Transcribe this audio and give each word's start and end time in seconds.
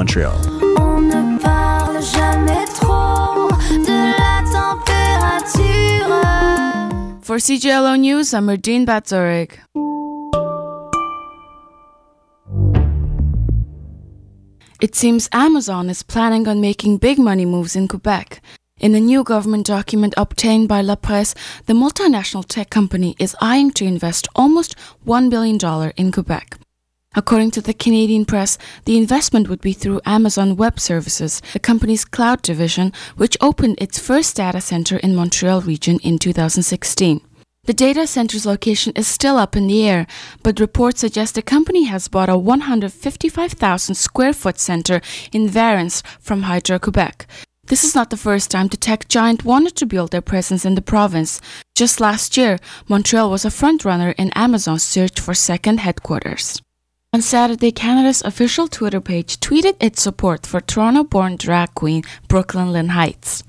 Montreal. 0.00 0.32
For 7.20 7.36
CJLO 7.36 8.00
News, 8.00 8.32
I'm 8.32 8.46
Erdine 8.46 8.86
Batzorig. 8.86 9.58
It 14.80 14.94
seems 14.94 15.28
Amazon 15.32 15.90
is 15.90 16.02
planning 16.02 16.48
on 16.48 16.62
making 16.62 16.96
big 16.96 17.18
money 17.18 17.44
moves 17.44 17.76
in 17.76 17.86
Quebec. 17.86 18.40
In 18.78 18.94
a 18.94 19.00
new 19.00 19.22
government 19.22 19.66
document 19.66 20.14
obtained 20.16 20.66
by 20.66 20.80
La 20.80 20.96
Presse, 20.96 21.34
the 21.66 21.74
multinational 21.74 22.46
tech 22.46 22.70
company 22.70 23.14
is 23.18 23.36
eyeing 23.42 23.70
to 23.72 23.84
invest 23.84 24.28
almost 24.34 24.74
$1 25.06 25.28
billion 25.28 25.58
in 25.98 26.10
Quebec. 26.10 26.59
According 27.16 27.50
to 27.52 27.60
the 27.60 27.74
Canadian 27.74 28.24
press, 28.24 28.56
the 28.84 28.96
investment 28.96 29.48
would 29.48 29.60
be 29.60 29.72
through 29.72 30.00
Amazon 30.06 30.54
Web 30.54 30.78
Services, 30.78 31.42
the 31.52 31.58
company's 31.58 32.04
cloud 32.04 32.40
division, 32.40 32.92
which 33.16 33.36
opened 33.40 33.78
its 33.80 33.98
first 33.98 34.36
data 34.36 34.60
center 34.60 34.96
in 34.98 35.16
Montreal 35.16 35.60
region 35.60 35.98
in 36.04 36.20
2016. 36.20 37.20
The 37.64 37.72
data 37.74 38.06
center's 38.06 38.46
location 38.46 38.92
is 38.94 39.08
still 39.08 39.38
up 39.38 39.56
in 39.56 39.66
the 39.66 39.88
air, 39.88 40.06
but 40.44 40.60
reports 40.60 41.00
suggest 41.00 41.34
the 41.34 41.42
company 41.42 41.84
has 41.84 42.06
bought 42.06 42.28
a 42.28 42.38
155,000 42.38 43.94
square 43.96 44.32
foot 44.32 44.60
center 44.60 45.00
in 45.32 45.48
Varennes 45.48 46.02
from 46.20 46.42
Hydro 46.42 46.78
Quebec. 46.78 47.26
This 47.66 47.82
is 47.82 47.94
not 47.94 48.10
the 48.10 48.16
first 48.16 48.52
time 48.52 48.68
the 48.68 48.76
tech 48.76 49.08
giant 49.08 49.44
wanted 49.44 49.74
to 49.76 49.86
build 49.86 50.12
their 50.12 50.20
presence 50.20 50.64
in 50.64 50.76
the 50.76 50.80
province. 50.82 51.40
Just 51.74 52.00
last 52.00 52.36
year, 52.36 52.60
Montreal 52.88 53.30
was 53.30 53.44
a 53.44 53.48
frontrunner 53.48 54.14
in 54.16 54.30
Amazon's 54.36 54.84
search 54.84 55.18
for 55.18 55.34
second 55.34 55.80
headquarters. 55.80 56.62
On 57.12 57.20
Saturday, 57.20 57.72
Canada's 57.72 58.22
official 58.22 58.68
Twitter 58.68 59.00
page 59.00 59.40
tweeted 59.40 59.74
its 59.80 60.00
support 60.00 60.46
for 60.46 60.60
Toronto 60.60 61.02
born 61.02 61.34
drag 61.34 61.74
queen 61.74 62.04
Brooklyn 62.28 62.72
Lynn 62.72 62.90
Hytes. 62.90 63.42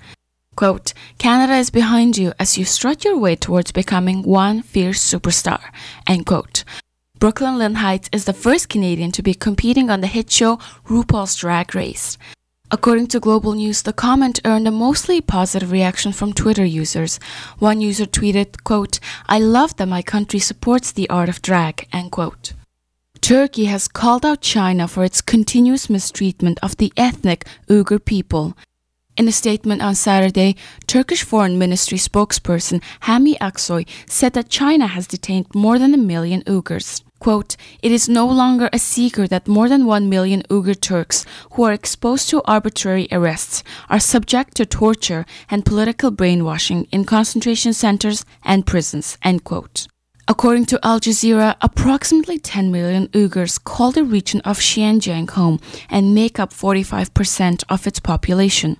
Quote, 0.55 0.93
Canada 1.19 1.53
is 1.53 1.69
behind 1.69 2.17
you 2.17 2.33
as 2.39 2.57
you 2.57 2.65
strut 2.65 3.05
your 3.05 3.19
way 3.19 3.35
towards 3.35 3.71
becoming 3.71 4.23
one 4.23 4.63
fierce 4.63 4.99
superstar. 4.99 5.61
End 6.07 6.25
quote. 6.25 6.63
Brooklyn 7.19 7.59
Lynn 7.59 7.75
Hytes 7.75 8.09
is 8.11 8.25
the 8.25 8.33
first 8.33 8.67
Canadian 8.67 9.11
to 9.11 9.21
be 9.21 9.35
competing 9.35 9.91
on 9.91 10.01
the 10.01 10.07
hit 10.07 10.31
show 10.31 10.57
RuPaul's 10.87 11.35
Drag 11.35 11.75
Race. 11.75 12.17
According 12.71 13.09
to 13.09 13.19
Global 13.19 13.53
News, 13.53 13.83
the 13.83 13.93
comment 13.93 14.39
earned 14.43 14.67
a 14.67 14.71
mostly 14.71 15.21
positive 15.21 15.71
reaction 15.71 16.13
from 16.13 16.33
Twitter 16.33 16.65
users. 16.65 17.19
One 17.59 17.79
user 17.79 18.07
tweeted, 18.07 18.63
quote, 18.63 18.99
I 19.27 19.37
love 19.37 19.77
that 19.77 19.87
my 19.87 20.01
country 20.01 20.39
supports 20.39 20.91
the 20.91 21.07
art 21.11 21.29
of 21.29 21.43
drag, 21.43 21.87
end 21.93 22.11
quote. 22.11 22.53
Turkey 23.21 23.65
has 23.65 23.87
called 23.87 24.25
out 24.25 24.41
China 24.41 24.87
for 24.87 25.03
its 25.03 25.21
continuous 25.21 25.91
mistreatment 25.91 26.57
of 26.63 26.77
the 26.77 26.91
ethnic 26.97 27.45
Uyghur 27.69 28.03
people. 28.03 28.57
In 29.15 29.27
a 29.27 29.31
statement 29.31 29.83
on 29.83 29.93
Saturday, 29.93 30.55
Turkish 30.87 31.21
Foreign 31.23 31.59
Ministry 31.59 31.99
spokesperson 31.99 32.81
Hami 33.03 33.37
Aksoy 33.37 33.87
said 34.07 34.33
that 34.33 34.49
China 34.49 34.87
has 34.87 35.05
detained 35.05 35.53
more 35.53 35.77
than 35.77 35.93
a 35.93 35.97
million 35.97 36.41
Uyghurs. 36.43 37.03
Quote, 37.19 37.55
it 37.83 37.91
is 37.91 38.09
no 38.09 38.25
longer 38.25 38.69
a 38.73 38.79
secret 38.79 39.29
that 39.29 39.47
more 39.47 39.69
than 39.69 39.85
one 39.85 40.09
million 40.09 40.41
Uyghur 40.49 40.81
Turks 40.81 41.23
who 41.51 41.63
are 41.63 41.73
exposed 41.73 42.27
to 42.29 42.41
arbitrary 42.45 43.07
arrests 43.11 43.63
are 43.87 43.99
subject 43.99 44.55
to 44.55 44.65
torture 44.65 45.27
and 45.47 45.63
political 45.63 46.09
brainwashing 46.09 46.87
in 46.91 47.05
concentration 47.05 47.73
centers 47.73 48.25
and 48.43 48.65
prisons, 48.65 49.19
end 49.21 49.43
quote. 49.43 49.87
According 50.31 50.67
to 50.67 50.79
Al 50.81 51.01
Jazeera, 51.01 51.57
approximately 51.59 52.39
10 52.39 52.71
million 52.71 53.09
Uyghurs 53.09 53.61
call 53.61 53.91
the 53.91 54.05
region 54.05 54.39
of 54.45 54.59
Xinjiang 54.59 55.29
home 55.31 55.59
and 55.89 56.15
make 56.15 56.39
up 56.39 56.53
45% 56.53 57.65
of 57.67 57.85
its 57.85 57.99
population. 57.99 58.77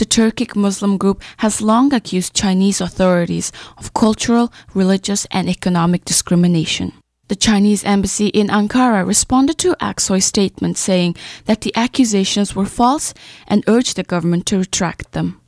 The 0.00 0.04
Turkic 0.04 0.56
Muslim 0.56 0.96
group 0.96 1.22
has 1.36 1.62
long 1.62 1.94
accused 1.94 2.34
Chinese 2.34 2.80
authorities 2.80 3.52
of 3.78 3.94
cultural, 3.94 4.52
religious, 4.74 5.28
and 5.30 5.48
economic 5.48 6.04
discrimination. 6.04 6.92
The 7.28 7.36
Chinese 7.36 7.84
embassy 7.84 8.26
in 8.26 8.48
Ankara 8.48 9.06
responded 9.06 9.58
to 9.58 9.76
Aksoy's 9.80 10.24
statement 10.24 10.76
saying 10.76 11.14
that 11.44 11.60
the 11.60 11.72
accusations 11.76 12.56
were 12.56 12.66
false 12.66 13.14
and 13.46 13.62
urged 13.68 13.94
the 13.94 14.02
government 14.02 14.44
to 14.46 14.58
retract 14.58 15.12
them. 15.12 15.40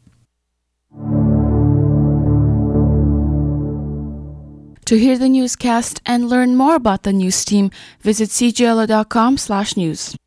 To 4.92 4.98
hear 4.98 5.16
the 5.16 5.30
newscast 5.30 6.02
and 6.04 6.28
learn 6.28 6.54
more 6.54 6.74
about 6.74 7.04
the 7.04 7.14
news 7.14 7.46
team, 7.46 7.70
visit 8.02 8.28
cjlo.com/news. 8.28 10.21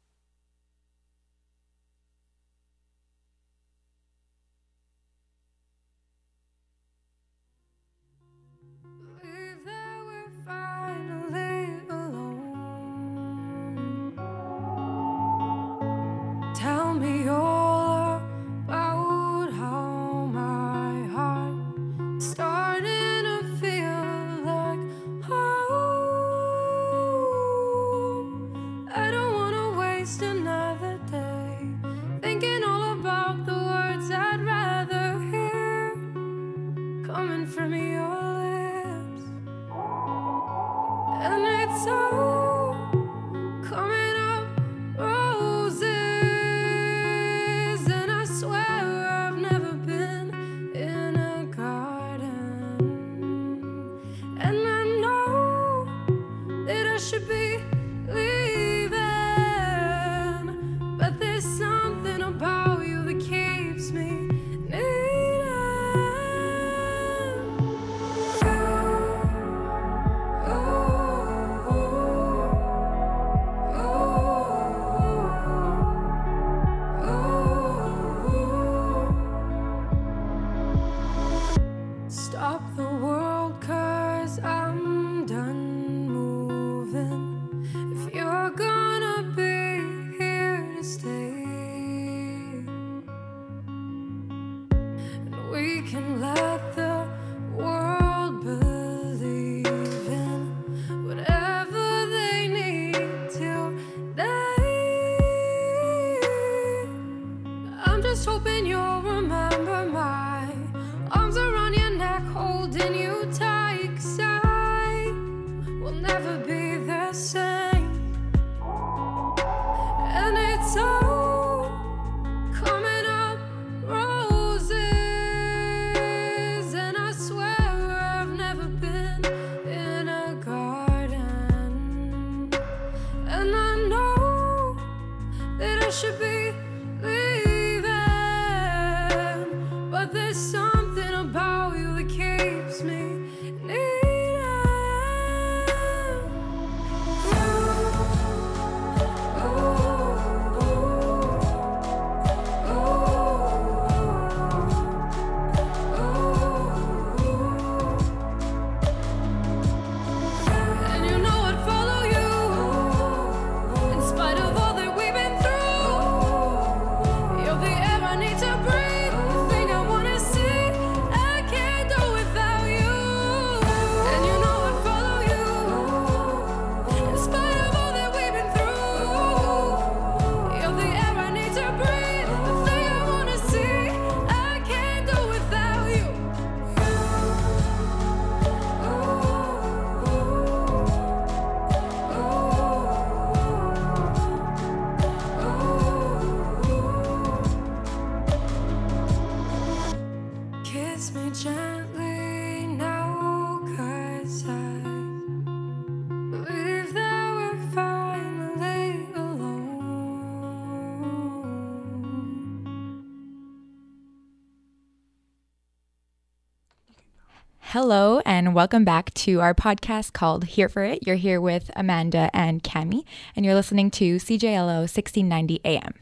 Hello, 217.76 218.22
and 218.26 218.56
welcome 218.56 218.86
back 218.86 219.14
to 219.16 219.42
our 219.42 219.54
podcast 219.54 220.14
called 220.14 220.46
Here 220.46 220.70
for 220.70 220.82
It. 220.86 221.06
You're 221.06 221.18
here 221.18 221.42
with 221.42 221.70
Amanda 221.76 222.30
and 222.34 222.64
Cami, 222.64 223.04
and 223.36 223.46
you're 223.46 223.54
listening 223.54 223.92
to 223.92 224.16
CJLO 224.16 224.88
1690 224.88 225.60
AM. 225.66 225.94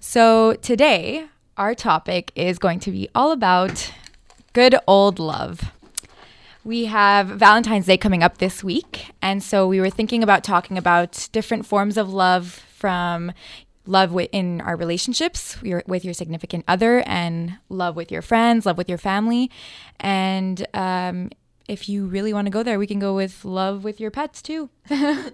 So, 0.00 0.54
today, 0.54 1.26
our 1.58 1.74
topic 1.74 2.32
is 2.34 2.58
going 2.58 2.80
to 2.80 2.90
be 2.90 3.10
all 3.14 3.30
about 3.30 3.92
good 4.54 4.74
old 4.86 5.18
love. 5.18 5.70
We 6.64 6.86
have 6.86 7.26
Valentine's 7.26 7.84
Day 7.84 7.98
coming 7.98 8.22
up 8.22 8.38
this 8.38 8.64
week, 8.64 9.10
and 9.20 9.42
so 9.42 9.68
we 9.68 9.82
were 9.82 9.90
thinking 9.90 10.22
about 10.22 10.44
talking 10.44 10.78
about 10.78 11.28
different 11.30 11.66
forms 11.66 11.98
of 11.98 12.10
love 12.10 12.64
from 12.74 13.32
love 13.86 14.16
in 14.32 14.60
our 14.60 14.76
relationships 14.76 15.60
with 15.62 16.04
your 16.04 16.14
significant 16.14 16.64
other 16.68 17.02
and 17.06 17.58
love 17.68 17.96
with 17.96 18.10
your 18.10 18.22
friends, 18.22 18.66
love 18.66 18.78
with 18.78 18.88
your 18.88 18.98
family. 18.98 19.50
And 20.00 20.66
um, 20.74 21.30
if 21.68 21.88
you 21.88 22.06
really 22.06 22.32
want 22.32 22.46
to 22.46 22.50
go 22.50 22.62
there, 22.62 22.78
we 22.78 22.86
can 22.86 22.98
go 22.98 23.14
with 23.14 23.44
love 23.44 23.84
with 23.84 24.00
your 24.00 24.10
pets 24.10 24.40
too. 24.42 24.70
pets 24.88 25.32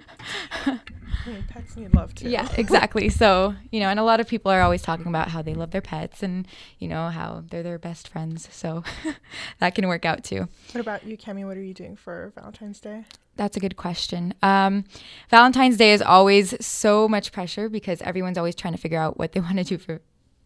need 1.76 1.94
love 1.94 2.14
too. 2.14 2.28
Yeah, 2.28 2.48
exactly. 2.56 3.08
So, 3.08 3.54
you 3.70 3.80
know, 3.80 3.88
and 3.88 4.00
a 4.00 4.02
lot 4.04 4.20
of 4.20 4.28
people 4.28 4.50
are 4.50 4.62
always 4.62 4.82
talking 4.82 5.06
about 5.06 5.28
how 5.28 5.42
they 5.42 5.54
love 5.54 5.70
their 5.70 5.82
pets 5.82 6.22
and, 6.22 6.46
you 6.78 6.88
know, 6.88 7.08
how 7.08 7.44
they're 7.50 7.62
their 7.62 7.78
best 7.78 8.08
friends. 8.08 8.48
So 8.50 8.82
that 9.58 9.74
can 9.74 9.86
work 9.88 10.04
out 10.04 10.24
too. 10.24 10.48
What 10.72 10.80
about 10.80 11.06
you, 11.06 11.16
Cami? 11.16 11.46
What 11.46 11.56
are 11.56 11.62
you 11.62 11.74
doing 11.74 11.96
for 11.96 12.32
Valentine's 12.34 12.80
Day? 12.80 13.04
That's 13.36 13.56
a 13.56 13.60
good 13.60 13.76
question. 13.76 14.34
Um, 14.42 14.84
Valentine's 15.30 15.76
Day 15.76 15.92
is 15.92 16.02
always 16.02 16.54
so 16.64 17.08
much 17.08 17.32
pressure 17.32 17.68
because 17.68 18.02
everyone's 18.02 18.36
always 18.36 18.54
trying 18.54 18.74
to 18.74 18.78
figure 18.78 18.98
out 18.98 19.18
what 19.18 19.32
they 19.32 19.40
want 19.48 19.58
to 19.58 19.64
do 19.64 19.78
for 19.78 20.00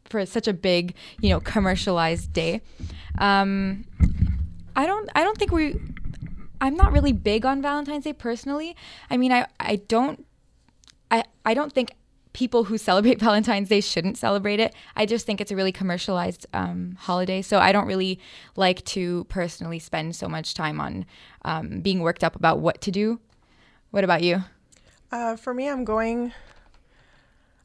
for 0.04 0.24
such 0.24 0.46
a 0.46 0.52
big, 0.52 0.94
you 1.20 1.28
know, 1.28 1.40
commercialized 1.40 2.32
day. 2.32 2.60
Um, 3.18 3.84
I 4.76 4.86
don't 4.86 5.10
I 5.14 5.24
don't 5.24 5.36
think 5.36 5.50
we 5.50 5.80
I'm 6.60 6.76
not 6.76 6.92
really 6.92 7.12
big 7.12 7.44
on 7.44 7.60
Valentine's 7.60 8.04
Day 8.04 8.12
personally. 8.12 8.76
I 9.10 9.16
mean, 9.16 9.32
I 9.32 9.46
I 9.58 9.76
don't 9.76 10.24
I 11.10 11.24
I 11.44 11.54
don't 11.54 11.72
think 11.72 11.90
people 12.36 12.64
who 12.64 12.76
celebrate 12.76 13.18
Valentine's 13.28 13.70
Day 13.70 13.80
shouldn't 13.80 14.18
celebrate 14.18 14.60
it. 14.60 14.74
I 14.94 15.06
just 15.06 15.24
think 15.24 15.40
it's 15.40 15.50
a 15.50 15.56
really 15.56 15.72
commercialized 15.72 16.46
um, 16.52 16.96
holiday. 17.00 17.40
So 17.40 17.58
I 17.58 17.72
don't 17.72 17.86
really 17.86 18.20
like 18.56 18.84
to 18.96 19.24
personally 19.24 19.78
spend 19.78 20.14
so 20.14 20.28
much 20.28 20.52
time 20.52 20.78
on 20.78 21.06
um, 21.46 21.80
being 21.80 22.00
worked 22.00 22.22
up 22.22 22.36
about 22.36 22.58
what 22.58 22.82
to 22.82 22.90
do. 22.90 23.18
What 23.90 24.04
about 24.04 24.22
you? 24.22 24.44
Uh, 25.10 25.36
for 25.36 25.54
me, 25.54 25.66
I'm 25.68 25.84
going. 25.84 26.32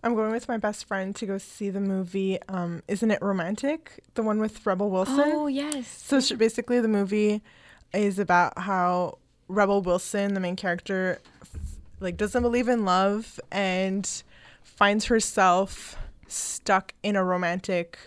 I'm 0.04 0.16
going 0.16 0.32
with 0.32 0.48
my 0.48 0.58
best 0.58 0.86
friend 0.86 1.16
to 1.18 1.28
go 1.28 1.38
see 1.38 1.70
the 1.70 1.82
movie. 1.82 2.40
Um, 2.48 2.82
Isn't 2.88 3.12
it 3.12 3.22
romantic? 3.22 4.04
The 4.16 4.24
one 4.24 4.40
with 4.40 4.66
Rebel 4.66 4.90
Wilson. 4.90 5.20
Oh 5.34 5.48
yes. 5.48 5.88
So 5.88 6.20
she, 6.22 6.36
basically, 6.36 6.80
the 6.80 6.88
movie 6.88 7.42
is 7.94 8.18
about 8.18 8.58
how 8.58 9.18
Rebel 9.48 9.82
Wilson, 9.82 10.34
the 10.34 10.40
main 10.40 10.56
character, 10.56 11.20
like 12.00 12.16
doesn't 12.16 12.42
believe 12.42 12.68
in 12.68 12.86
love 12.86 13.40
and 13.52 14.24
finds 14.64 15.06
herself 15.06 15.98
stuck 16.28 16.94
in 17.04 17.16
a 17.16 17.24
romantic 17.24 18.00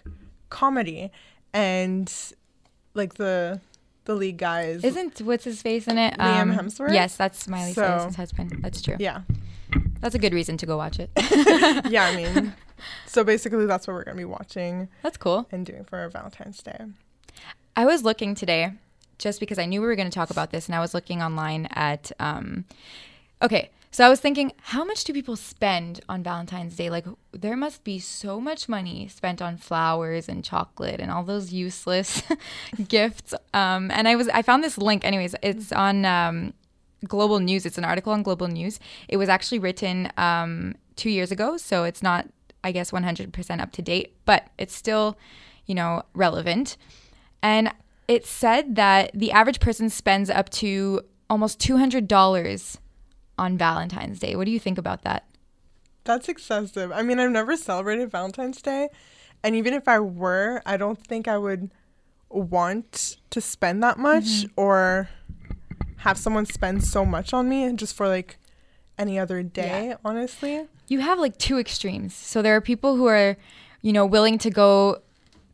comedy 0.48 1.10
and 1.52 2.12
like 2.94 3.14
the 3.14 3.60
the 4.04 4.14
lead 4.14 4.36
guys 4.36 4.84
isn't 4.84 5.20
what's 5.22 5.44
his 5.44 5.62
face 5.62 5.86
in 5.86 5.98
it? 5.98 6.14
Liam 6.14 6.42
um, 6.42 6.52
Hemsworth? 6.52 6.92
yes 6.92 7.16
that's 7.16 7.48
Miley 7.48 7.72
so, 7.72 7.82
Cyrus's 7.82 8.16
husband. 8.16 8.58
That's 8.60 8.82
true. 8.82 8.96
yeah. 8.98 9.22
That's 10.00 10.14
a 10.14 10.18
good 10.18 10.34
reason 10.34 10.56
to 10.58 10.66
go 10.66 10.76
watch 10.76 10.98
it. 10.98 11.10
Yeah 11.90 12.04
I 12.04 12.16
mean 12.16 12.54
so 13.06 13.24
basically 13.24 13.66
that's 13.66 13.86
what 13.86 13.94
we're 13.94 14.04
gonna 14.04 14.16
be 14.16 14.24
watching 14.24 14.88
that's 15.02 15.16
cool. 15.16 15.46
and 15.50 15.64
doing 15.64 15.84
for 15.84 16.08
Valentine's 16.08 16.62
Day. 16.62 16.78
I 17.76 17.86
was 17.86 18.04
looking 18.04 18.34
today 18.34 18.72
just 19.18 19.40
because 19.40 19.58
I 19.58 19.66
knew 19.66 19.80
we 19.80 19.86
were 19.86 19.96
going 19.96 20.10
to 20.10 20.14
talk 20.14 20.30
about 20.30 20.50
this 20.50 20.66
and 20.66 20.74
I 20.74 20.80
was 20.80 20.94
looking 20.94 21.22
online 21.22 21.66
at 21.72 22.12
um 22.20 22.64
okay 23.42 23.70
so 23.94 24.04
I 24.04 24.08
was 24.08 24.18
thinking, 24.18 24.50
how 24.60 24.82
much 24.82 25.04
do 25.04 25.12
people 25.12 25.36
spend 25.36 26.00
on 26.08 26.24
Valentine's 26.24 26.74
Day? 26.74 26.90
Like, 26.90 27.06
there 27.30 27.54
must 27.54 27.84
be 27.84 28.00
so 28.00 28.40
much 28.40 28.68
money 28.68 29.06
spent 29.06 29.40
on 29.40 29.56
flowers 29.56 30.28
and 30.28 30.42
chocolate 30.42 30.98
and 30.98 31.12
all 31.12 31.22
those 31.22 31.52
useless 31.52 32.20
gifts. 32.88 33.34
Um, 33.52 33.92
and 33.92 34.08
I 34.08 34.16
was, 34.16 34.28
I 34.30 34.42
found 34.42 34.64
this 34.64 34.78
link. 34.78 35.04
Anyways, 35.04 35.36
it's 35.44 35.70
on 35.70 36.04
um, 36.04 36.54
Global 37.06 37.38
News. 37.38 37.64
It's 37.66 37.78
an 37.78 37.84
article 37.84 38.12
on 38.12 38.24
Global 38.24 38.48
News. 38.48 38.80
It 39.06 39.16
was 39.16 39.28
actually 39.28 39.60
written 39.60 40.10
um, 40.16 40.74
two 40.96 41.10
years 41.10 41.30
ago, 41.30 41.56
so 41.56 41.84
it's 41.84 42.02
not, 42.02 42.26
I 42.64 42.72
guess, 42.72 42.90
100% 42.90 43.60
up 43.60 43.70
to 43.70 43.80
date, 43.80 44.16
but 44.24 44.48
it's 44.58 44.74
still, 44.74 45.16
you 45.66 45.74
know, 45.76 46.02
relevant. 46.14 46.76
And 47.44 47.72
it 48.08 48.26
said 48.26 48.74
that 48.74 49.12
the 49.14 49.30
average 49.30 49.60
person 49.60 49.88
spends 49.88 50.30
up 50.30 50.50
to 50.50 51.02
almost 51.30 51.60
$200 51.60 52.08
on 53.38 53.58
Valentine's 53.58 54.18
Day. 54.18 54.36
What 54.36 54.44
do 54.44 54.50
you 54.50 54.60
think 54.60 54.78
about 54.78 55.02
that? 55.02 55.24
That's 56.04 56.28
excessive. 56.28 56.92
I 56.92 57.02
mean, 57.02 57.18
I've 57.18 57.30
never 57.30 57.56
celebrated 57.56 58.10
Valentine's 58.10 58.60
Day. 58.60 58.88
And 59.42 59.54
even 59.54 59.74
if 59.74 59.88
I 59.88 60.00
were, 60.00 60.62
I 60.64 60.76
don't 60.76 60.98
think 60.98 61.28
I 61.28 61.38
would 61.38 61.70
want 62.30 63.16
to 63.30 63.40
spend 63.40 63.82
that 63.82 63.98
much 63.98 64.24
mm-hmm. 64.24 64.60
or 64.60 65.08
have 65.98 66.18
someone 66.18 66.46
spend 66.46 66.84
so 66.84 67.04
much 67.04 67.32
on 67.32 67.48
me 67.48 67.72
just 67.72 67.96
for 67.96 68.08
like 68.08 68.38
any 68.98 69.18
other 69.18 69.42
day, 69.42 69.88
yeah. 69.88 69.96
honestly. 70.04 70.66
You 70.88 71.00
have 71.00 71.18
like 71.18 71.38
two 71.38 71.58
extremes. 71.58 72.14
So 72.14 72.42
there 72.42 72.54
are 72.54 72.60
people 72.60 72.96
who 72.96 73.06
are, 73.06 73.36
you 73.80 73.92
know, 73.92 74.04
willing 74.04 74.38
to 74.38 74.50
go 74.50 75.00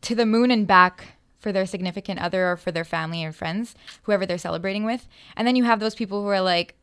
to 0.01 0.15
the 0.15 0.25
moon 0.25 0.51
and 0.51 0.67
back 0.67 1.15
for 1.39 1.51
their 1.51 1.65
significant 1.65 2.19
other 2.19 2.51
or 2.51 2.57
for 2.57 2.71
their 2.71 2.83
family 2.83 3.23
or 3.23 3.31
friends, 3.31 3.75
whoever 4.03 4.25
they're 4.25 4.37
celebrating 4.37 4.83
with. 4.83 5.07
And 5.35 5.47
then 5.47 5.55
you 5.55 5.63
have 5.63 5.79
those 5.79 5.95
people 5.95 6.21
who 6.21 6.27
are 6.27 6.41
like, 6.41 6.75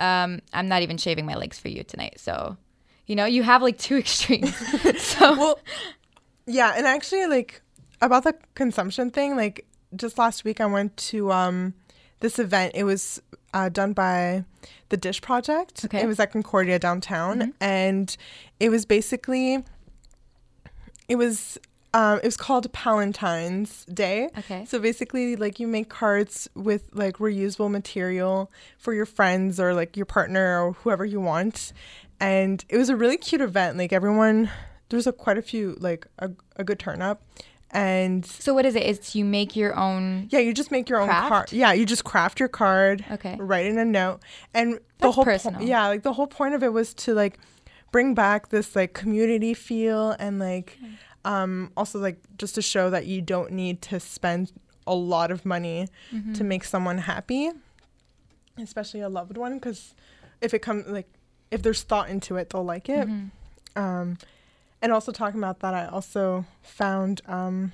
um, 0.00 0.40
I'm 0.52 0.66
not 0.66 0.82
even 0.82 0.96
shaving 0.96 1.26
my 1.26 1.34
legs 1.34 1.58
for 1.58 1.68
you 1.68 1.84
tonight. 1.84 2.18
So, 2.18 2.56
you 3.06 3.14
know, 3.14 3.26
you 3.26 3.42
have 3.42 3.62
like 3.62 3.78
two 3.78 3.96
extremes. 3.98 4.54
so, 5.00 5.36
well, 5.38 5.60
yeah, 6.46 6.74
and 6.76 6.86
actually, 6.86 7.26
like 7.26 7.62
about 8.00 8.24
the 8.24 8.34
consumption 8.54 9.10
thing, 9.10 9.36
like 9.36 9.66
just 9.94 10.18
last 10.18 10.44
week 10.44 10.60
I 10.60 10.66
went 10.66 10.96
to 10.96 11.30
um 11.30 11.74
this 12.20 12.38
event. 12.38 12.72
It 12.74 12.84
was 12.84 13.20
uh, 13.52 13.68
done 13.68 13.92
by 13.92 14.44
the 14.88 14.96
Dish 14.96 15.20
Project. 15.20 15.84
Okay. 15.84 16.02
It 16.02 16.06
was 16.06 16.18
at 16.18 16.32
Concordia 16.32 16.78
downtown, 16.78 17.38
mm-hmm. 17.40 17.50
and 17.60 18.16
it 18.58 18.70
was 18.70 18.84
basically 18.84 19.64
it 21.08 21.16
was 21.16 21.58
um, 21.92 22.18
it 22.18 22.24
was 22.24 22.36
called 22.36 22.72
Palentine's 22.72 23.84
Day. 23.86 24.28
Okay. 24.38 24.64
So 24.64 24.78
basically, 24.78 25.34
like 25.36 25.58
you 25.58 25.66
make 25.66 25.88
cards 25.88 26.48
with 26.54 26.88
like 26.92 27.18
reusable 27.18 27.70
material 27.70 28.50
for 28.78 28.94
your 28.94 29.06
friends 29.06 29.58
or 29.58 29.74
like 29.74 29.96
your 29.96 30.06
partner 30.06 30.64
or 30.64 30.72
whoever 30.72 31.04
you 31.04 31.20
want, 31.20 31.72
and 32.20 32.64
it 32.68 32.76
was 32.76 32.88
a 32.90 32.96
really 32.96 33.16
cute 33.16 33.40
event. 33.40 33.76
Like 33.76 33.92
everyone, 33.92 34.50
there's 34.88 35.06
a 35.06 35.12
quite 35.12 35.36
a 35.36 35.42
few 35.42 35.76
like 35.80 36.06
a, 36.20 36.30
a 36.56 36.64
good 36.64 36.78
turn 36.78 37.02
up. 37.02 37.22
And 37.72 38.26
so, 38.26 38.54
what 38.54 38.66
is 38.66 38.74
it? 38.74 38.82
It's 38.82 39.14
you 39.14 39.24
make 39.24 39.54
your 39.56 39.76
own. 39.76 40.28
Yeah, 40.30 40.40
you 40.40 40.52
just 40.52 40.70
make 40.70 40.88
your 40.88 41.04
craft? 41.04 41.24
own 41.24 41.28
card. 41.28 41.52
Yeah, 41.52 41.72
you 41.72 41.86
just 41.86 42.04
craft 42.04 42.38
your 42.40 42.48
card. 42.48 43.04
Okay. 43.10 43.36
Write 43.38 43.66
in 43.66 43.78
a 43.78 43.84
note, 43.84 44.20
and 44.54 44.78
the 44.98 45.10
whole 45.10 45.24
personal. 45.24 45.60
Po- 45.60 45.66
yeah, 45.66 45.86
like 45.86 46.02
the 46.02 46.12
whole 46.12 46.26
point 46.26 46.54
of 46.54 46.62
it 46.62 46.72
was 46.72 46.94
to 46.94 47.14
like 47.14 47.38
bring 47.92 48.14
back 48.14 48.48
this 48.48 48.76
like 48.76 48.92
community 48.92 49.54
feel 49.54 50.12
and 50.20 50.38
like. 50.38 50.78
Mm 50.80 50.94
um, 51.24 51.70
also, 51.76 51.98
like 51.98 52.18
just 52.38 52.54
to 52.54 52.62
show 52.62 52.90
that 52.90 53.06
you 53.06 53.20
don't 53.20 53.52
need 53.52 53.82
to 53.82 54.00
spend 54.00 54.52
a 54.86 54.94
lot 54.94 55.30
of 55.30 55.44
money 55.44 55.88
mm-hmm. 56.12 56.32
to 56.32 56.44
make 56.44 56.64
someone 56.64 56.98
happy, 56.98 57.50
especially 58.58 59.00
a 59.00 59.08
loved 59.08 59.36
one, 59.36 59.54
because 59.54 59.94
if 60.40 60.54
it 60.54 60.60
comes 60.60 60.86
like 60.86 61.08
if 61.50 61.62
there's 61.62 61.82
thought 61.82 62.08
into 62.08 62.36
it, 62.36 62.50
they'll 62.50 62.64
like 62.64 62.88
it. 62.88 63.08
Mm-hmm. 63.08 63.82
Um, 63.82 64.18
and 64.82 64.92
also 64.92 65.12
talking 65.12 65.38
about 65.38 65.60
that, 65.60 65.74
I 65.74 65.86
also 65.86 66.46
found 66.62 67.20
um, 67.26 67.72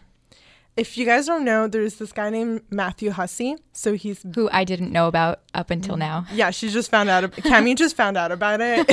if 0.77 0.99
you 0.99 1.07
guys 1.07 1.27
don't 1.27 1.45
know, 1.45 1.67
there's 1.69 1.97
this 1.97 2.13
guy 2.13 2.31
named 2.31 2.63
Matthew 2.71 3.11
Hussey. 3.11 3.57
So 3.73 3.95
he's 3.95 4.25
who 4.35 4.49
I 4.53 4.65
didn't 4.65 4.93
know 4.93 5.07
about 5.07 5.41
up 5.55 5.71
until 5.71 5.97
now. 5.97 6.27
Yeah, 6.33 6.51
she 6.51 6.69
just 6.69 6.91
found 6.91 7.09
out. 7.09 7.25
Cami 7.31 7.77
just 7.77 7.97
found 7.97 8.17
out 8.17 8.33
about 8.33 8.61
it 8.61 8.87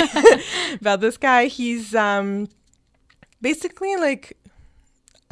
about 0.81 1.01
this 1.01 1.17
guy. 1.17 1.47
He's 1.47 1.93
um, 1.93 2.47
basically 3.41 3.95
like 3.97 4.37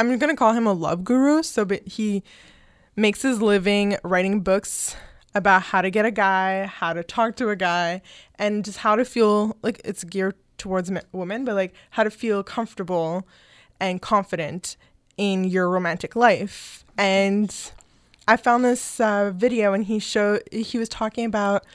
I'm 0.02 0.18
gonna 0.18 0.36
call 0.36 0.54
him 0.54 0.66
a 0.66 0.74
love 0.74 1.04
guru. 1.04 1.44
So, 1.44 1.64
but 1.64 1.88
he 1.88 2.24
makes 2.96 3.22
his 3.22 3.42
living 3.42 3.98
writing 4.04 4.42
books 4.42 4.96
about 5.34 5.62
how 5.62 5.82
to 5.82 5.90
get 5.90 6.06
a 6.06 6.12
guy, 6.12 6.66
how 6.66 6.94
to 6.94 7.04
talk 7.04 7.36
to 7.38 7.50
a 7.50 7.56
guy, 7.56 8.02
and 8.36 8.66
just 8.66 8.80
how 8.80 8.96
to 8.96 9.06
feel 9.06 9.56
like 9.62 9.80
it's 9.86 10.04
geared 10.04 10.36
towards 10.58 10.92
women, 11.12 11.46
but 11.46 11.56
like 11.56 11.74
how 11.92 12.04
to 12.04 12.12
feel 12.12 12.44
comfortable 12.44 13.28
and 13.80 14.02
confident 14.02 14.76
in 15.18 15.44
your 15.44 15.70
romantic 15.70 16.16
life. 16.16 16.84
And 16.98 17.56
I 18.28 18.38
found 18.38 18.66
this 18.66 19.00
uh, 19.00 19.32
video, 19.34 19.74
and 19.74 19.86
he 19.86 20.00
showed 20.00 20.44
he 20.52 20.78
was 20.78 20.90
talking 20.90 21.26
about 21.26 21.66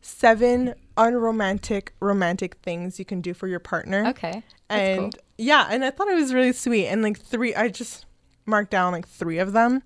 seven 0.00 0.74
unromantic 0.96 1.94
romantic 2.00 2.56
things 2.62 2.98
you 2.98 3.04
can 3.04 3.20
do 3.20 3.34
for 3.34 3.48
your 3.48 3.60
partner. 3.60 4.06
Okay. 4.08 4.42
And 4.68 5.12
cool. 5.12 5.21
Yeah, 5.38 5.68
and 5.70 5.84
I 5.84 5.90
thought 5.90 6.08
it 6.08 6.14
was 6.14 6.32
really 6.34 6.52
sweet. 6.52 6.86
And 6.86 7.02
like 7.02 7.20
three, 7.20 7.54
I 7.54 7.68
just 7.68 8.06
marked 8.46 8.70
down 8.70 8.92
like 8.92 9.08
three 9.08 9.38
of 9.38 9.52
them. 9.52 9.82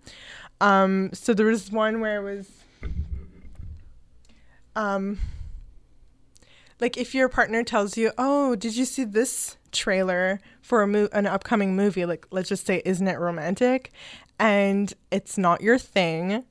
Um, 0.60 1.10
so 1.12 1.34
there 1.34 1.46
was 1.46 1.70
one 1.70 2.00
where 2.00 2.20
it 2.20 2.36
was, 2.36 2.50
um, 4.74 5.18
like 6.80 6.96
if 6.96 7.14
your 7.14 7.28
partner 7.28 7.62
tells 7.62 7.96
you, 7.96 8.12
"Oh, 8.18 8.56
did 8.56 8.76
you 8.76 8.84
see 8.84 9.04
this 9.04 9.56
trailer 9.72 10.40
for 10.62 10.82
a 10.82 10.86
mo- 10.86 11.08
an 11.12 11.26
upcoming 11.26 11.76
movie?" 11.76 12.06
Like 12.06 12.26
let's 12.30 12.48
just 12.48 12.66
say, 12.66 12.82
"Isn't 12.84 13.08
it 13.08 13.18
romantic?" 13.18 13.92
and 14.38 14.92
it's 15.10 15.38
not 15.38 15.60
your 15.60 15.78
thing, 15.78 16.44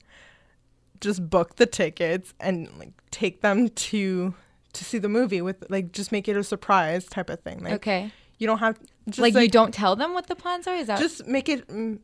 just 1.00 1.28
book 1.28 1.56
the 1.56 1.66
tickets 1.66 2.34
and 2.40 2.68
like 2.78 2.90
take 3.10 3.42
them 3.42 3.68
to 3.68 4.34
to 4.72 4.84
see 4.84 4.98
the 4.98 5.08
movie 5.08 5.40
with 5.40 5.64
like 5.70 5.92
just 5.92 6.12
make 6.12 6.28
it 6.28 6.36
a 6.36 6.44
surprise 6.44 7.06
type 7.06 7.30
of 7.30 7.40
thing. 7.40 7.62
Like 7.62 7.74
okay. 7.74 8.12
You 8.38 8.46
don't 8.46 8.58
have 8.58 8.78
just 9.08 9.18
Like, 9.18 9.34
you 9.34 9.48
don't 9.48 9.72
tell 9.72 9.96
them 9.96 10.12
what 10.14 10.26
the 10.26 10.36
plans 10.36 10.66
are? 10.66 10.74
Is 10.76 10.86
that 10.88 10.98
just 10.98 11.26
make 11.26 11.48
it 11.48 11.66
mm, 11.68 11.98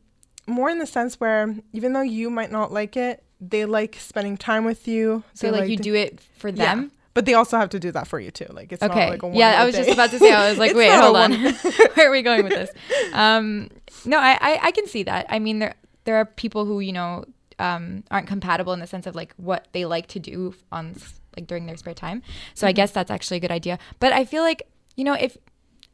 more 0.47 0.69
in 0.69 0.79
the 0.79 0.85
sense 0.87 1.19
where 1.19 1.55
even 1.73 1.93
though 1.93 2.01
you 2.01 2.29
might 2.29 2.51
not 2.51 2.71
like 2.71 2.95
it, 2.97 3.23
they 3.41 3.65
like 3.65 3.95
spending 3.99 4.37
time 4.37 4.65
with 4.65 4.87
you. 4.87 5.23
so 5.33 5.47
They 5.51 5.59
like 5.59 5.69
you 5.69 5.77
do 5.77 5.93
it 5.95 6.19
for 6.37 6.49
Yeah. 6.49 6.75
them? 6.75 6.91
But 7.13 7.25
they 7.25 7.35
also 7.35 7.57
have 7.57 7.69
to 7.69 7.79
do 7.79 7.91
that 7.91 8.07
for 8.07 8.19
you 8.19 8.31
too. 8.31 8.47
Like 8.49 8.71
it's 8.71 8.81
Okay. 8.81 8.99
not 9.05 9.09
like 9.09 9.21
a 9.21 9.27
one 9.27 9.37
yeah, 9.37 9.61
I 9.61 9.65
was 9.65 9.75
just 9.75 9.91
about 9.91 10.09
to 10.11 10.19
say. 10.19 10.33
I 10.33 10.49
was 10.49 10.57
like, 10.63 10.73
wait, 10.73 10.89
hold 10.97 11.15
on. 11.15 11.31
Where 11.93 12.07
are 12.07 12.11
we 12.11 12.23
going 12.23 12.43
with 12.43 12.53
this? 12.53 12.71
Um, 13.13 13.69
no, 14.05 14.17
I, 14.17 14.37
I 14.41 14.59
I 14.63 14.71
can 14.71 14.87
see 14.87 15.03
that. 15.03 15.27
I 15.29 15.37
mean, 15.39 15.59
there 15.59 15.75
there 16.05 16.15
are 16.15 16.25
people 16.25 16.65
who 16.65 16.79
you 16.79 16.91
know 16.91 17.25
um, 17.59 18.03
aren't 18.09 18.27
compatible 18.27 18.73
in 18.73 18.79
the 18.79 18.87
sense 18.87 19.05
of 19.05 19.13
like 19.15 19.33
what 19.37 19.67
they 19.73 19.85
like 19.85 20.07
to 20.07 20.19
do 20.19 20.55
on 20.71 20.95
like 21.37 21.45
during 21.45 21.67
their 21.67 21.77
spare 21.77 21.93
time. 21.93 22.23
So 22.55 22.65
I 22.65 22.71
Mm-hmm. 22.71 22.75
guess 22.77 22.91
that's 22.91 23.11
actually 23.11 23.37
a 23.37 23.41
good 23.41 23.51
idea. 23.51 23.77
But 23.99 24.11
I 24.13 24.25
feel 24.25 24.41
like 24.41 24.63
you 24.95 25.03
know 25.03 25.13
if 25.13 25.37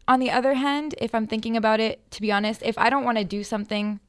on 0.09 0.19
the 0.19 0.29
other 0.31 0.55
hand, 0.55 0.95
if 0.97 1.15
I'm 1.15 1.25
thinking 1.27 1.55
about 1.55 1.79
it, 1.79 2.01
to 2.11 2.21
be 2.21 2.31
honest, 2.31 2.61
if 2.63 2.77
I 2.77 2.89
don't 2.89 3.05
want 3.05 3.17
to 3.17 3.23
do 3.23 3.43
something. 3.45 4.01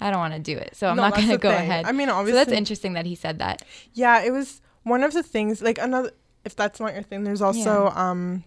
I 0.00 0.10
don't 0.10 0.18
want 0.18 0.34
to 0.34 0.40
do 0.40 0.58
it, 0.58 0.74
so 0.76 0.88
I'm 0.88 0.96
No, 0.96 1.02
not 1.02 1.14
going 1.14 1.28
to 1.28 1.38
go 1.38 1.48
thing. 1.50 1.60
ahead. 1.60 1.86
I 1.86 1.92
mean, 1.92 2.08
obviously. 2.10 2.32
so 2.40 2.44
that's 2.44 2.58
interesting 2.58 2.94
that 2.94 3.06
he 3.06 3.14
said 3.14 3.38
that. 3.38 3.62
Yeah, 3.94 4.22
it 4.22 4.32
was 4.32 4.60
one 4.82 5.04
of 5.04 5.12
the 5.14 5.22
things. 5.22 5.62
Like 5.62 5.78
another, 5.78 6.10
if 6.44 6.56
that's 6.56 6.80
not 6.80 6.92
your 6.94 7.04
thing, 7.04 7.22
there's 7.22 7.40
also 7.40 7.86
um, 7.90 8.42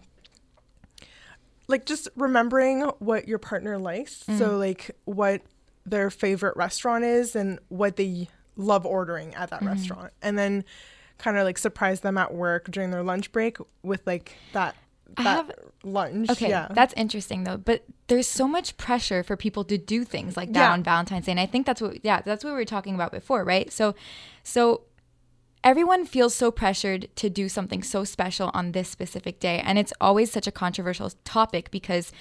like 1.66 1.86
just 1.86 2.06
remembering 2.16 2.82
what 2.98 3.26
your 3.28 3.38
partner 3.38 3.78
likes. 3.78 4.24
Mm. 4.24 4.38
So 4.38 4.56
like 4.58 4.90
what 5.06 5.40
their 5.86 6.10
favorite 6.10 6.56
restaurant 6.56 7.04
is 7.04 7.34
and 7.34 7.58
what 7.68 7.96
they 7.96 8.28
love 8.56 8.84
ordering 8.84 9.34
at 9.34 9.50
Mm-hmm. 9.50 9.64
that 9.64 9.70
restaurant, 9.70 10.12
and 10.20 10.38
then 10.38 10.64
kind 11.16 11.38
of 11.38 11.44
like 11.44 11.56
surprise 11.58 12.00
them 12.00 12.18
at 12.18 12.34
work 12.34 12.70
during 12.70 12.90
their 12.90 13.02
lunch 13.02 13.32
break 13.32 13.56
with 13.82 14.06
like 14.06 14.34
that 14.52 14.76
I 15.16 15.22
have- 15.22 15.50
lunch. 15.82 16.28
Okay, 16.30 16.48
yeah. 16.50 16.68
that's 16.70 16.92
interesting 16.94 17.44
though. 17.44 17.56
But 17.56 17.84
there's 18.08 18.26
so 18.26 18.46
much 18.48 18.76
pressure 18.76 19.22
for 19.22 19.36
people 19.36 19.64
to 19.64 19.78
do 19.78 20.04
things 20.04 20.36
like 20.36 20.52
that 20.52 20.60
Yeah. 20.66 20.72
on 20.72 20.82
Valentine's 20.82 21.26
Day, 21.26 21.32
and 21.32 21.40
I 21.40 21.46
think 21.46 21.66
that's 21.66 21.80
what 21.80 22.04
yeah, 22.04 22.20
that's 22.20 22.44
what 22.44 22.50
we 22.50 22.56
were 22.56 22.64
talking 22.64 22.94
about 22.94 23.10
before, 23.12 23.44
right? 23.44 23.72
So, 23.72 23.94
so 24.42 24.82
everyone 25.64 26.04
feels 26.04 26.34
so 26.34 26.50
pressured 26.50 27.08
to 27.16 27.28
do 27.30 27.48
something 27.48 27.82
so 27.82 28.04
special 28.04 28.50
on 28.54 28.72
this 28.72 28.88
specific 28.88 29.40
day, 29.40 29.60
and 29.64 29.78
it's 29.78 29.92
always 30.00 30.30
such 30.30 30.46
a 30.46 30.52
controversial 30.52 31.10
topic 31.24 31.70
because 31.70 32.12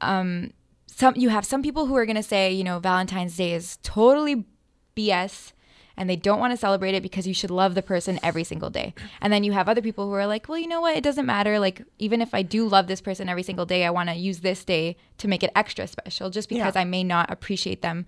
um, 0.00 0.52
some 0.86 1.14
you 1.16 1.30
have 1.30 1.44
some 1.44 1.62
people 1.62 1.86
who 1.86 1.96
are 1.96 2.06
going 2.06 2.16
to 2.16 2.22
say, 2.22 2.52
you 2.52 2.64
know, 2.64 2.78
Valentine's 2.78 3.36
Day 3.36 3.52
is 3.54 3.78
totally 3.82 4.44
BS 4.96 5.52
and 5.96 6.10
they 6.10 6.16
don't 6.16 6.40
want 6.40 6.52
to 6.52 6.56
celebrate 6.56 6.94
it 6.94 7.02
because 7.02 7.26
you 7.26 7.34
should 7.34 7.50
love 7.50 7.74
the 7.74 7.82
person 7.82 8.18
every 8.22 8.42
single 8.44 8.70
day. 8.70 8.94
And 9.20 9.32
then 9.32 9.44
you 9.44 9.52
have 9.52 9.68
other 9.68 9.80
people 9.82 10.06
who 10.06 10.12
are 10.14 10.26
like, 10.26 10.48
well, 10.48 10.58
you 10.58 10.66
know 10.66 10.80
what? 10.80 10.96
It 10.96 11.04
doesn't 11.04 11.24
matter. 11.26 11.58
Like, 11.58 11.82
even 11.98 12.20
if 12.20 12.34
I 12.34 12.42
do 12.42 12.66
love 12.68 12.86
this 12.88 13.00
person 13.00 13.28
every 13.28 13.42
single 13.44 13.64
day, 13.66 13.84
I 13.84 13.90
want 13.90 14.08
to 14.08 14.14
use 14.16 14.40
this 14.40 14.64
day 14.64 14.96
to 15.18 15.28
make 15.28 15.42
it 15.42 15.52
extra 15.54 15.86
special 15.86 16.30
just 16.30 16.48
because 16.48 16.74
Yeah. 16.74 16.80
I 16.80 16.84
may 16.84 17.04
not 17.04 17.30
appreciate 17.30 17.80
them 17.82 18.06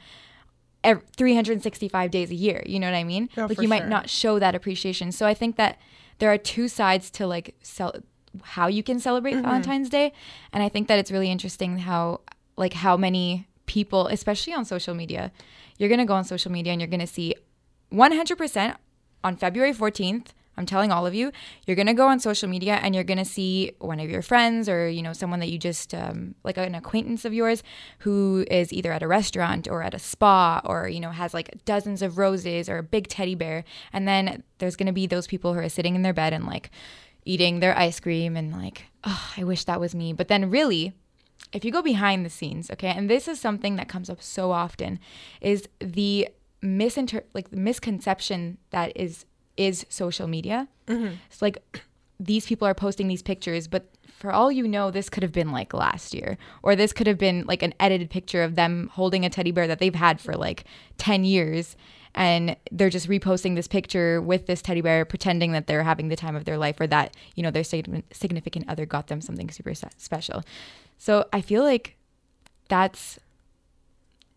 365 1.16 2.10
days 2.10 2.30
a 2.30 2.34
year. 2.34 2.62
You 2.66 2.78
know 2.80 2.86
what 2.90 2.96
I 2.96 3.04
mean? 3.04 3.28
Yeah, 3.36 3.46
like, 3.46 3.60
you 3.60 3.68
might 3.68 3.80
sure. 3.82 3.88
not 3.88 4.08
show 4.10 4.38
that 4.38 4.54
appreciation. 4.54 5.12
So 5.12 5.26
I 5.26 5.34
think 5.34 5.56
that 5.56 5.78
there 6.18 6.32
are 6.32 6.38
two 6.38 6.68
sides 6.68 7.10
to 7.12 7.26
like 7.26 7.54
cel- 7.62 7.96
how 8.42 8.66
you 8.66 8.82
can 8.82 8.98
celebrate 9.00 9.34
Mm-hmm. 9.34 9.42
Valentine's 9.44 9.88
Day. 9.88 10.12
And 10.52 10.62
I 10.62 10.68
think 10.68 10.88
that 10.88 10.98
it's 10.98 11.10
really 11.10 11.30
interesting 11.30 11.78
how, 11.78 12.20
like, 12.56 12.74
how 12.74 12.96
many 12.96 13.46
people, 13.66 14.06
especially 14.08 14.52
on 14.52 14.64
social 14.64 14.94
media, 14.94 15.32
you're 15.78 15.88
going 15.88 15.98
to 15.98 16.04
go 16.06 16.14
on 16.14 16.24
social 16.24 16.52
media 16.52 16.72
and 16.72 16.80
you're 16.80 16.88
going 16.88 17.00
to 17.00 17.06
see 17.06 17.34
100% 17.92 18.76
on 19.24 19.36
February 19.36 19.72
14th. 19.72 20.28
I'm 20.58 20.64
telling 20.64 20.90
all 20.90 21.06
of 21.06 21.14
you, 21.14 21.32
you're 21.66 21.76
gonna 21.76 21.92
go 21.92 22.08
on 22.08 22.18
social 22.18 22.48
media 22.48 22.80
and 22.82 22.94
you're 22.94 23.04
gonna 23.04 23.26
see 23.26 23.72
one 23.78 24.00
of 24.00 24.08
your 24.08 24.22
friends 24.22 24.70
or 24.70 24.88
you 24.88 25.02
know 25.02 25.12
someone 25.12 25.40
that 25.40 25.50
you 25.50 25.58
just 25.58 25.92
um, 25.92 26.34
like 26.44 26.56
an 26.56 26.74
acquaintance 26.74 27.26
of 27.26 27.34
yours 27.34 27.62
who 27.98 28.46
is 28.50 28.72
either 28.72 28.90
at 28.90 29.02
a 29.02 29.06
restaurant 29.06 29.68
or 29.68 29.82
at 29.82 29.92
a 29.92 29.98
spa 29.98 30.62
or 30.64 30.88
you 30.88 30.98
know 30.98 31.10
has 31.10 31.34
like 31.34 31.62
dozens 31.66 32.00
of 32.00 32.16
roses 32.16 32.70
or 32.70 32.78
a 32.78 32.82
big 32.82 33.08
teddy 33.08 33.34
bear, 33.34 33.64
and 33.92 34.08
then 34.08 34.42
there's 34.58 34.76
gonna 34.76 34.94
be 34.94 35.06
those 35.06 35.26
people 35.26 35.52
who 35.52 35.60
are 35.60 35.68
sitting 35.68 35.94
in 35.94 36.00
their 36.00 36.14
bed 36.14 36.32
and 36.32 36.46
like 36.46 36.70
eating 37.26 37.60
their 37.60 37.76
ice 37.76 38.00
cream 38.00 38.36
and 38.36 38.52
like, 38.52 38.84
oh, 39.04 39.32
I 39.36 39.44
wish 39.44 39.64
that 39.64 39.80
was 39.80 39.94
me. 39.94 40.14
But 40.14 40.28
then 40.28 40.48
really, 40.48 40.94
if 41.52 41.64
you 41.64 41.72
go 41.72 41.82
behind 41.82 42.24
the 42.24 42.30
scenes, 42.30 42.70
okay, 42.70 42.88
and 42.88 43.10
this 43.10 43.28
is 43.28 43.38
something 43.40 43.76
that 43.76 43.88
comes 43.88 44.08
up 44.08 44.22
so 44.22 44.52
often, 44.52 44.98
is 45.40 45.68
the 45.80 46.28
misinter 46.62 47.22
like 47.34 47.50
the 47.50 47.56
misconception 47.56 48.58
that 48.70 48.92
is 48.96 49.24
is 49.56 49.86
social 49.88 50.26
media. 50.26 50.68
Mm-hmm. 50.86 51.14
It's 51.30 51.42
like 51.42 51.82
these 52.18 52.46
people 52.46 52.66
are 52.66 52.74
posting 52.74 53.08
these 53.08 53.22
pictures, 53.22 53.66
but 53.66 53.86
for 54.08 54.32
all 54.32 54.50
you 54.50 54.66
know, 54.66 54.90
this 54.90 55.08
could 55.10 55.22
have 55.22 55.32
been 55.32 55.52
like 55.52 55.74
last 55.74 56.14
year, 56.14 56.38
or 56.62 56.74
this 56.74 56.92
could 56.92 57.06
have 57.06 57.18
been 57.18 57.44
like 57.46 57.62
an 57.62 57.74
edited 57.78 58.10
picture 58.10 58.42
of 58.42 58.54
them 58.54 58.90
holding 58.94 59.24
a 59.24 59.30
teddy 59.30 59.50
bear 59.50 59.66
that 59.66 59.78
they've 59.78 59.94
had 59.94 60.20
for 60.20 60.34
like 60.34 60.64
10 60.98 61.24
years. 61.24 61.76
And 62.14 62.56
they're 62.72 62.88
just 62.88 63.10
reposting 63.10 63.56
this 63.56 63.68
picture 63.68 64.22
with 64.22 64.46
this 64.46 64.62
teddy 64.62 64.80
bear, 64.80 65.04
pretending 65.04 65.52
that 65.52 65.66
they're 65.66 65.82
having 65.82 66.08
the 66.08 66.16
time 66.16 66.34
of 66.34 66.46
their 66.46 66.56
life 66.56 66.80
or 66.80 66.86
that, 66.86 67.14
you 67.34 67.42
know, 67.42 67.50
their 67.50 67.62
significant 67.62 68.64
other 68.68 68.86
got 68.86 69.08
them 69.08 69.20
something 69.20 69.50
super 69.50 69.74
special. 69.74 70.42
So 70.96 71.26
I 71.30 71.42
feel 71.42 71.62
like 71.62 71.98
that's 72.70 73.18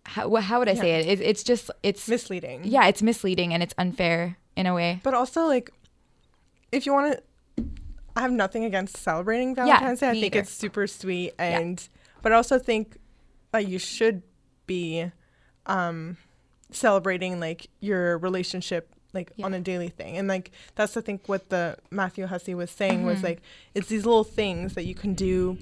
how, 0.10 0.34
how 0.36 0.60
would 0.60 0.70
I 0.70 0.74
say 0.74 1.00
it? 1.00 1.08
it? 1.20 1.22
It's 1.22 1.44
just, 1.44 1.70
it's, 1.84 2.08
misleading. 2.08 2.62
yeah, 2.64 2.88
it's 2.88 3.02
misleading 3.02 3.54
and 3.54 3.62
it's 3.62 3.74
unfair 3.78 4.38
in 4.56 4.66
a 4.66 4.74
way. 4.74 5.00
But 5.04 5.14
also, 5.14 5.46
like, 5.46 5.72
if 6.72 6.86
you 6.86 6.94
want 6.94 7.14
to, 7.56 7.64
I 8.16 8.22
have 8.22 8.32
nothing 8.32 8.66
against 8.66 8.98
celebrating 8.98 9.56
Valentine's 9.56 10.00
Day. 10.02 10.10
I 10.10 10.14
think 10.14 10.36
either. 10.36 10.40
it's 10.40 10.52
super 10.52 10.88
sweet, 10.88 11.34
and 11.40 11.88
but 12.22 12.32
I 12.32 12.36
also 12.36 12.60
think 12.60 12.98
that 13.52 13.68
you 13.68 13.80
should 13.80 14.24
be 14.66 15.12
um, 15.68 16.18
celebrating 16.72 17.40
like 17.40 17.68
your 17.80 18.18
relationship 18.18 18.90
like 19.14 19.32
Yeah. 19.36 19.46
on 19.46 19.54
a 19.54 19.60
daily 19.60 19.90
thing, 19.90 20.18
and 20.18 20.28
like 20.28 20.52
that's 20.76 20.96
I 20.98 21.02
think 21.02 21.28
what 21.28 21.50
the 21.50 21.78
Matthew 21.90 22.28
Hussey 22.28 22.54
was 22.54 22.70
saying 22.70 23.06
was 23.06 23.20
Mhm. 23.20 23.24
like 23.24 23.42
it's 23.74 23.88
these 23.88 24.06
little 24.06 24.24
things 24.24 24.74
that 24.76 24.86
you 24.86 24.94
can 24.96 25.14
do 25.14 25.58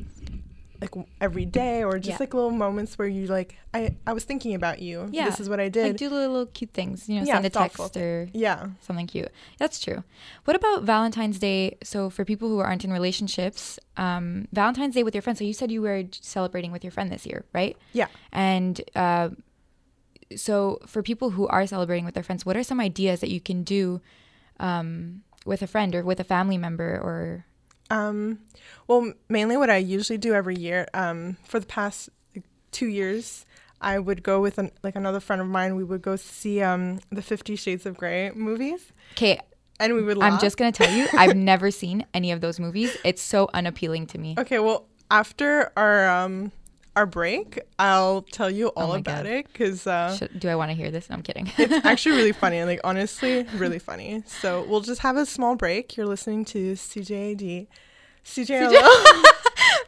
like 0.82 0.94
every 1.20 1.46
day 1.46 1.84
or 1.84 1.98
just 1.98 2.08
Yeah. 2.10 2.18
like 2.20 2.34
little 2.34 2.52
moments 2.52 2.98
where 2.98 3.08
you 3.08 3.28
like 3.28 3.56
I 3.74 3.96
I 4.06 4.14
was 4.14 4.24
thinking 4.24 4.54
about 4.56 4.80
you. 4.82 5.08
Yeah. 5.12 5.26
this 5.30 5.40
is 5.40 5.50
what 5.50 5.60
I 5.60 5.70
did. 5.70 5.88
Like 5.88 5.98
do 5.98 6.10
little 6.10 6.46
cute 6.46 6.72
things, 6.72 7.08
you 7.10 7.16
know, 7.20 7.26
Yeah, 7.26 7.34
send 7.36 7.46
a 7.46 7.50
thoughtful 7.50 7.86
text 7.90 7.98
or 7.98 8.30
yeah. 8.34 8.68
something 8.82 9.08
cute. 9.08 9.30
That's 9.58 9.80
true. 9.80 10.04
What 10.46 10.56
about 10.56 10.84
Valentine's 10.84 11.40
Day? 11.40 11.78
So 11.84 12.10
for 12.10 12.24
people 12.26 12.50
who 12.50 12.60
aren't 12.60 12.86
in 12.86 12.92
relationships, 12.94 13.80
um, 13.98 14.48
Valentine's 14.54 14.94
Day 14.96 15.04
with 15.04 15.16
your 15.16 15.22
friends. 15.22 15.40
So 15.40 15.46
you 15.46 15.54
said 15.54 15.72
you 15.72 15.82
were 15.82 16.04
celebrating 16.22 16.72
with 16.72 16.84
your 16.84 16.92
friend 16.92 17.12
this 17.12 17.26
year, 17.26 17.46
right? 17.54 17.76
Yeah. 17.94 18.08
And 18.32 18.80
uh, 18.96 19.30
so 20.36 20.80
for 20.86 21.02
people 21.02 21.32
who 21.32 21.48
are 21.48 21.66
celebrating 21.66 22.06
with 22.06 22.14
their 22.14 22.24
friends, 22.24 22.46
what 22.46 22.58
are 22.58 22.64
some 22.64 22.80
ideas 22.80 23.20
that 23.22 23.30
you 23.30 23.40
can 23.40 23.64
do 23.64 24.02
um, 24.60 25.22
with 25.46 25.62
a 25.62 25.68
friend 25.68 25.96
or 25.96 26.04
with 26.04 26.20
a 26.20 26.24
family 26.24 26.58
member 26.58 27.00
or 27.02 27.46
Um, 27.90 28.40
well, 28.88 29.14
mainly 29.30 29.58
what 29.58 29.70
I 29.70 29.78
usually 29.78 30.18
do 30.18 30.34
every 30.34 30.56
year. 30.56 30.88
Um, 30.94 31.38
for 31.44 31.60
the 31.60 31.66
past 31.66 32.10
two 32.72 32.88
years, 32.88 33.46
I 33.82 34.00
would 34.00 34.24
go 34.24 34.42
with 34.42 34.58
an, 34.58 34.72
like 34.84 34.96
another 34.96 35.20
friend 35.20 35.42
of 35.42 35.48
mine. 35.48 35.76
We 35.76 35.84
would 35.84 36.02
go 36.02 36.16
see 36.16 36.62
um 36.62 37.00
the 37.12 37.22
Fifty 37.22 37.56
Shades 37.56 37.86
of 37.86 37.96
Grey 37.98 38.32
movies, 38.32 38.92
Okay, 39.14 39.40
and 39.80 39.94
we 39.94 40.04
would. 40.04 40.18
Laugh. 40.18 40.34
I'm 40.34 40.40
just 40.40 40.58
gonna 40.58 40.72
tell 40.72 40.92
you, 40.92 41.08
I've 41.14 41.36
never 41.54 41.72
seen 41.72 42.06
any 42.14 42.32
of 42.32 42.42
those 42.42 42.60
movies. 42.60 42.98
It's 43.06 43.22
so 43.22 43.50
unappealing 43.54 44.08
to 44.08 44.18
me. 44.18 44.36
okay. 44.38 44.60
Well, 44.60 44.86
after 45.12 45.72
our 45.78 46.10
um 46.10 46.52
our 46.98 47.06
break, 47.06 47.60
I'll 47.78 48.24
tell 48.24 48.50
you 48.50 48.68
all 48.70 48.92
Oh 48.94 48.96
about 48.96 49.24
God. 49.24 49.26
it 49.28 49.48
because 49.48 49.86
uh, 49.86 50.18
Should, 50.18 50.40
do 50.40 50.50
I 50.50 50.56
want 50.56 50.72
to 50.72 50.76
hear 50.76 50.90
this? 50.92 51.10
No, 51.10 51.16
I'm 51.16 51.22
kidding. 51.22 51.50
it's 51.58 51.86
actually 51.86 52.16
really 52.18 52.32
funny. 52.32 52.64
Like 52.64 52.82
honestly, 52.84 53.44
really 53.56 53.80
funny. 53.80 54.24
So 54.26 54.66
we'll 54.68 54.82
just 54.82 55.02
have 55.02 55.16
a 55.16 55.26
small 55.26 55.56
break. 55.56 55.96
You're 55.96 56.08
listening 56.08 56.44
to 56.46 56.74
CJAD. 56.74 57.68
CJLO. 58.26 58.72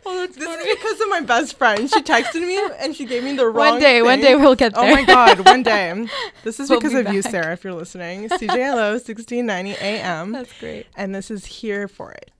Oh, 0.06 0.28
This 0.28 0.38
is 0.38 0.78
because 0.78 1.01
of 1.01 1.10
my 1.10 1.22
best 1.22 1.58
friend. 1.58 1.89
She 1.89 2.01
texted 2.01 2.42
me 2.42 2.58
and 2.80 2.96
she 2.96 3.06
gave 3.06 3.24
me 3.24 3.36
the 3.36 3.46
wrong. 3.48 3.72
one 3.74 3.80
day, 3.82 4.01
one 4.01 4.22
day 4.22 4.36
we'll 4.36 4.56
get 4.56 4.74
there. 4.74 4.84
Oh 4.84 4.96
my 4.96 5.04
god, 5.04 5.39
one 5.46 5.62
day. 5.63 6.08
This 6.44 6.60
is 6.60 6.70
We'll 6.70 6.80
because 6.80 6.94
be 6.94 7.00
of 7.01 7.13
you. 7.13 7.22
Sarah, 7.22 7.54
if 7.54 7.63
you're 7.63 7.74
listening. 7.74 8.30
CJLO 8.30 8.94
1690 8.94 9.72
AM. 9.82 10.32
That's 10.32 10.58
great. 10.60 10.86
And 10.96 11.13
this 11.13 11.30
is 11.30 11.46
here 11.46 11.88
for 11.88 12.12
it. 12.12 12.32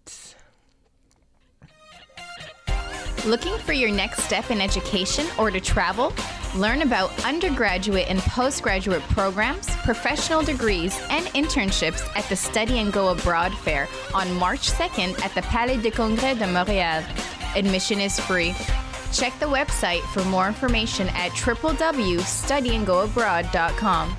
Looking 3.26 3.58
for 3.58 3.74
your 3.74 3.92
next 3.92 4.24
step 4.24 4.50
in 4.50 4.62
education 4.62 5.28
or 5.38 5.52
to 5.52 5.60
travel? 5.60 6.14
Learn 6.56 6.84
about 6.84 7.12
undergraduate 7.26 8.06
and 8.10 8.20
postgraduate 8.20 9.02
programs, 9.04 9.68
professional 9.78 10.42
degrees, 10.42 10.98
and 11.10 11.26
internships 11.28 12.02
at 12.16 12.24
the 12.30 12.36
Study 12.36 12.80
and 12.80 12.92
Go 12.94 13.10
Abroad 13.10 13.54
Fair 13.60 13.88
on 14.14 14.34
March 14.36 14.72
2nd 14.72 15.20
at 15.24 15.34
the 15.36 15.42
Palais 15.44 15.78
de 15.78 15.92
Congrès 15.92 16.40
de 16.40 16.46
Montréal. 16.46 17.04
Admission 17.56 18.00
is 18.00 18.20
free. 18.20 18.56
Check 19.12 19.38
the 19.40 19.46
website 19.46 20.02
for 20.14 20.24
more 20.26 20.48
information 20.48 21.08
at 21.10 21.32
www.studyandgoabroad.com. 21.32 24.16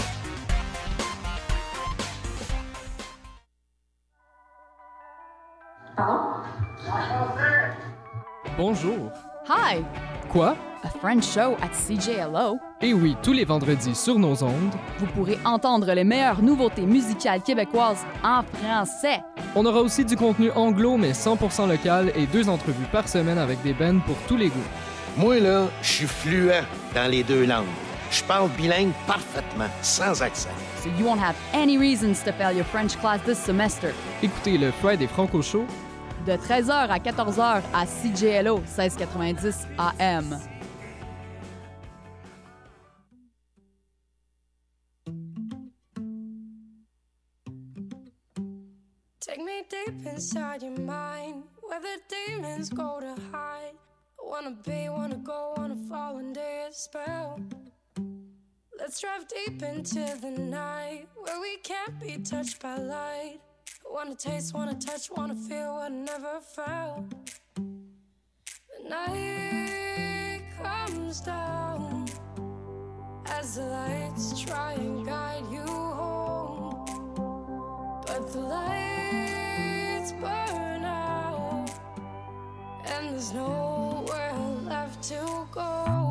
Bonjour. 8.56 9.10
Hi, 9.48 9.82
Quoi? 10.30 10.56
a 10.82 10.88
French 10.88 11.24
show 11.24 11.56
at 11.62 11.68
CJLO. 11.74 12.58
Et 12.80 12.94
oui, 12.94 13.14
tous 13.22 13.32
les 13.34 13.44
vendredis 13.44 13.94
sur 13.94 14.18
nos 14.18 14.42
ondes, 14.42 14.74
Vous 14.98 15.06
pourrez 15.06 15.38
entendre 15.44 15.92
les 15.92 16.04
meilleures 16.04 16.40
nouveautés 16.40 16.86
musicales 16.86 17.42
québécoises 17.42 18.04
en 18.24 18.42
français. 18.42 19.20
on 19.54 19.66
aura 19.66 19.80
aussi 19.82 20.04
du 20.06 20.16
contenu 20.16 20.50
anglo 20.54 20.96
mais 20.96 21.12
100% 21.12 21.68
local 21.68 22.12
et 22.16 22.26
deux 22.26 22.48
entrevues 22.48 22.86
par 22.92 23.08
semaine 23.08 23.36
avec 23.38 23.60
des 23.62 23.74
bands 23.74 24.00
pour 24.06 24.16
tous 24.26 24.36
les 24.38 24.48
goûts. 24.48 24.70
Moi, 25.18 25.38
là, 25.40 25.66
je 25.82 25.88
suis 25.88 26.06
fluent 26.06 26.50
dans 26.94 27.10
les 27.10 27.22
deux 27.24 27.44
langues. 27.44 27.66
Je 28.10 28.22
parle 28.24 28.48
bilingue 28.56 28.92
parfaitement, 29.06 29.68
sans 29.82 30.20
accent. 30.22 30.48
So 30.82 30.88
you 30.98 31.04
won't 31.06 31.20
have 31.20 31.36
any 31.52 31.76
reasons 31.78 32.22
to 32.24 32.32
fail 32.32 32.52
your 32.56 32.64
French 32.66 32.96
class 32.98 33.20
this 33.24 33.38
semester. 33.38 33.88
Écoutez 34.22 34.56
le 34.56 34.70
Friday 34.72 35.06
Franco 35.06 35.42
Show 35.42 35.64
De 36.26 36.32
13h 36.32 36.70
à 36.70 36.98
14h 36.98 37.62
à 37.72 37.86
CJLO 37.86 38.58
1690 38.58 39.66
AM. 39.78 40.38
Take 49.20 49.38
me 49.38 49.62
deep 49.70 50.06
inside 50.06 50.62
your 50.62 50.78
mind, 50.78 51.44
where 51.62 51.80
the 51.80 51.98
demons 52.08 52.68
go 52.68 53.00
to 53.00 53.14
hide. 53.32 53.72
Wanna 54.22 54.56
be, 54.64 54.90
wanna 54.90 55.16
go, 55.16 55.54
wanna 55.56 55.76
fall 55.88 56.18
under 56.18 56.40
your 56.40 56.72
spell. 56.72 57.40
Let's 58.78 59.00
drive 59.00 59.26
deep 59.26 59.62
into 59.62 60.00
the 60.20 60.30
night, 60.30 61.06
where 61.16 61.40
we 61.40 61.56
can't 61.62 61.98
be 61.98 62.18
touched 62.18 62.60
by 62.60 62.76
light. 62.76 63.40
Wanna 63.92 64.14
taste, 64.14 64.54
wanna 64.54 64.74
touch, 64.74 65.10
wanna 65.10 65.34
feel 65.34 65.74
what 65.74 65.90
I 65.90 65.94
never 65.94 66.40
felt. 66.40 67.04
The 67.56 68.88
night 68.88 70.42
comes 70.62 71.20
down 71.20 72.06
as 73.26 73.56
the 73.56 73.64
lights 73.64 74.40
try 74.40 74.74
and 74.74 75.04
guide 75.04 75.44
you 75.50 75.66
home. 75.66 76.84
But 78.06 78.32
the 78.32 78.40
lights 78.40 80.12
burn 80.12 80.84
out, 80.84 81.68
and 82.86 83.10
there's 83.10 83.32
nowhere 83.34 84.34
left 84.64 85.02
to 85.08 85.48
go. 85.50 86.09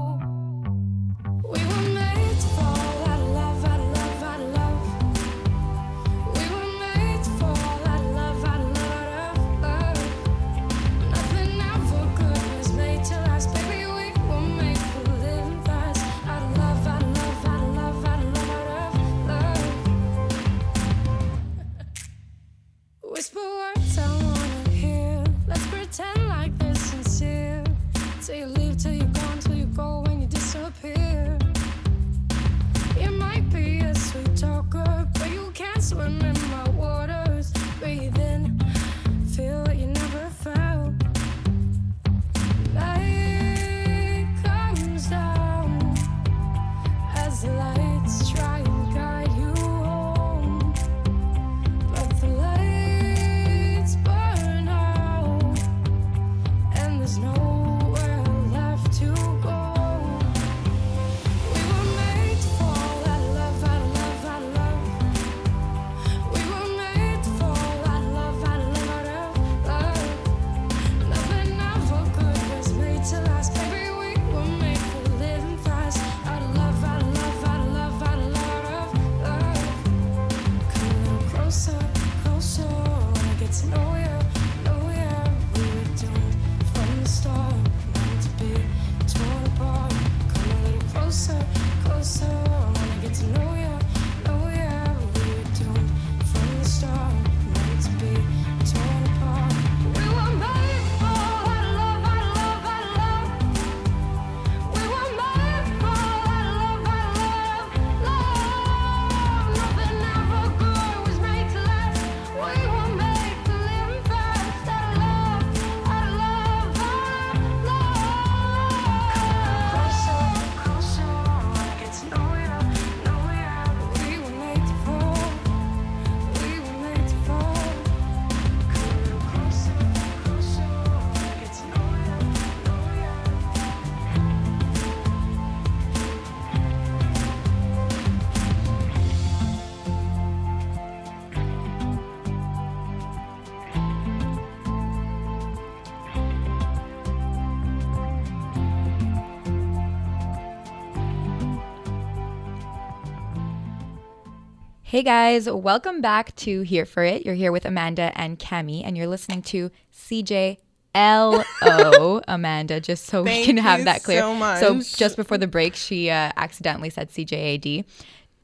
Hey 154.89 155.03
guys, 155.03 155.47
welcome 155.47 156.01
back 156.01 156.35
to 156.37 156.61
Here 156.61 156.83
for 156.83 157.03
It. 157.03 157.23
You're 157.23 157.35
here 157.35 157.51
with 157.51 157.63
Amanda 157.63 158.11
and 158.15 158.39
Cami, 158.39 158.81
and 158.83 158.97
you're 158.97 159.05
listening 159.05 159.43
to 159.43 159.69
CJLO, 159.93 160.57
Amanda, 162.27 162.79
just 162.81 163.05
so 163.05 163.21
we 163.21 163.45
can 163.45 163.57
have 163.57 163.85
that 163.85 164.01
clear. 164.01 164.21
so 164.21 164.33
much. 164.33 164.59
So 164.61 164.79
just 164.97 165.15
before 165.15 165.37
the 165.37 165.45
break, 165.45 165.75
she 165.75 166.09
uh, 166.09 166.31
accidentally 166.35 166.89
said 166.89 167.11
CJAD. 167.11 167.85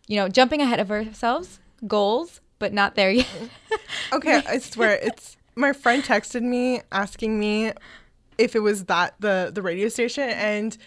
You 0.06 0.18
know, 0.18 0.30
jumping 0.30 0.62
ahead 0.62 0.80
of 0.80 0.92
ourselves, 0.92 1.60
goals, 1.88 2.42
but 2.60 2.72
not 2.72 2.94
there 2.94 3.10
yet. 3.10 3.28
Okay, 4.14 4.44
I 4.48 4.60
swear 4.60 5.00
it's 5.02 5.38
my 5.56 5.74
friend 5.74 6.04
texted 6.04 6.44
me 6.44 6.82
asking 6.92 7.40
me 7.40 7.72
if 8.38 8.56
it 8.56 8.60
was 8.60 8.84
that 8.84 9.16
the 9.20 9.50
the 9.52 9.64
radio 9.64 9.90
station 9.90 10.30
and 10.30 10.78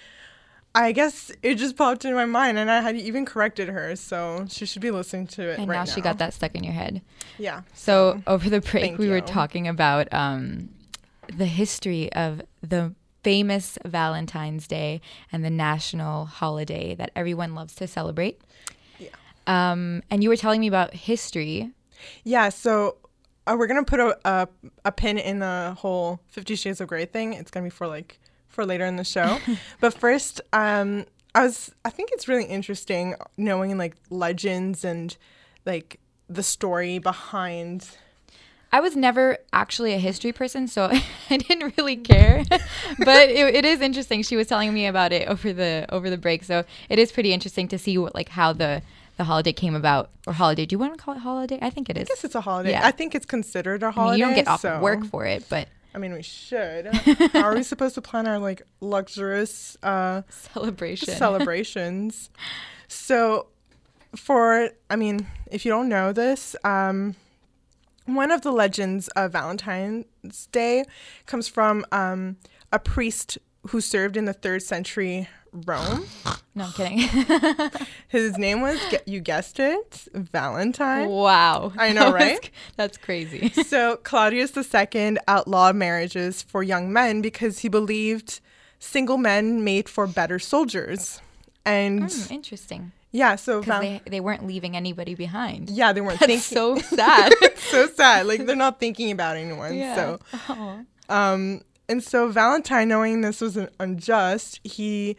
I 0.75 0.93
guess 0.93 1.33
it 1.43 1.57
just 1.57 1.77
popped 1.77 2.05
in 2.05 2.15
my 2.15 2.25
mind 2.25 2.59
and 2.59 2.71
I 2.71 2.81
had 2.81 2.97
even 2.97 3.25
corrected 3.25 3.69
her, 3.69 3.97
so 3.97 4.47
she 4.49 4.67
should 4.67 4.83
be 4.83 4.91
listening 4.91 5.27
to 5.29 5.49
it 5.49 5.59
and 5.59 5.69
right 5.69 5.77
now 5.79 5.85
she 5.85 6.01
got 6.01 6.19
that 6.19 6.35
stuck 6.35 6.55
in 6.55 6.63
your 6.63 6.75
head. 6.75 7.03
Yeah. 7.39 7.63
So 7.75 8.23
over 8.27 8.49
the 8.49 8.61
break, 8.61 8.99
we 8.99 9.09
were 9.09 9.21
talking 9.21 9.67
about 9.67 10.13
um, 10.13 10.69
the 11.37 11.47
history 11.47 12.13
of 12.13 12.43
the 12.63 12.95
famous 13.25 13.79
Valentine's 13.85 14.67
Day 14.69 15.01
and 15.33 15.45
the 15.45 15.51
national 15.51 16.27
holiday 16.27 16.95
that 16.95 17.11
everyone 17.17 17.55
loves 17.55 17.75
to 17.77 17.87
celebrate. 17.87 18.41
Yeah. 18.99 19.09
Um, 19.47 20.03
and 20.11 20.23
you 20.23 20.29
were 20.29 20.37
telling 20.37 20.61
me 20.61 20.69
about 20.69 20.95
history. 20.95 21.73
Yeah, 22.25 22.51
so 22.51 22.97
uh, 23.47 23.57
we're 23.59 23.67
gonna 23.67 23.85
put 23.85 24.01
a, 24.01 24.17
a 24.25 24.49
a 24.85 24.93
pin 24.93 25.19
in 25.19 25.41
the 25.41 25.75
whole 25.79 26.21
Fifty 26.29 26.55
Shades 26.55 26.81
of 26.81 26.89
Grey 26.89 27.07
thing. 27.07 27.33
It's 27.33 27.51
gonna 27.51 27.65
be 27.65 27.71
for 27.71 27.87
like 27.87 28.21
for 28.59 28.67
later 28.67 28.85
in 28.87 28.97
the 28.97 29.05
show. 29.05 29.39
but 29.81 29.95
first, 29.95 30.41
um, 30.53 31.07
I 31.33 31.45
was 31.45 31.71
I 31.85 31.91
think 31.91 32.11
it's 32.13 32.27
really 32.27 32.45
interesting 32.45 33.15
knowing 33.37 33.79
like 33.79 33.95
legends 34.11 34.85
and 34.85 35.17
like 35.65 36.01
the 36.29 36.43
story 36.43 36.99
behind. 36.99 37.89
I 38.73 38.81
was 38.81 38.97
never 38.97 39.39
actually 39.53 39.95
a 39.95 39.99
history 39.99 40.33
person, 40.33 40.67
so 40.67 40.91
I 41.31 41.37
didn't 41.37 41.79
really 41.79 41.95
care. 41.99 42.43
but 42.51 43.29
it, 43.29 43.55
it 43.55 43.65
is 43.65 43.81
interesting. 43.81 44.25
She 44.25 44.35
was 44.35 44.49
telling 44.49 44.75
me 44.75 44.87
about 44.87 45.13
it 45.13 45.29
over 45.29 45.53
the 45.53 45.87
over 45.91 46.11
the 46.11 46.19
break, 46.19 46.43
so 46.43 46.65
it 46.89 46.99
is 46.99 47.13
pretty 47.13 47.33
interesting 47.33 47.69
to 47.69 47.79
see 47.79 47.97
what 47.97 48.13
like 48.17 48.31
how 48.31 48.53
the 48.53 48.83
the 49.19 49.25
holiday 49.25 49.53
came 49.53 49.77
about 49.77 50.11
or 50.27 50.33
holiday. 50.33 50.67
Do 50.67 50.75
you 50.75 50.81
want 50.81 50.99
to 50.99 51.01
call 51.01 51.15
it 51.15 51.21
holiday? 51.21 51.61
I 51.63 51.71
think 51.71 51.91
it 51.91 51.97
is. 51.97 52.09
I 52.11 52.15
guess 52.15 52.25
it's 52.25 52.35
a 52.35 52.41
holiday. 52.41 52.73
Yeah. 52.73 52.85
I 52.85 52.91
think 52.91 53.15
it's 53.15 53.27
considered 53.27 53.85
a 53.85 53.87
I 53.87 53.89
mean, 53.91 53.95
holiday. 53.95 54.19
you 54.19 54.25
don't 54.25 54.35
get 54.35 54.49
off 54.49 54.63
so, 54.63 54.81
work 54.81 55.05
for 55.07 55.27
it, 55.27 55.45
but 55.49 55.69
I 55.95 55.99
mean, 55.99 56.13
we 56.13 56.23
should. 56.23 56.87
How 56.87 57.41
are 57.45 57.55
we 57.55 57.63
supposed 57.63 57.95
to 57.95 58.03
plan 58.03 58.27
our 58.27 58.39
like 58.39 58.63
luxurious 58.81 59.77
uh, 59.83 60.23
celebration. 60.29 61.15
celebrations? 61.15 62.31
So, 62.89 63.49
for 64.15 64.71
I 64.91 64.97
mean, 64.97 65.27
if 65.51 65.65
you 65.65 65.71
don't 65.71 65.89
know 65.89 66.13
this, 66.13 66.55
um, 66.65 67.17
one 68.05 68.31
of 68.31 68.43
the 68.43 68.53
legends 68.53 69.09
of 69.09 69.33
Valentine's 69.33 70.47
Day 70.53 70.85
comes 71.27 71.49
from 71.49 71.85
um, 71.93 72.37
a 72.73 72.79
priest 72.79 73.39
who 73.69 73.81
served 73.81 74.17
in 74.17 74.25
the 74.25 74.33
third 74.33 74.63
century 74.63 75.29
Rome. 75.53 76.07
no, 76.55 76.65
I'm 76.65 76.73
kidding. 76.73 76.99
His 78.09 78.37
name 78.39 78.61
was, 78.61 78.79
you 79.07 79.21
guessed 79.21 79.59
it, 79.61 80.07
Valentine. 80.15 81.09
wow. 81.09 81.73
I 81.77 81.93
know, 81.93 82.01
That 82.05 82.13
was- 82.13 82.23
right? 82.23 82.51
That's 82.77 82.97
crazy. 82.99 83.49
so 83.65 83.97
Claudius 83.97 84.57
II 84.57 85.17
outlawed 85.27 85.77
marriages 85.77 86.43
for 86.43 86.63
young 86.63 86.93
men 86.93 87.21
because 87.23 87.61
he 87.61 87.69
believed 87.69 88.41
single 88.79 89.19
men 89.19 89.65
made 89.65 89.89
for 89.89 90.07
better 90.07 90.39
soldiers. 90.39 91.21
And 91.65 92.11
Hmm, 92.11 92.33
interesting. 92.33 92.93
yeah, 93.13 93.37
so 93.37 93.61
Val- 93.61 93.81
they, 93.81 94.01
they 94.09 94.21
weren't 94.21 94.47
leaving 94.47 94.77
anybody 94.77 95.15
behind. 95.15 95.69
yeah, 95.69 95.93
they 95.93 96.01
weren't 96.01 96.21
That's 96.21 96.49
thinking 96.49 96.81
so 96.87 96.97
sad. 96.97 97.33
so 97.57 97.87
sad. 97.89 98.27
Like 98.27 98.47
they're 98.47 98.57
not 98.57 98.81
thinking 98.81 99.11
about 99.11 99.37
anyone. 99.37 99.75
Yeah. 99.77 99.95
So 99.95 100.19
Aw. 100.49 100.81
um 101.11 101.61
and 101.91 102.03
so 102.03 102.29
Valentine 102.31 102.89
knowing 102.89 103.21
this 103.23 103.41
was 103.41 103.59
unjust, 103.81 104.61
he 104.65 105.17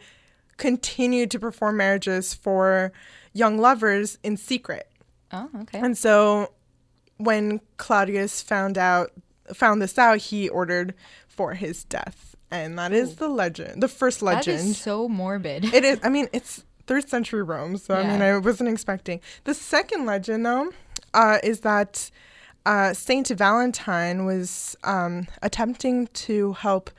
continued 0.60 1.30
to 1.32 1.40
perform 1.40 1.78
marriages 1.78 2.34
for 2.34 2.92
young 3.32 3.58
lovers 3.58 4.18
in 4.22 4.36
secret. 4.36 4.86
Oh, 5.32 5.48
okay. 5.62 5.80
And 5.80 5.96
so 5.98 6.52
when 7.16 7.60
Claudius 7.78 8.42
found 8.42 8.78
out 8.78 9.10
found 9.52 9.82
this 9.82 9.98
out, 9.98 10.18
he 10.18 10.48
ordered 10.48 10.94
for 11.26 11.54
his 11.54 11.82
death. 11.84 12.36
And 12.52 12.78
that 12.78 12.92
is 12.92 13.16
the 13.16 13.28
legend, 13.28 13.82
the 13.82 13.88
first 13.88 14.22
legend. 14.22 14.70
is 14.70 14.78
so 14.78 15.08
morbid. 15.08 15.64
it 15.72 15.84
is 15.84 15.98
I 16.02 16.08
mean, 16.08 16.28
it's 16.32 16.64
third 16.86 17.08
century 17.08 17.42
Rome, 17.42 17.76
so 17.76 17.94
I 17.94 18.04
mean 18.04 18.22
I 18.22 18.36
wasn't 18.38 18.68
expecting. 18.68 19.20
The 19.44 19.54
second 19.54 20.06
legend 20.06 20.44
though, 20.44 20.72
uh, 21.14 21.38
is 21.42 21.60
that 21.60 22.10
uh, 22.66 22.92
Saint 22.92 23.28
Valentine 23.28 24.26
was 24.26 24.76
um, 24.84 25.26
attempting 25.42 26.08
to 26.08 26.52
help 26.52 26.90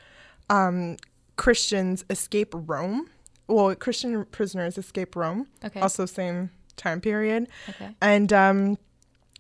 um, 0.50 0.98
Christians 1.36 2.04
escape 2.10 2.54
Rome. 2.54 3.10
Well, 3.52 3.76
Christian 3.76 4.26
prisoners 4.26 4.78
escape 4.78 5.16
Rome. 5.16 5.48
Okay. 5.64 5.80
Also, 5.80 6.06
same 6.06 6.50
time 6.78 7.02
period 7.02 7.48
okay. 7.70 7.90
and 8.02 8.32
um, 8.34 8.78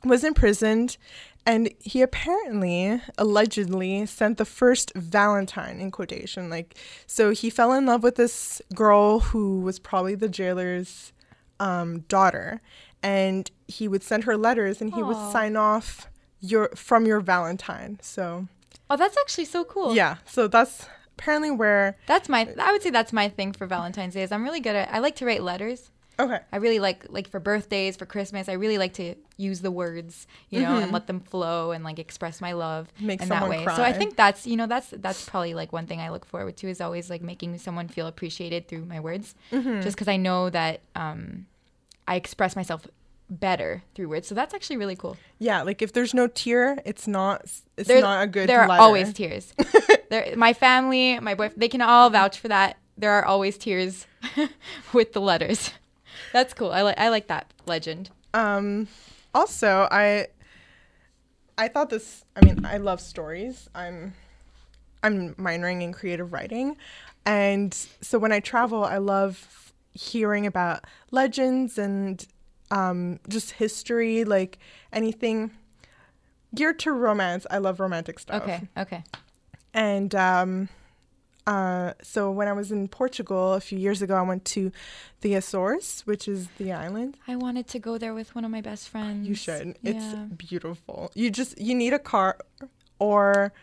was 0.03 0.23
imprisoned. 0.23 0.97
And 1.43 1.71
he 1.79 2.03
apparently, 2.03 3.01
allegedly, 3.17 4.05
sent 4.05 4.37
the 4.37 4.45
first 4.45 4.93
Valentine 4.93 5.79
in 5.79 5.89
quotation. 5.89 6.51
Like, 6.51 6.77
so 7.07 7.31
he 7.31 7.49
fell 7.49 7.73
in 7.73 7.87
love 7.87 8.03
with 8.03 8.15
this 8.15 8.61
girl 8.75 9.21
who 9.21 9.61
was 9.61 9.79
probably 9.79 10.13
the 10.13 10.29
jailer's 10.29 11.13
um, 11.59 12.01
daughter, 12.01 12.61
and 13.01 13.49
he 13.67 13.87
would 13.87 14.03
send 14.03 14.25
her 14.25 14.37
letters, 14.37 14.81
and 14.81 14.93
he 14.93 15.01
would 15.01 15.17
sign 15.31 15.55
off 15.55 16.07
your 16.41 16.69
from 16.75 17.07
your 17.07 17.19
Valentine. 17.19 17.97
So 18.03 18.47
Oh, 18.91 18.97
that's 18.97 19.17
actually 19.17 19.45
so 19.45 19.63
cool. 19.63 19.95
yeah, 19.95 20.17
so 20.25 20.47
that's 20.47 20.85
apparently 21.21 21.51
where. 21.51 21.97
That's 22.07 22.27
my. 22.27 22.49
I 22.59 22.71
would 22.71 22.81
say 22.81 22.89
that's 22.89 23.13
my 23.13 23.29
thing 23.29 23.53
for 23.53 23.67
Valentine's 23.67 24.13
Day. 24.15 24.23
Is 24.23 24.31
I'm 24.31 24.43
really 24.43 24.59
good 24.59 24.75
at. 24.75 24.91
I 24.93 24.99
like 24.99 25.15
to 25.17 25.25
write 25.25 25.43
letters. 25.43 25.89
Okay. 26.19 26.39
I 26.51 26.57
really 26.57 26.79
like 26.79 27.05
like 27.09 27.27
for 27.29 27.39
birthdays, 27.39 27.95
for 27.95 28.05
Christmas. 28.05 28.47
I 28.49 28.53
really 28.53 28.77
like 28.77 28.93
to 28.95 29.15
use 29.37 29.61
the 29.61 29.71
words, 29.71 30.27
you 30.49 30.61
know, 30.61 30.77
and 30.77 30.91
let 30.91 31.07
them 31.07 31.19
flow 31.19 31.71
and 31.71 31.83
like 31.83 31.97
express 31.97 32.41
my 32.41 32.51
love 32.51 32.89
Mm-hmm. 32.97 33.07
Make 33.07 33.21
in 33.23 33.29
that 33.29 33.49
way. 33.49 33.63
So 33.65 33.81
I 33.81 33.93
think 33.93 34.15
that's 34.17 34.45
you 34.45 34.55
know 34.57 34.67
that's 34.67 34.89
that's 34.97 35.27
probably 35.27 35.53
like 35.55 35.71
one 35.73 35.87
thing 35.87 35.99
I 35.99 36.09
look 36.09 36.25
forward 36.25 36.57
to 36.57 36.67
is 36.67 36.79
always 36.81 37.09
like 37.09 37.21
making 37.23 37.57
someone 37.57 37.87
feel 37.87 38.05
appreciated 38.07 38.67
through 38.67 38.85
my 38.85 38.99
words, 38.99 39.33
Mm-hmm. 39.51 39.81
just 39.81 39.95
because 39.95 40.07
I 40.09 40.17
know 40.17 40.49
that 40.51 40.81
um, 40.95 41.47
I 42.07 42.15
express 42.17 42.55
myself 42.55 42.85
better 43.29 43.81
through 43.95 44.09
words. 44.09 44.27
So 44.27 44.35
that's 44.35 44.53
actually 44.53 44.77
really 44.77 44.97
cool. 44.97 45.17
Yeah, 45.39 45.63
like 45.63 45.81
if 45.81 45.93
there's 45.93 46.13
no 46.13 46.27
tear, 46.27 46.77
it's 46.85 47.07
not. 47.07 47.43
It's 47.77 47.87
There- 47.87 48.01
not 48.01 48.23
a 48.23 48.27
good. 48.27 48.47
There 48.49 48.61
are 48.61 48.67
letter. 48.67 48.81
always 48.83 49.13
tears. 49.13 49.53
there, 50.11 50.35
my 50.35 50.51
family, 50.51 51.17
my 51.21 51.33
boyfriend, 51.35 51.61
they 51.61 51.69
can 51.69 51.81
all 51.81 52.09
vouch 52.09 52.37
for 52.37 52.49
that. 52.49 52.77
There 52.97 53.11
are 53.11 53.25
always 53.25 53.57
tears 53.57 54.05
with 54.93 55.13
the 55.13 55.21
letters. 55.21 55.71
That's 56.33 56.53
cool. 56.53 56.71
I 56.71 56.81
like 56.81 56.99
I 56.99 57.09
like 57.09 57.27
that 57.27 57.51
legend. 57.65 58.09
Um, 58.33 58.89
also, 59.33 59.87
I 59.89 60.27
I 61.57 61.69
thought 61.69 61.89
this. 61.89 62.25
I 62.35 62.43
mean, 62.45 62.65
I 62.65 62.77
love 62.77 62.99
stories. 62.99 63.69
I'm 63.73 64.13
I'm 65.01 65.33
minoring 65.35 65.81
in 65.81 65.93
creative 65.93 66.33
writing, 66.33 66.75
and 67.25 67.73
so 67.73 68.19
when 68.19 68.33
I 68.33 68.41
travel, 68.41 68.83
I 68.83 68.97
love 68.97 69.71
hearing 69.93 70.45
about 70.45 70.83
legends 71.09 71.77
and 71.77 72.25
um, 72.69 73.19
just 73.29 73.51
history, 73.51 74.25
like 74.25 74.59
anything 74.91 75.51
geared 76.53 76.79
to 76.79 76.91
romance. 76.91 77.47
I 77.49 77.59
love 77.59 77.79
romantic 77.79 78.19
stuff. 78.19 78.43
Okay. 78.43 78.67
Okay. 78.77 79.03
And 79.73 80.13
um, 80.15 80.69
uh, 81.47 81.93
so 82.03 82.29
when 82.31 82.47
I 82.47 82.53
was 82.53 82.71
in 82.71 82.87
Portugal 82.87 83.53
a 83.53 83.61
few 83.61 83.79
years 83.79 84.01
ago, 84.01 84.15
I 84.15 84.21
went 84.21 84.45
to 84.45 84.71
the 85.21 85.33
Azores, 85.35 86.01
which 86.05 86.27
is 86.27 86.47
the 86.57 86.71
island. 86.73 87.17
I 87.27 87.35
wanted 87.35 87.67
to 87.69 87.79
go 87.79 87.97
there 87.97 88.13
with 88.13 88.35
one 88.35 88.45
of 88.45 88.51
my 88.51 88.61
best 88.61 88.89
friends. 88.89 89.27
You 89.27 89.35
should. 89.35 89.77
It's 89.83 90.13
beautiful. 90.35 91.11
You 91.15 91.29
just 91.31 91.59
you 91.59 91.73
need 91.75 91.93
a 91.93 91.99
car 91.99 92.37
or 92.99 93.53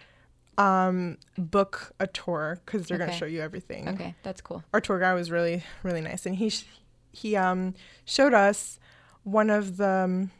um 0.56 1.18
book 1.36 1.92
a 2.00 2.06
tour 2.08 2.58
because 2.64 2.86
they're 2.88 2.98
gonna 2.98 3.12
show 3.16 3.26
you 3.26 3.40
everything. 3.40 3.88
Okay, 3.90 4.14
that's 4.24 4.40
cool. 4.40 4.64
Our 4.72 4.80
tour 4.80 4.98
guide 4.98 5.14
was 5.14 5.30
really 5.30 5.62
really 5.82 6.00
nice, 6.00 6.26
and 6.26 6.34
he 6.36 6.48
sh- 6.50 6.64
he 7.12 7.36
um 7.36 7.74
showed 8.04 8.34
us 8.34 8.78
one 9.24 9.50
of 9.50 9.76
the. 9.76 9.88
um, 9.88 10.30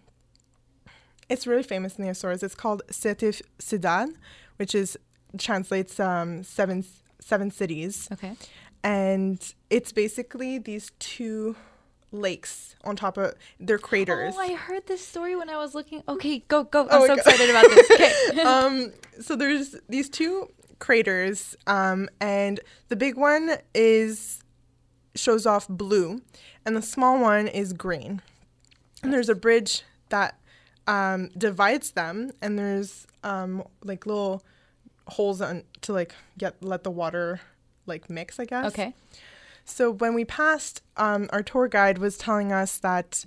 it's 1.28 1.46
really 1.46 1.62
famous 1.62 1.96
in 1.98 2.04
the 2.04 2.10
Azores. 2.10 2.42
It's 2.42 2.54
called 2.54 2.80
Sete 2.90 3.42
Cidade, 3.60 4.14
which 4.56 4.74
is 4.74 4.98
translates 5.36 5.98
um 6.00 6.42
seven 6.42 6.84
seven 7.20 7.50
cities 7.50 8.08
Okay. 8.12 8.34
and 8.82 9.52
it's 9.70 9.92
basically 9.92 10.58
these 10.58 10.92
two 10.98 11.54
lakes 12.10 12.74
on 12.84 12.96
top 12.96 13.18
of 13.18 13.34
they're 13.60 13.78
craters. 13.78 14.34
Oh, 14.36 14.40
I 14.40 14.54
heard 14.54 14.86
this 14.86 15.06
story 15.06 15.36
when 15.36 15.50
I 15.50 15.58
was 15.58 15.74
looking. 15.74 16.02
Okay, 16.08 16.42
go 16.48 16.64
go. 16.64 16.82
I'm 16.88 17.02
Oh, 17.02 17.06
so 17.06 17.14
excited 17.14 17.50
about 17.50 17.66
this. 17.68 17.90
Okay. 17.90 18.40
um, 18.42 18.92
so 19.20 19.36
there's 19.36 19.76
these 19.90 20.08
two 20.08 20.48
craters, 20.78 21.54
um, 21.66 22.08
and 22.20 22.60
the 22.88 22.96
big 22.96 23.16
one 23.18 23.56
is 23.74 24.42
shows 25.14 25.44
off 25.44 25.68
blue, 25.68 26.22
and 26.64 26.74
the 26.76 26.80
small 26.82 27.20
one 27.20 27.46
is 27.46 27.72
green. 27.74 28.22
And 29.02 29.12
there's 29.12 29.28
a 29.28 29.34
bridge 29.34 29.82
that 30.08 30.38
um, 30.86 31.28
divides 31.36 31.90
them, 31.90 32.30
and 32.40 32.58
there's 32.58 33.06
um, 33.22 33.64
like 33.84 34.06
little 34.06 34.42
holes 35.08 35.40
on 35.40 35.64
to 35.82 35.92
like 35.92 36.14
get 36.36 36.62
let 36.62 36.84
the 36.84 36.90
water 36.90 37.40
like 37.86 38.08
mix, 38.10 38.38
I 38.38 38.44
guess. 38.44 38.66
okay. 38.66 38.94
So 39.64 39.90
when 39.90 40.14
we 40.14 40.24
passed, 40.24 40.82
um, 40.96 41.28
our 41.30 41.42
tour 41.42 41.68
guide 41.68 41.98
was 41.98 42.16
telling 42.16 42.52
us 42.52 42.78
that 42.78 43.24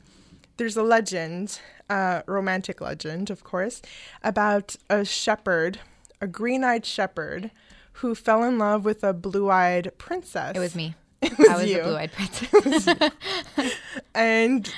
there's 0.58 0.76
a 0.76 0.82
legend, 0.84 1.60
uh, 1.90 2.22
romantic 2.26 2.82
legend, 2.82 3.30
of 3.30 3.44
course, 3.44 3.82
about 4.24 4.76
a 4.90 5.06
shepherd, 5.06 5.80
a 6.20 6.26
green-eyed 6.28 6.84
shepherd, 6.86 7.52
who 7.94 8.16
fell 8.16 8.44
in 8.44 8.58
love 8.58 8.86
with 8.86 9.04
a 9.04 9.14
blue-eyed 9.14 9.92
princess. 10.00 10.54
It 10.56 10.60
was 10.60 10.76
me. 10.76 10.96
It 11.22 11.38
was 11.38 11.48
I 11.50 11.56
was 11.58 11.66
you. 11.70 11.78
the 11.78 11.84
blue-eyed 11.84 12.12
princess. 12.14 13.74
and 14.16 14.74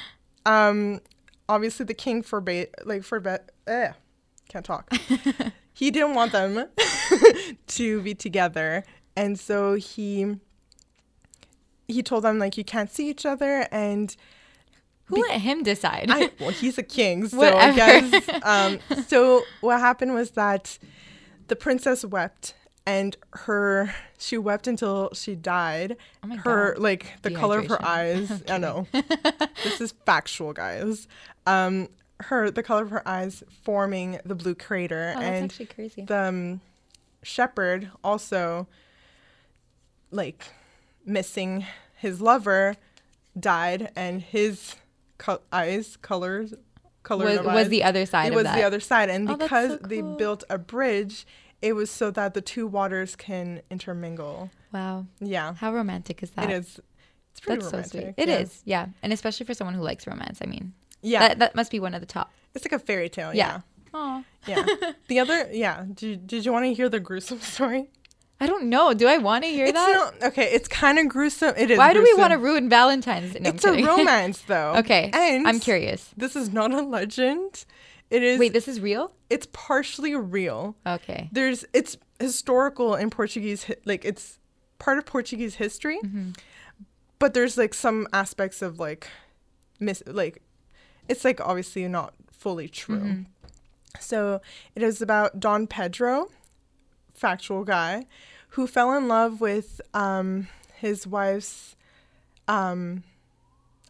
um, 0.45 0.99
obviously 1.47 1.85
the 1.85 1.93
king 1.93 2.21
forbade, 2.23 2.67
like 2.83 3.03
forbade, 3.03 3.39
eh, 3.67 3.93
can't 4.49 4.65
talk. 4.65 4.91
He 5.73 5.91
didn't 5.91 6.13
want 6.13 6.31
them 6.31 6.67
to 7.67 8.01
be 8.01 8.13
together, 8.13 8.83
and 9.15 9.39
so 9.39 9.73
he 9.73 10.38
he 11.88 12.01
told 12.03 12.23
them 12.23 12.39
like 12.39 12.57
you 12.57 12.63
can't 12.63 12.89
see 12.91 13.09
each 13.09 13.25
other 13.25 13.67
and 13.71 14.15
Who 15.05 15.21
let 15.21 15.41
him 15.41 15.63
decide? 15.63 16.09
I, 16.09 16.31
well, 16.39 16.49
he's 16.51 16.77
a 16.77 16.83
king, 16.83 17.27
so 17.27 17.41
I 17.41 17.73
guess. 17.75 18.29
Um, 18.43 18.79
so 19.07 19.43
what 19.62 19.79
happened 19.79 20.13
was 20.13 20.31
that 20.31 20.77
the 21.47 21.55
princess 21.55 22.05
wept, 22.05 22.55
and 22.86 23.15
her 23.31 23.93
she 24.17 24.38
wept 24.38 24.67
until 24.67 25.09
she 25.13 25.36
died. 25.36 25.97
Oh 26.23 26.36
her 26.38 26.73
God. 26.73 26.81
like 26.81 27.21
the 27.21 27.31
color 27.31 27.59
of 27.59 27.67
her 27.67 27.83
eyes. 27.83 28.43
I 28.49 28.57
know. 28.57 28.88
this 29.63 29.81
is 29.81 29.93
factual, 30.05 30.53
guys. 30.53 31.07
Um, 31.45 31.89
her 32.27 32.49
the 32.51 32.63
color 32.63 32.83
of 32.83 32.89
her 32.91 33.07
eyes 33.07 33.43
forming 33.63 34.19
the 34.25 34.36
blue 34.36 34.55
crater, 34.55 35.13
oh, 35.15 35.19
that's 35.19 35.25
and 35.36 35.45
actually 35.45 35.65
crazy. 35.67 36.01
the 36.03 36.17
um, 36.19 36.62
shepherd 37.23 37.89
also 38.03 38.67
like 40.12 40.43
missing 41.05 41.65
his 41.97 42.21
lover 42.21 42.75
died 43.39 43.91
and 43.95 44.21
his 44.21 44.75
co- 45.17 45.41
eyes 45.51 45.97
colors 45.97 46.53
color 47.01 47.25
was, 47.25 47.39
was 47.41 47.69
the 47.69 47.83
other 47.83 48.05
side 48.05 48.31
it 48.31 48.36
was 48.36 48.43
that. 48.45 48.55
the 48.55 48.63
other 48.63 48.79
side 48.79 49.09
and 49.09 49.29
Oh, 49.29 49.36
because 49.36 49.71
so 49.71 49.77
they 49.88 50.01
built 50.01 50.43
a 50.49 50.57
bridge 50.57 51.25
it 51.62 51.73
was 51.73 51.89
so 51.89 52.12
that 52.12 52.33
the 52.33 52.41
two 52.41 52.67
waters 52.67 53.15
can 53.15 53.62
intermingle 53.71 54.51
Wow. 54.71 55.07
yeah 55.19 55.53
How 55.55 55.73
romantic 55.73 56.23
is 56.23 56.29
that? 56.31 56.49
it 56.49 56.53
is 56.53 56.79
it's 57.31 57.39
pretty 57.39 57.62
That's 57.62 57.73
romantic 57.73 57.91
so 57.91 57.99
sweet. 57.99 58.13
It 58.17 58.29
yeah. 58.29 58.38
is, 58.39 58.62
yeah. 58.63 58.86
And 59.01 59.12
especially 59.12 59.47
for 59.47 59.55
someone 59.55 59.73
who 59.73 59.81
likes 59.81 60.05
romance. 60.05 60.38
I 60.43 60.45
mean, 60.45 60.71
yeah 61.03 61.19
that, 61.19 61.39
that 61.39 61.55
must 61.55 61.69
be 61.71 61.79
one 61.79 61.93
of 61.93 62.01
the 62.01 62.07
top. 62.07 62.31
it's 62.55 62.65
like 62.65 62.71
a 62.73 62.79
fairy 62.79 63.09
tale 63.09 63.33
Yeah. 63.33 63.61
yeah 63.93 64.21
yeah 64.47 64.65
the 65.07 65.19
other 65.19 65.47
yeah 65.51 65.85
did, 65.93 66.25
did 66.27 66.45
you 66.45 66.51
want 66.51 66.65
to 66.65 66.73
hear 66.73 66.89
the 66.89 66.99
gruesome 66.99 67.39
story 67.55 67.89
I 68.39 68.47
don't 68.47 68.65
know. 68.65 68.93
Do 68.93 69.07
I 69.07 69.19
want 69.19 69.45
to 69.45 69.49
hear 69.49 69.65
it's 69.67 69.73
that? 69.73 69.93
not 70.21 70.23
okay 70.31 70.49
it's 70.51 70.67
kind 70.67 70.97
of 70.99 71.07
gruesome 71.07 71.53
it 71.55 71.69
is 71.71 71.77
Why 71.77 71.93
do 71.93 72.01
we 72.03 72.13
want 72.15 72.31
to 72.31 72.37
ruin 72.39 72.67
Valentine's? 72.67 73.39
No, 73.39 73.49
it's 73.51 73.63
a 73.63 73.71
romance 73.91 74.41
though 74.41 74.73
okay. 74.77 75.11
and 75.13 75.47
I'm 75.47 75.59
curious. 75.61 76.09
this 76.17 76.35
is 76.35 76.51
not 76.51 76.73
a 76.73 76.81
legend 76.81 77.65
it 78.09 78.21
is 78.21 78.39
Wait, 78.39 78.51
this 78.53 78.67
is 78.67 78.79
real? 78.81 79.13
it's 79.29 79.47
partially 79.53 80.15
real 80.15 80.75
Okay. 80.85 81.29
there's 81.31 81.63
it's 81.73 81.95
historical 82.19 82.95
in 82.95 83.09
portuguese 83.09 83.69
like 83.85 84.03
it's 84.05 84.39
part 84.79 84.97
of 84.97 85.05
portuguese 85.05 85.55
history 85.55 85.99
Mm-hmm. 86.03 86.31
but 87.19 87.33
there's 87.33 87.57
like 87.57 87.73
some 87.73 88.07
aspects 88.11 88.61
of 88.61 88.79
like 88.79 89.07
mis 89.79 90.03
like 90.07 90.41
it's 91.09 91.23
like 91.25 91.39
obviously 91.41 91.87
not 91.87 92.13
fully 92.31 92.67
true 92.67 92.99
Mm-hmm. 92.99 93.21
so 93.99 94.41
it 94.75 94.83
is 94.83 95.01
about 95.01 95.39
don 95.39 95.67
pedro 95.67 96.29
factual 97.13 97.63
guy 97.63 98.05
who 98.49 98.67
fell 98.67 98.93
in 98.97 99.07
love 99.07 99.39
with 99.41 99.79
um 99.93 100.47
his 100.75 101.05
wife's 101.07 101.75
um 102.47 103.03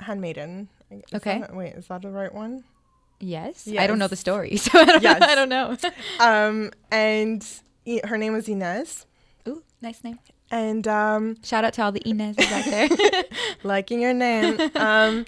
handmaiden 0.02 0.69
Is 0.91 1.02
Okay. 1.15 1.39
that- 1.39 1.56
wait 1.56 1.73
is 1.73 1.88
that 1.88 2.02
the 2.02 2.10
right 2.10 2.34
one 2.34 2.63
Yes. 3.19 3.67
yes. 3.67 3.82
I 3.82 3.88
don't 3.88 3.99
know 3.99 4.08
the 4.10 4.17
story, 4.17 4.58
so 4.58 4.78
I 4.78 4.84
don't, 4.86 5.02
Yes. 5.04 5.21
I 5.21 5.34
don't 5.36 5.47
know. 5.49 5.78
um 6.19 6.71
and 6.91 7.45
I- 7.88 8.02
her 8.06 8.17
name 8.17 8.34
was 8.34 8.47
inez 8.49 9.06
Ooh, 9.47 9.63
nice 9.82 10.04
name. 10.04 10.19
and 10.52 10.86
um 10.88 11.38
Shout 11.43 11.63
out 11.63 11.73
to 11.76 11.84
all 11.84 11.91
the 11.93 12.02
Inez's 12.06 12.52
out 12.52 12.65
there. 12.65 12.89
liking 13.63 14.02
your 14.02 14.13
name. 14.13 14.60
Um, 14.76 15.26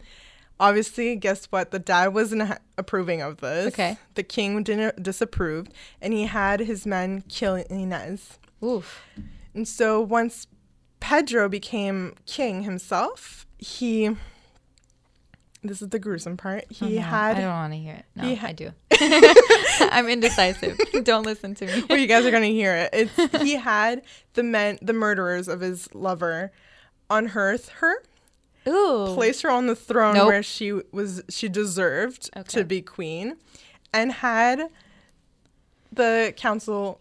obviously, 0.59 1.15
guess 1.15 1.45
what? 1.45 1.71
The 1.71 1.79
dad 1.79 2.13
wasn't 2.13 2.57
approving 2.77 3.21
of 3.21 3.37
this. 3.37 3.67
Okay. 3.67 3.97
The 4.15 4.23
king 4.23 4.63
didn't 4.63 5.01
disapproved, 5.03 5.73
and 6.01 6.13
he 6.13 6.23
had 6.25 6.59
his 6.61 6.85
men 6.85 7.23
kill 7.29 7.55
Inez. 7.55 8.37
Oof. 8.63 9.01
And 9.53 9.67
so 9.67 10.01
once 10.01 10.47
Pedro 10.99 11.47
became 11.49 12.15
king 12.25 12.63
himself, 12.63 13.45
he. 13.57 14.15
This 15.63 15.81
is 15.81 15.89
the 15.89 15.97
gruesome 15.97 16.37
part. 16.37 16.65
Oh, 16.69 16.85
He 16.85 16.95
no, 16.97 17.01
had. 17.01 17.37
I 17.37 17.41
don't 17.41 17.49
want 17.49 17.73
to 17.73 17.79
hear 17.79 17.95
it. 17.95 18.05
No, 18.15 18.23
he 18.23 18.35
ha- 18.35 18.47
I 18.47 18.53
do. 18.53 18.71
I'm 19.91 20.07
indecisive. 20.07 20.77
don't 21.03 21.25
listen 21.25 21.55
to 21.55 21.65
me. 21.65 21.83
well, 21.89 21.97
you 21.97 22.05
guys 22.05 22.23
are 22.25 22.29
gonna 22.31 22.45
hear 22.47 22.75
it. 22.75 22.89
It's 22.93 23.41
he 23.41 23.55
had 23.55 24.03
the 24.33 24.43
men, 24.43 24.77
the 24.83 24.93
murderers 24.93 25.47
of 25.47 25.61
his 25.61 25.91
lover, 25.95 26.51
unearth 27.09 27.69
her, 27.69 27.95
Ooh. 28.67 29.13
place 29.15 29.41
her 29.41 29.49
on 29.51 29.67
the 29.67 29.75
throne 29.75 30.15
Nope. 30.15 30.27
where 30.27 30.43
she 30.43 30.71
was 30.91 31.21
she 31.29 31.47
deserved 31.49 32.29
Okay. 32.35 32.59
to 32.59 32.63
be 32.65 32.81
queen 32.81 33.35
and 33.93 34.11
had 34.11 34.69
the 35.91 36.33
council 36.35 36.99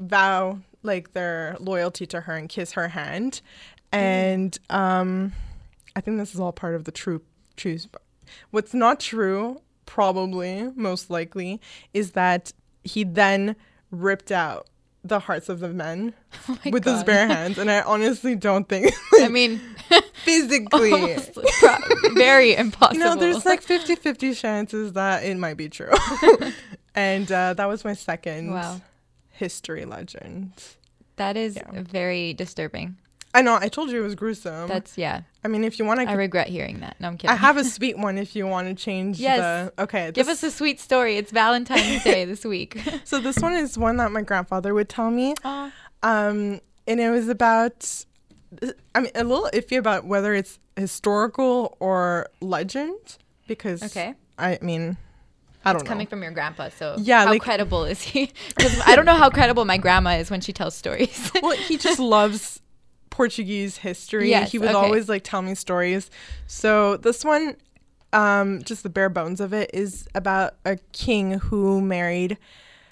vow 0.00 0.58
like 0.82 1.12
their 1.12 1.56
loyalty 1.60 2.06
to 2.06 2.22
her 2.22 2.34
and 2.34 2.48
kiss 2.48 2.72
her 2.72 2.88
hand 2.88 3.40
and 3.92 4.58
um 4.70 5.32
i 5.96 6.00
think 6.00 6.18
this 6.18 6.34
is 6.34 6.40
all 6.40 6.52
part 6.52 6.74
of 6.74 6.84
the 6.84 6.92
true 6.92 7.22
truth 7.56 7.86
what's 8.50 8.74
not 8.74 9.00
true 9.00 9.60
probably 9.86 10.70
most 10.76 11.10
likely 11.10 11.60
is 11.94 12.12
that 12.12 12.52
he 12.84 13.02
then 13.02 13.56
ripped 13.90 14.30
out 14.30 14.66
the 15.02 15.20
hearts 15.20 15.48
of 15.48 15.60
the 15.60 15.68
men 15.68 16.12
Oh 16.48 16.58
with 16.70 16.84
his 16.84 17.02
bare 17.02 17.26
hands 17.26 17.56
and 17.58 17.70
i 17.70 17.80
honestly 17.80 18.34
don't 18.36 18.68
think 18.68 18.92
I 19.20 19.28
mean, 19.28 19.60
physically 20.24 20.92
almost 20.92 21.30
very 22.14 22.54
impossible. 22.64 23.00
No, 23.04 23.14
there's 23.16 23.44
like 23.46 23.62
50 23.62 23.96
50 23.96 24.34
chances 24.34 24.92
that 24.94 25.24
it 25.24 25.36
might 25.36 25.56
be 25.56 25.68
true. 25.68 25.92
and 26.94 27.30
uh, 27.30 27.54
that 27.54 27.66
was 27.68 27.84
my 27.84 27.94
second 27.94 28.52
Wow. 28.52 28.80
history 29.30 29.84
legend. 29.84 30.52
that 31.16 31.36
is 31.36 31.56
Yeah. 31.56 31.82
very 31.82 32.32
disturbing. 32.34 32.96
I 33.34 33.42
know, 33.42 33.58
I 33.60 33.68
told 33.68 33.90
you 33.90 34.00
it 34.00 34.04
was 34.04 34.14
gruesome. 34.14 34.68
That's 34.68 34.96
yeah. 34.96 35.20
I 35.44 35.48
mean, 35.48 35.62
if 35.62 35.78
you 35.78 35.84
want, 35.84 36.00
to, 36.00 36.08
I 36.08 36.14
regret 36.14 36.48
hearing 36.48 36.80
that. 36.80 36.96
No, 36.98 37.08
I'm 37.08 37.18
kidding. 37.18 37.30
I 37.30 37.36
have 37.36 37.58
a 37.58 37.64
sweet 37.64 37.98
one 37.98 38.16
if 38.16 38.34
you 38.34 38.46
want 38.46 38.68
to 38.68 38.74
change 38.74 39.20
Yes. 39.20 39.38
the. 39.76 39.82
Okay. 39.82 40.10
Give 40.12 40.28
us 40.28 40.42
a 40.42 40.50
sweet 40.50 40.80
story. 40.80 41.16
It's 41.18 41.30
Valentine's 41.30 42.02
Day 42.04 42.24
this 42.24 42.44
week. 42.44 42.80
So 43.04 43.20
this 43.20 43.36
one 43.38 43.52
is 43.52 43.76
one 43.76 43.98
that 43.98 44.10
my 44.12 44.22
grandfather 44.22 44.72
would 44.72 44.88
tell 44.88 45.10
me. 45.10 45.34
Um, 45.44 46.60
and 46.86 47.00
it 47.00 47.10
was 47.10 47.28
about. 47.28 48.04
I 48.94 49.00
mean, 49.00 49.10
a 49.14 49.24
little 49.24 49.48
iffy 49.52 49.78
about 49.78 50.04
whether 50.06 50.34
it's 50.34 50.58
historical 50.76 51.76
or 51.80 52.28
legend 52.40 53.18
because. 53.46 53.82
Okay. 53.82 54.14
I 54.38 54.58
mean, 54.62 54.96
I 55.64 55.72
don't 55.72 55.80
It's 55.82 55.84
know. 55.84 55.88
coming 55.88 56.06
from 56.06 56.22
your 56.22 56.30
grandpa, 56.32 56.68
so 56.70 56.96
Yeah, 56.98 57.24
how 57.24 57.30
like- 57.30 57.42
credible 57.42 57.84
is 57.84 58.00
he? 58.02 58.30
Because 58.56 58.80
I 58.86 58.94
don't 58.96 59.04
know 59.04 59.16
how 59.16 59.30
credible 59.30 59.64
my 59.64 59.76
grandma 59.76 60.10
is 60.16 60.30
when 60.30 60.40
she 60.40 60.52
tells 60.52 60.74
stories. 60.74 61.30
well, 61.42 61.56
he 61.56 61.76
just 61.76 61.98
loves 62.16 62.60
Portuguese 63.10 63.78
history. 63.78 64.30
Yes, 64.30 64.52
he 64.52 64.58
would 64.58 64.68
okay. 64.68 64.76
always 64.76 65.08
like 65.08 65.24
tell 65.24 65.42
me 65.42 65.54
stories. 65.56 66.08
So 66.46 66.96
this 66.96 67.24
one, 67.24 67.56
um, 68.12 68.62
just 68.62 68.82
the 68.84 68.88
bare 68.90 69.08
bones 69.10 69.40
of 69.40 69.52
it, 69.52 69.70
is 69.74 70.06
about 70.14 70.54
a 70.64 70.76
king 70.92 71.32
who 71.32 71.80
married, 71.80 72.38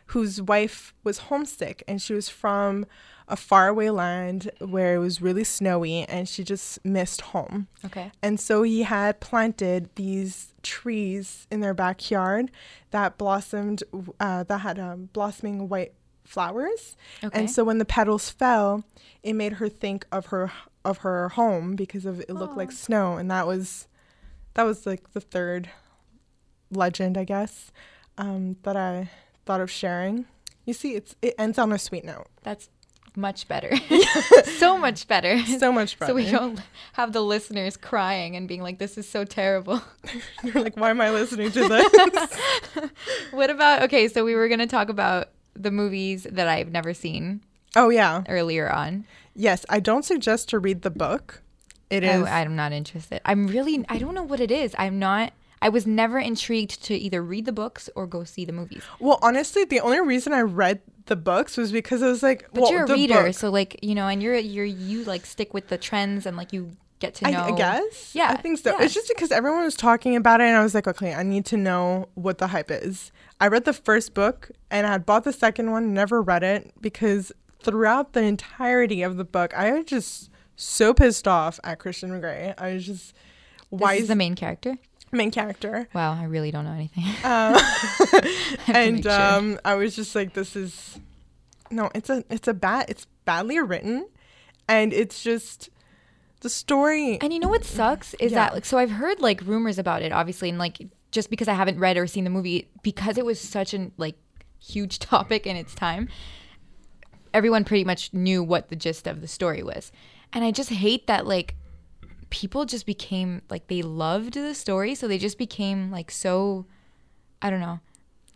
whose 0.06 0.42
wife 0.42 0.92
was 1.04 1.18
homesick, 1.18 1.84
and 1.86 2.02
she 2.02 2.12
was 2.12 2.28
from 2.28 2.84
a 3.28 3.36
faraway 3.36 3.90
land 3.90 4.50
where 4.60 4.94
it 4.94 4.98
was 4.98 5.20
really 5.20 5.44
snowy, 5.44 6.04
and 6.04 6.28
she 6.28 6.44
just 6.44 6.84
missed 6.84 7.20
home. 7.20 7.66
okay. 7.84 8.12
And 8.22 8.38
so 8.38 8.62
he 8.62 8.82
had 8.82 9.20
planted 9.20 9.90
these 9.96 10.52
trees 10.62 11.46
in 11.50 11.60
their 11.60 11.74
backyard 11.74 12.50
that 12.90 13.18
blossomed, 13.18 13.82
uh, 14.20 14.44
that 14.44 14.58
had 14.58 14.78
um, 14.78 15.10
blossoming 15.12 15.68
white 15.68 15.92
flowers. 16.24 16.96
Okay. 17.22 17.38
And 17.38 17.50
so 17.50 17.64
when 17.64 17.78
the 17.78 17.84
petals 17.84 18.30
fell, 18.30 18.84
it 19.22 19.32
made 19.34 19.54
her 19.54 19.68
think 19.68 20.06
of 20.12 20.26
her 20.26 20.52
of 20.84 20.98
her 20.98 21.30
home 21.30 21.74
because 21.74 22.06
of 22.06 22.20
it 22.20 22.30
looked 22.30 22.56
like 22.56 22.70
snow, 22.70 23.16
and 23.16 23.28
that 23.30 23.46
was 23.46 23.88
that 24.54 24.62
was 24.62 24.86
like 24.86 25.12
the 25.12 25.20
third 25.20 25.68
legend, 26.70 27.18
I 27.18 27.24
guess, 27.24 27.72
um, 28.16 28.56
that 28.62 28.76
I 28.76 29.10
thought 29.44 29.60
of 29.60 29.70
sharing. 29.70 30.26
You 30.64 30.72
see, 30.72 30.94
it's 30.94 31.16
it 31.22 31.34
ends 31.38 31.58
on 31.58 31.72
a 31.72 31.78
sweet 31.78 32.04
note. 32.04 32.26
That's 32.42 32.68
much 33.16 33.48
better. 33.48 33.74
so 34.58 34.78
much 34.78 35.08
better. 35.08 35.38
So 35.56 35.72
much 35.72 35.98
better. 35.98 36.10
So 36.10 36.14
we 36.14 36.30
don't 36.30 36.60
have 36.92 37.12
the 37.12 37.22
listeners 37.22 37.76
crying 37.76 38.36
and 38.36 38.46
being 38.46 38.62
like, 38.62 38.78
"This 38.78 38.98
is 38.98 39.08
so 39.08 39.24
terrible." 39.24 39.80
You're 40.42 40.62
like, 40.62 40.76
why 40.76 40.90
am 40.90 41.00
I 41.00 41.10
listening 41.10 41.50
to 41.52 41.66
this? 41.66 42.90
what 43.30 43.48
about? 43.48 43.82
Okay, 43.82 44.08
so 44.08 44.24
we 44.24 44.34
were 44.34 44.48
gonna 44.48 44.66
talk 44.66 44.88
about 44.88 45.30
the 45.54 45.70
movies 45.70 46.26
that 46.30 46.46
I've 46.46 46.70
never 46.70 46.92
seen 46.92 47.40
oh 47.74 47.88
yeah. 47.88 48.22
earlier 48.28 48.70
on. 48.70 49.06
Yes, 49.34 49.64
I 49.70 49.80
don't 49.80 50.04
suggest 50.04 50.48
to 50.50 50.58
read 50.58 50.82
the 50.82 50.90
book. 50.90 51.42
It 51.88 52.04
oh, 52.04 52.22
is. 52.22 52.26
I, 52.26 52.40
I'm 52.42 52.56
not 52.56 52.72
interested. 52.72 53.20
I'm 53.24 53.46
really. 53.46 53.84
I 53.88 53.98
don't 53.98 54.14
know 54.14 54.22
what 54.22 54.40
it 54.40 54.50
is. 54.50 54.74
I'm 54.78 54.98
not. 54.98 55.32
I 55.62 55.70
was 55.70 55.86
never 55.86 56.18
intrigued 56.18 56.82
to 56.84 56.94
either 56.94 57.22
read 57.22 57.46
the 57.46 57.52
books 57.52 57.88
or 57.94 58.06
go 58.06 58.24
see 58.24 58.44
the 58.44 58.52
movies. 58.52 58.82
well, 59.00 59.18
honestly, 59.22 59.64
the 59.64 59.80
only 59.80 60.00
reason 60.00 60.34
I 60.34 60.42
read 60.42 60.82
the 61.06 61.16
books 61.16 61.56
was 61.56 61.72
because 61.72 62.02
I 62.02 62.08
was 62.08 62.22
like, 62.22 62.48
But 62.52 62.62
well, 62.62 62.72
you're 62.72 62.84
a 62.84 62.92
reader, 62.92 63.22
book- 63.24 63.34
so 63.34 63.50
like 63.50 63.78
you 63.82 63.94
know, 63.94 64.08
and 64.08 64.22
you're 64.22 64.36
you're 64.36 64.64
you 64.64 65.04
like 65.04 65.26
stick 65.26 65.54
with 65.54 65.68
the 65.68 65.78
trends 65.78 66.26
and 66.26 66.36
like 66.36 66.52
you 66.52 66.76
get 66.98 67.14
to 67.16 67.26
I, 67.28 67.30
know. 67.30 67.42
I 67.44 67.50
guess. 67.56 68.14
Yeah, 68.14 68.30
I 68.30 68.36
think 68.36 68.58
so. 68.58 68.70
yeah. 68.70 68.84
It's 68.84 68.94
just 68.94 69.08
because 69.08 69.30
everyone 69.30 69.64
was 69.64 69.74
talking 69.76 70.16
about 70.16 70.40
it, 70.40 70.44
and 70.44 70.56
I 70.56 70.62
was 70.62 70.74
like, 70.74 70.86
okay, 70.88 71.14
I 71.14 71.22
need 71.22 71.44
to 71.46 71.56
know 71.56 72.08
what 72.14 72.38
the 72.38 72.48
hype 72.48 72.70
is. 72.70 73.12
I 73.40 73.48
read 73.48 73.64
the 73.64 73.72
first 73.74 74.14
book, 74.14 74.50
and 74.70 74.86
I 74.86 74.92
had 74.92 75.04
bought 75.06 75.24
the 75.24 75.32
second 75.32 75.70
one, 75.70 75.92
never 75.92 76.22
read 76.22 76.42
it 76.42 76.72
because 76.80 77.32
throughout 77.60 78.12
the 78.14 78.22
entirety 78.22 79.02
of 79.02 79.16
the 79.16 79.24
book, 79.24 79.52
I 79.54 79.72
was 79.72 79.84
just 79.86 80.30
so 80.56 80.94
pissed 80.94 81.28
off 81.28 81.60
at 81.64 81.78
Christian 81.78 82.18
Grey. 82.20 82.54
I 82.56 82.74
was 82.74 82.86
just 82.86 83.14
why 83.68 83.92
This 83.94 83.98
is 83.98 84.02
is 84.04 84.08
the 84.08 84.16
main 84.16 84.34
character. 84.34 84.78
Main 85.12 85.30
character? 85.30 85.88
Wow, 85.94 86.12
I 86.12 86.24
really 86.24 86.50
don't 86.50 86.64
know 86.64 86.72
anything. 86.72 87.04
Um, 87.24 87.56
and 88.74 89.02
sure. 89.02 89.12
um, 89.12 89.58
I 89.64 89.74
was 89.74 89.96
just 89.96 90.14
like, 90.14 90.34
this 90.34 90.56
is 90.56 90.98
no, 91.70 91.90
it's 91.94 92.10
a 92.10 92.24
it's 92.30 92.48
a 92.48 92.54
bad 92.54 92.86
it's 92.88 93.06
badly 93.24 93.58
written, 93.60 94.06
and 94.68 94.92
it's 94.92 95.22
just 95.22 95.70
the 96.40 96.48
story. 96.48 97.18
And 97.20 97.32
you 97.32 97.38
know 97.38 97.48
what 97.48 97.64
sucks 97.64 98.14
is 98.14 98.32
Yeah. 98.32 98.46
that 98.46 98.54
like 98.54 98.64
so 98.64 98.78
I've 98.78 98.90
heard 98.90 99.20
like 99.20 99.40
rumors 99.42 99.78
about 99.78 100.02
it 100.02 100.12
obviously 100.12 100.48
and 100.50 100.58
like 100.58 100.78
just 101.10 101.30
because 101.30 101.48
I 101.48 101.54
haven't 101.54 101.78
read 101.78 101.96
or 101.96 102.06
seen 102.06 102.24
the 102.24 102.30
movie 102.30 102.68
because 102.82 103.16
it 103.16 103.24
was 103.24 103.40
such 103.40 103.72
an 103.74 103.92
like 103.96 104.16
huge 104.60 104.98
topic 105.12 105.46
in 105.46 105.56
its 105.56 105.74
time 105.74 106.08
everyone 107.32 107.64
pretty 107.64 107.84
much 107.84 108.12
knew 108.14 108.42
what 108.42 108.68
the 108.68 108.76
gist 108.76 109.06
of 109.06 109.20
the 109.20 109.28
story 109.28 109.62
was. 109.62 109.92
And 110.32 110.44
I 110.44 110.50
just 110.50 110.70
hate 110.70 111.06
that 111.06 111.26
like 111.26 111.54
people 112.30 112.64
just 112.64 112.86
became 112.86 113.42
like 113.50 113.68
they 113.68 113.82
loved 113.82 114.34
the 114.34 114.54
story 114.54 114.94
so 114.94 115.06
they 115.08 115.18
just 115.18 115.38
became 115.38 115.90
like 115.90 116.10
so 116.10 116.66
I 117.42 117.50
don't 117.50 117.60
know. 117.60 117.80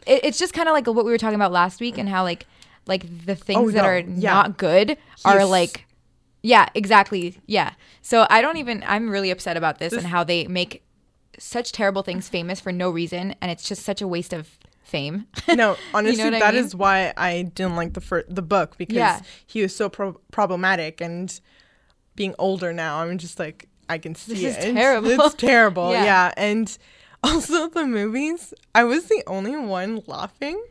It, 0.06 0.24
it's 0.24 0.38
just 0.38 0.52
kind 0.52 0.68
of 0.68 0.72
like 0.72 0.86
what 0.86 1.04
we 1.04 1.10
were 1.10 1.18
talking 1.18 1.34
about 1.34 1.52
last 1.52 1.80
week 1.80 1.98
and 1.98 2.08
how 2.08 2.22
like 2.22 2.46
like 2.86 3.24
the 3.26 3.34
things 3.36 3.58
oh, 3.58 3.70
that 3.70 3.82
no, 3.82 3.88
are 3.88 3.98
yeah. 3.98 4.32
not 4.32 4.56
good 4.58 4.96
are 5.24 5.44
like 5.44 5.86
yeah, 6.42 6.68
exactly. 6.74 7.38
Yeah. 7.46 7.74
So 8.02 8.26
I 8.30 8.40
don't 8.40 8.56
even 8.56 8.82
I'm 8.86 9.10
really 9.10 9.30
upset 9.30 9.56
about 9.56 9.78
this, 9.78 9.92
and 9.92 10.06
how 10.06 10.24
they 10.24 10.46
make 10.46 10.82
such 11.38 11.72
terrible 11.72 12.02
things 12.02 12.28
famous 12.28 12.60
for 12.60 12.72
no 12.72 12.90
reason 12.90 13.34
and 13.40 13.50
it's 13.50 13.66
just 13.66 13.82
such 13.82 14.02
a 14.02 14.08
waste 14.08 14.32
of 14.32 14.58
fame. 14.82 15.26
no, 15.54 15.76
honestly, 15.94 16.24
what 16.24 16.34
I 16.34 16.38
that 16.40 16.54
mean? 16.54 16.64
is 16.64 16.74
why 16.74 17.12
I 17.16 17.42
didn't 17.42 17.76
like 17.76 17.94
the 17.94 18.00
fir- 18.00 18.24
the 18.28 18.42
book 18.42 18.76
because 18.76 18.96
Yeah. 18.96 19.20
he 19.46 19.62
was 19.62 19.74
so 19.74 19.88
pro- 19.88 20.20
problematic 20.32 21.00
and 21.00 21.38
being 22.16 22.34
older 22.38 22.72
now, 22.72 22.98
I'm 23.00 23.16
just 23.16 23.38
like 23.38 23.68
I 23.90 23.98
can 23.98 24.14
see 24.14 24.34
This 24.34 24.56
it. 24.56 24.68
It's- 24.68 24.74
terrible. 24.74 25.10
It's 25.26 25.34
terrible. 25.34 25.90
Yeah. 25.92 26.04
yeah. 26.04 26.32
and 26.36 26.78
also 27.24 27.68
the 27.68 27.84
movies. 27.86 28.54
I 28.74 28.84
was 28.84 29.06
the 29.06 29.22
only 29.26 29.56
one 29.56 30.02
laughing. 30.06 30.62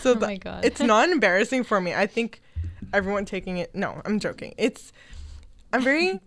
So 0.00 0.12
Oh 0.16 0.18
my 0.18 0.36
God. 0.38 0.64
it's 0.64 0.80
not 0.80 1.10
embarrassing 1.10 1.64
for 1.64 1.80
me. 1.80 1.94
I 1.94 2.06
think 2.06 2.40
everyone 2.92 3.24
taking 3.26 3.58
it. 3.58 3.74
No, 3.74 4.00
I'm 4.04 4.18
joking. 4.18 4.54
It's 4.56 4.92
I'm 5.72 5.82
very. 5.82 6.20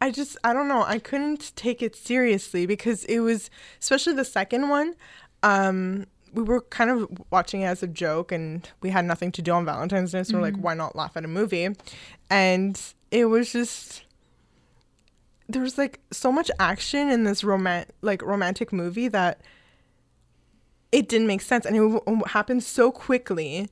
I 0.00 0.10
just 0.10 0.36
I 0.44 0.52
don't 0.52 0.68
know. 0.68 0.82
I 0.82 0.98
couldn't 0.98 1.54
take 1.56 1.82
it 1.82 1.96
seriously 1.96 2.66
because 2.66 3.04
it 3.04 3.20
was 3.20 3.50
especially 3.80 4.14
the 4.14 4.24
second 4.24 4.68
one. 4.68 4.94
Um, 5.42 6.06
we 6.32 6.42
were 6.42 6.60
kind 6.62 6.90
of 6.90 7.08
watching 7.30 7.62
it 7.62 7.66
as 7.66 7.82
a 7.82 7.86
joke, 7.86 8.30
and 8.30 8.68
we 8.82 8.90
had 8.90 9.04
nothing 9.06 9.32
to 9.32 9.42
do 9.42 9.52
on 9.52 9.64
Valentine's 9.64 10.12
Day, 10.12 10.22
so 10.22 10.34
we're 10.36 10.42
like, 10.42 10.56
why 10.56 10.74
not 10.74 10.94
laugh 10.94 11.16
at 11.16 11.24
a 11.24 11.28
movie? 11.28 11.68
And 12.28 12.80
it 13.10 13.26
was 13.26 13.52
just 13.52 14.02
there 15.48 15.62
was 15.62 15.78
like 15.78 16.00
so 16.10 16.32
much 16.32 16.50
action 16.58 17.08
in 17.10 17.24
this 17.24 17.44
roman 17.44 17.86
like 18.02 18.22
romantic 18.22 18.72
movie 18.72 19.08
that 19.08 19.40
it 20.92 21.08
didn't 21.08 21.26
make 21.26 21.42
sense, 21.42 21.66
and 21.66 21.76
it 21.76 21.80
w- 21.80 22.22
happened 22.26 22.62
so 22.62 22.90
quickly, 22.90 23.68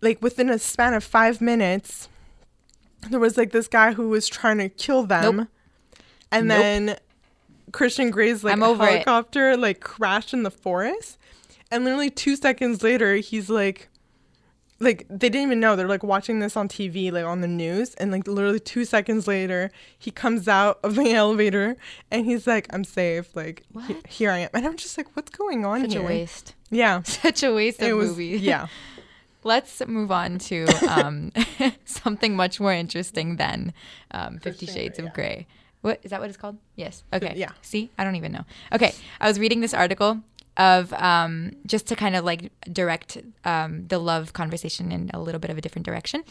like 0.00 0.22
within 0.22 0.48
a 0.50 0.58
span 0.58 0.94
of 0.94 1.02
five 1.02 1.40
minutes. 1.40 2.08
There 3.10 3.18
was 3.18 3.36
like 3.36 3.50
this 3.50 3.66
guy 3.68 3.92
who 3.92 4.08
was 4.10 4.28
trying 4.28 4.58
to 4.58 4.68
kill 4.68 5.02
them, 5.04 5.36
Nope. 5.38 5.48
and 6.30 6.48
Nope. 6.48 6.58
then 6.58 6.96
Christian 7.72 8.10
Grey's 8.10 8.44
like 8.44 8.52
I'm 8.52 8.62
it. 8.62 8.76
helicopter 8.76 9.56
like 9.56 9.80
crashed 9.80 10.32
in 10.32 10.44
the 10.44 10.50
forest, 10.52 11.18
and 11.70 11.84
literally 11.84 12.10
two 12.10 12.36
seconds 12.36 12.82
later, 12.82 13.16
he's 13.16 13.50
like, 13.50 13.88
like 14.82 15.06
they 15.08 15.28
didn't 15.28 15.46
even 15.46 15.60
know 15.60 15.76
they're 15.76 15.88
like 15.88 16.02
watching 16.02 16.40
this 16.40 16.56
on 16.56 16.68
TV, 16.68 17.10
like 17.12 17.24
on 17.24 17.40
the 17.40 17.48
news, 17.48 17.94
and 17.94 18.10
like 18.10 18.26
literally 18.26 18.60
two 18.60 18.84
seconds 18.84 19.26
later, 19.26 19.70
he 19.98 20.10
comes 20.10 20.48
out 20.48 20.78
of 20.82 20.94
the 20.96 21.12
elevator 21.14 21.76
and 22.10 22.26
he's 22.26 22.46
like, 22.46 22.66
"I'm 22.74 22.84
safe, 22.84 23.34
like 23.34 23.64
he- 23.86 23.96
here 24.08 24.30
I 24.30 24.38
am," 24.38 24.50
and 24.54 24.66
I'm 24.66 24.76
just 24.76 24.96
like, 24.98 25.06
"What's 25.14 25.30
going 25.30 25.64
on 25.64 25.82
Such 25.82 25.92
here?" 25.92 26.02
a 26.02 26.04
waste. 26.04 26.54
Yeah, 26.70 27.02
Such 27.04 27.42
a 27.42 27.52
waste 27.52 27.80
of 27.82 27.96
was. 27.96 28.10
movie. 28.10 28.38
Yeah, 28.38 28.66
Let's 29.44 29.84
move 29.86 30.12
on 30.12 30.38
to 30.38 30.66
um, 30.88 31.32
something 31.84 32.36
much 32.36 32.60
more 32.60 32.72
interesting 32.72 33.36
than 33.36 33.72
um, 34.12 34.38
Fifty 34.38 34.66
Christian 34.66 34.74
Shades 34.82 34.98
Grey, 34.98 35.04
of 35.06 35.10
yeah. 35.10 35.14
Grey. 35.14 35.46
What 35.80 36.00
is 36.04 36.10
that? 36.12 36.20
What 36.20 36.28
it's 36.28 36.36
called? 36.38 36.58
Yes. 36.76 37.02
Okay. 37.12 37.32
yeah. 37.36 37.50
See, 37.60 37.90
I 37.98 38.04
don't 38.04 38.14
even 38.14 38.30
know. 38.30 38.44
Okay, 38.72 38.94
I 39.20 39.26
was 39.26 39.40
reading 39.40 39.60
this 39.60 39.74
article 39.74 40.20
of 40.56 40.92
um, 40.94 41.52
just 41.66 41.86
to 41.86 41.96
kind 41.96 42.14
of 42.14 42.24
like 42.24 42.52
direct 42.70 43.18
um, 43.44 43.86
the 43.88 43.98
love 43.98 44.32
conversation 44.34 44.92
in 44.92 45.10
a 45.14 45.20
little 45.20 45.38
bit 45.38 45.50
of 45.50 45.56
a 45.56 45.60
different 45.60 45.86
direction. 45.86 46.22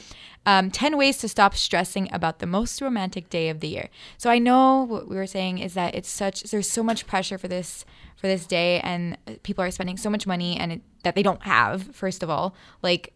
Um, 0.46 0.70
Ten 0.70 0.96
ways 0.98 1.18
to 1.18 1.28
stop 1.28 1.56
stressing 1.56 2.08
about 2.14 2.40
the 2.40 2.46
most 2.46 2.82
romantic 2.82 3.30
day 3.30 3.50
of 3.50 3.62
the 3.62 3.68
year. 3.68 3.90
So 4.18 4.30
I 4.30 4.38
know 4.38 4.84
what 4.84 5.10
we 5.10 5.16
were 5.16 5.28
saying 5.28 5.58
is 5.58 5.74
that 5.74 5.96
it's 5.96 6.10
such 6.10 6.44
there's 6.44 6.70
so 6.70 6.84
much 6.84 7.08
pressure 7.08 7.38
for 7.38 7.48
this 7.48 7.84
for 8.16 8.28
this 8.28 8.46
day, 8.46 8.80
and 8.82 9.18
people 9.42 9.64
are 9.64 9.72
spending 9.72 9.98
so 9.98 10.10
much 10.10 10.28
money 10.28 10.56
and 10.56 10.74
it, 10.74 10.82
that 11.04 11.16
they 11.16 11.24
don't 11.24 11.42
have. 11.44 11.96
First 11.96 12.22
of 12.22 12.30
all, 12.30 12.54
like 12.84 13.14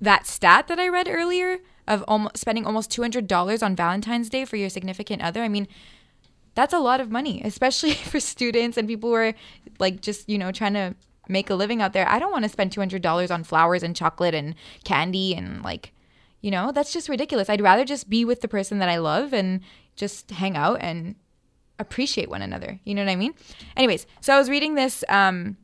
that 0.00 0.26
stat 0.26 0.68
that 0.68 0.78
I 0.78 0.88
read 0.88 1.08
earlier 1.08 1.58
of 1.88 2.04
almost 2.06 2.36
spending 2.36 2.66
almost 2.66 2.90
two 2.90 3.00
hundred 3.00 3.26
dollars 3.26 3.62
on 3.62 3.74
Valentine's 3.74 4.28
Day 4.28 4.44
for 4.44 4.56
your 4.56 4.68
significant 4.68 5.22
other. 5.22 5.42
I 5.42 5.48
mean, 5.48 5.68
that's 6.54 6.74
a 6.74 6.78
lot 6.78 7.00
of 7.00 7.10
money, 7.10 7.42
especially 7.44 7.92
for 8.10 8.20
students 8.20 8.76
and 8.76 8.88
people 8.88 9.10
who 9.10 9.16
are 9.16 9.34
like 9.78 10.00
just 10.00 10.28
you 10.28 10.38
know 10.38 10.52
trying 10.52 10.74
to 10.74 10.94
make 11.28 11.50
a 11.50 11.54
living 11.54 11.80
out 11.82 11.92
there. 11.92 12.08
I 12.08 12.18
don't 12.18 12.32
want 12.32 12.44
to 12.44 12.48
spend 12.48 12.72
two 12.72 12.80
hundred 12.80 13.02
dollars 13.02 13.30
on 13.30 13.44
flowers 13.44 13.82
and 13.82 13.96
chocolate 13.96 14.34
and 14.34 14.54
candy 14.84 15.34
and 15.34 15.62
like, 15.62 15.92
you 16.40 16.50
know, 16.50 16.72
that's 16.72 16.92
just 16.92 17.08
ridiculous. 17.08 17.48
I'd 17.48 17.60
rather 17.60 17.84
just 17.84 18.08
be 18.08 18.24
with 18.24 18.40
the 18.40 18.48
person 18.48 18.78
that 18.78 18.88
I 18.88 18.98
love 18.98 19.32
and 19.32 19.60
just 19.96 20.30
hang 20.30 20.56
out 20.56 20.78
and 20.80 21.14
appreciate 21.78 22.28
one 22.28 22.42
another. 22.42 22.80
You 22.84 22.94
know 22.94 23.04
what 23.04 23.10
I 23.10 23.16
mean? 23.16 23.34
Anyways, 23.76 24.06
so 24.20 24.34
I 24.34 24.38
was 24.38 24.48
reading 24.50 24.74
this 24.74 25.04
um, 25.08 25.56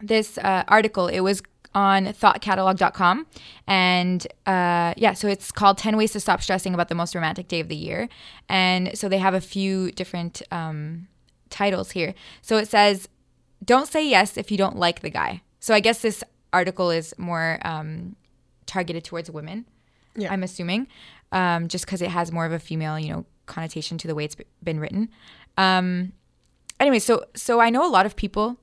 this 0.00 0.38
uh, 0.38 0.64
article. 0.68 1.08
It 1.08 1.20
was 1.20 1.42
on 1.74 2.06
thoughtcatalog.com. 2.06 3.26
And 3.66 4.26
uh, 4.46 4.94
yeah, 4.96 5.12
so 5.14 5.28
it's 5.28 5.52
called 5.52 5.78
10 5.78 5.96
Ways 5.96 6.12
to 6.12 6.20
Stop 6.20 6.42
Stressing 6.42 6.74
About 6.74 6.88
the 6.88 6.94
Most 6.94 7.14
Romantic 7.14 7.48
Day 7.48 7.60
of 7.60 7.68
the 7.68 7.76
Year. 7.76 8.08
And 8.48 8.96
so 8.98 9.08
they 9.08 9.18
have 9.18 9.34
a 9.34 9.40
few 9.40 9.92
different 9.92 10.42
um, 10.50 11.06
titles 11.48 11.92
here. 11.92 12.14
So 12.42 12.56
it 12.56 12.68
says, 12.68 13.08
Don't 13.64 13.86
say 13.86 14.08
yes 14.08 14.36
if 14.36 14.50
you 14.50 14.58
don't 14.58 14.76
like 14.76 15.00
the 15.00 15.10
guy. 15.10 15.42
So 15.60 15.74
I 15.74 15.80
guess 15.80 16.00
this 16.02 16.24
article 16.52 16.90
is 16.90 17.14
more 17.18 17.58
um, 17.64 18.16
targeted 18.66 19.04
towards 19.04 19.30
women, 19.30 19.66
Yeah. 20.16 20.32
I'm 20.32 20.42
assuming, 20.42 20.88
um, 21.32 21.68
just 21.68 21.84
because 21.84 22.02
it 22.02 22.10
has 22.10 22.32
more 22.32 22.46
of 22.46 22.52
a 22.52 22.58
female, 22.58 22.98
you 22.98 23.12
know, 23.12 23.24
connotation 23.46 23.98
to 23.98 24.08
the 24.08 24.14
way 24.14 24.24
it's 24.24 24.36
been 24.62 24.80
written. 24.80 25.08
Um, 25.56 26.12
anyway, 26.80 26.98
so 26.98 27.24
so 27.34 27.60
I 27.60 27.70
know 27.70 27.86
a 27.86 27.90
lot 27.90 28.06
of 28.06 28.16
people 28.16 28.58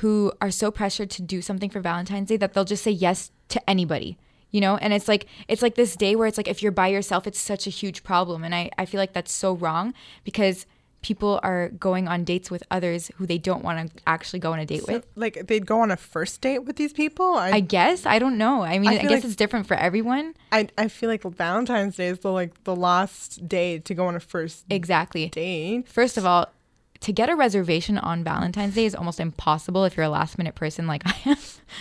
who 0.00 0.32
are 0.40 0.50
so 0.50 0.70
pressured 0.70 1.10
to 1.10 1.22
do 1.22 1.40
something 1.42 1.70
for 1.70 1.80
Valentine's 1.80 2.28
Day 2.28 2.36
that 2.38 2.52
they'll 2.54 2.64
just 2.64 2.82
say 2.84 2.90
yes 2.90 3.30
to 3.48 3.70
anybody. 3.70 4.16
You 4.50 4.60
know, 4.60 4.76
and 4.78 4.92
it's 4.92 5.06
like 5.06 5.26
it's 5.46 5.62
like 5.62 5.76
this 5.76 5.94
day 5.94 6.16
where 6.16 6.26
it's 6.26 6.36
like 6.36 6.48
if 6.48 6.60
you're 6.62 6.72
by 6.72 6.88
yourself, 6.88 7.26
it's 7.26 7.38
such 7.38 7.66
a 7.68 7.70
huge 7.70 8.02
problem. 8.02 8.42
And 8.42 8.52
I, 8.54 8.70
I 8.76 8.84
feel 8.84 8.98
like 8.98 9.12
that's 9.12 9.32
so 9.32 9.52
wrong 9.54 9.94
because 10.24 10.66
people 11.02 11.38
are 11.42 11.68
going 11.70 12.08
on 12.08 12.24
dates 12.24 12.50
with 12.50 12.62
others 12.70 13.10
who 13.16 13.26
they 13.26 13.38
don't 13.38 13.62
want 13.64 13.78
to 13.94 14.02
actually 14.06 14.38
go 14.38 14.52
on 14.52 14.58
a 14.58 14.66
date 14.66 14.86
with. 14.88 15.06
like 15.16 15.46
they'd 15.46 15.64
go 15.66 15.80
on 15.80 15.90
a 15.90 15.96
first 15.96 16.40
date 16.40 16.58
with 16.64 16.76
these 16.76 16.92
people. 16.92 17.34
I 17.34 17.52
I 17.52 17.60
guess. 17.60 18.06
I 18.06 18.18
don't 18.18 18.36
know. 18.38 18.62
I 18.62 18.78
mean, 18.80 18.90
I 18.90 18.94
I, 18.94 19.02
guess 19.02 19.10
like- 19.10 19.24
it's 19.24 19.36
different 19.36 19.66
for 19.68 19.74
everyone. 19.76 20.34
I 20.50 20.68
I 20.76 20.88
feel 20.88 21.08
like 21.08 21.22
Valentine's 21.22 21.96
Day 21.96 22.08
is 22.08 22.18
the 22.18 22.32
like 22.32 22.64
the 22.64 22.74
last 22.74 23.46
day 23.48 23.78
to 23.78 23.94
go 23.94 24.06
on 24.06 24.16
a 24.16 24.20
first 24.20 24.64
Exactly. 24.68 25.28
date. 25.28 25.86
First 25.86 26.16
of 26.18 26.26
all, 26.26 26.48
to 27.00 27.12
get 27.12 27.30
a 27.30 27.36
reservation 27.36 27.96
on 27.98 28.22
Valentine's 28.22 28.74
Day 28.74 28.84
is 28.84 28.94
almost 28.94 29.20
impossible 29.20 29.84
if 29.84 29.96
you're 29.96 30.04
a 30.04 30.10
last 30.10 30.36
minute 30.38 30.54
person 30.54 30.86
like 30.86 31.02
I 31.06 31.16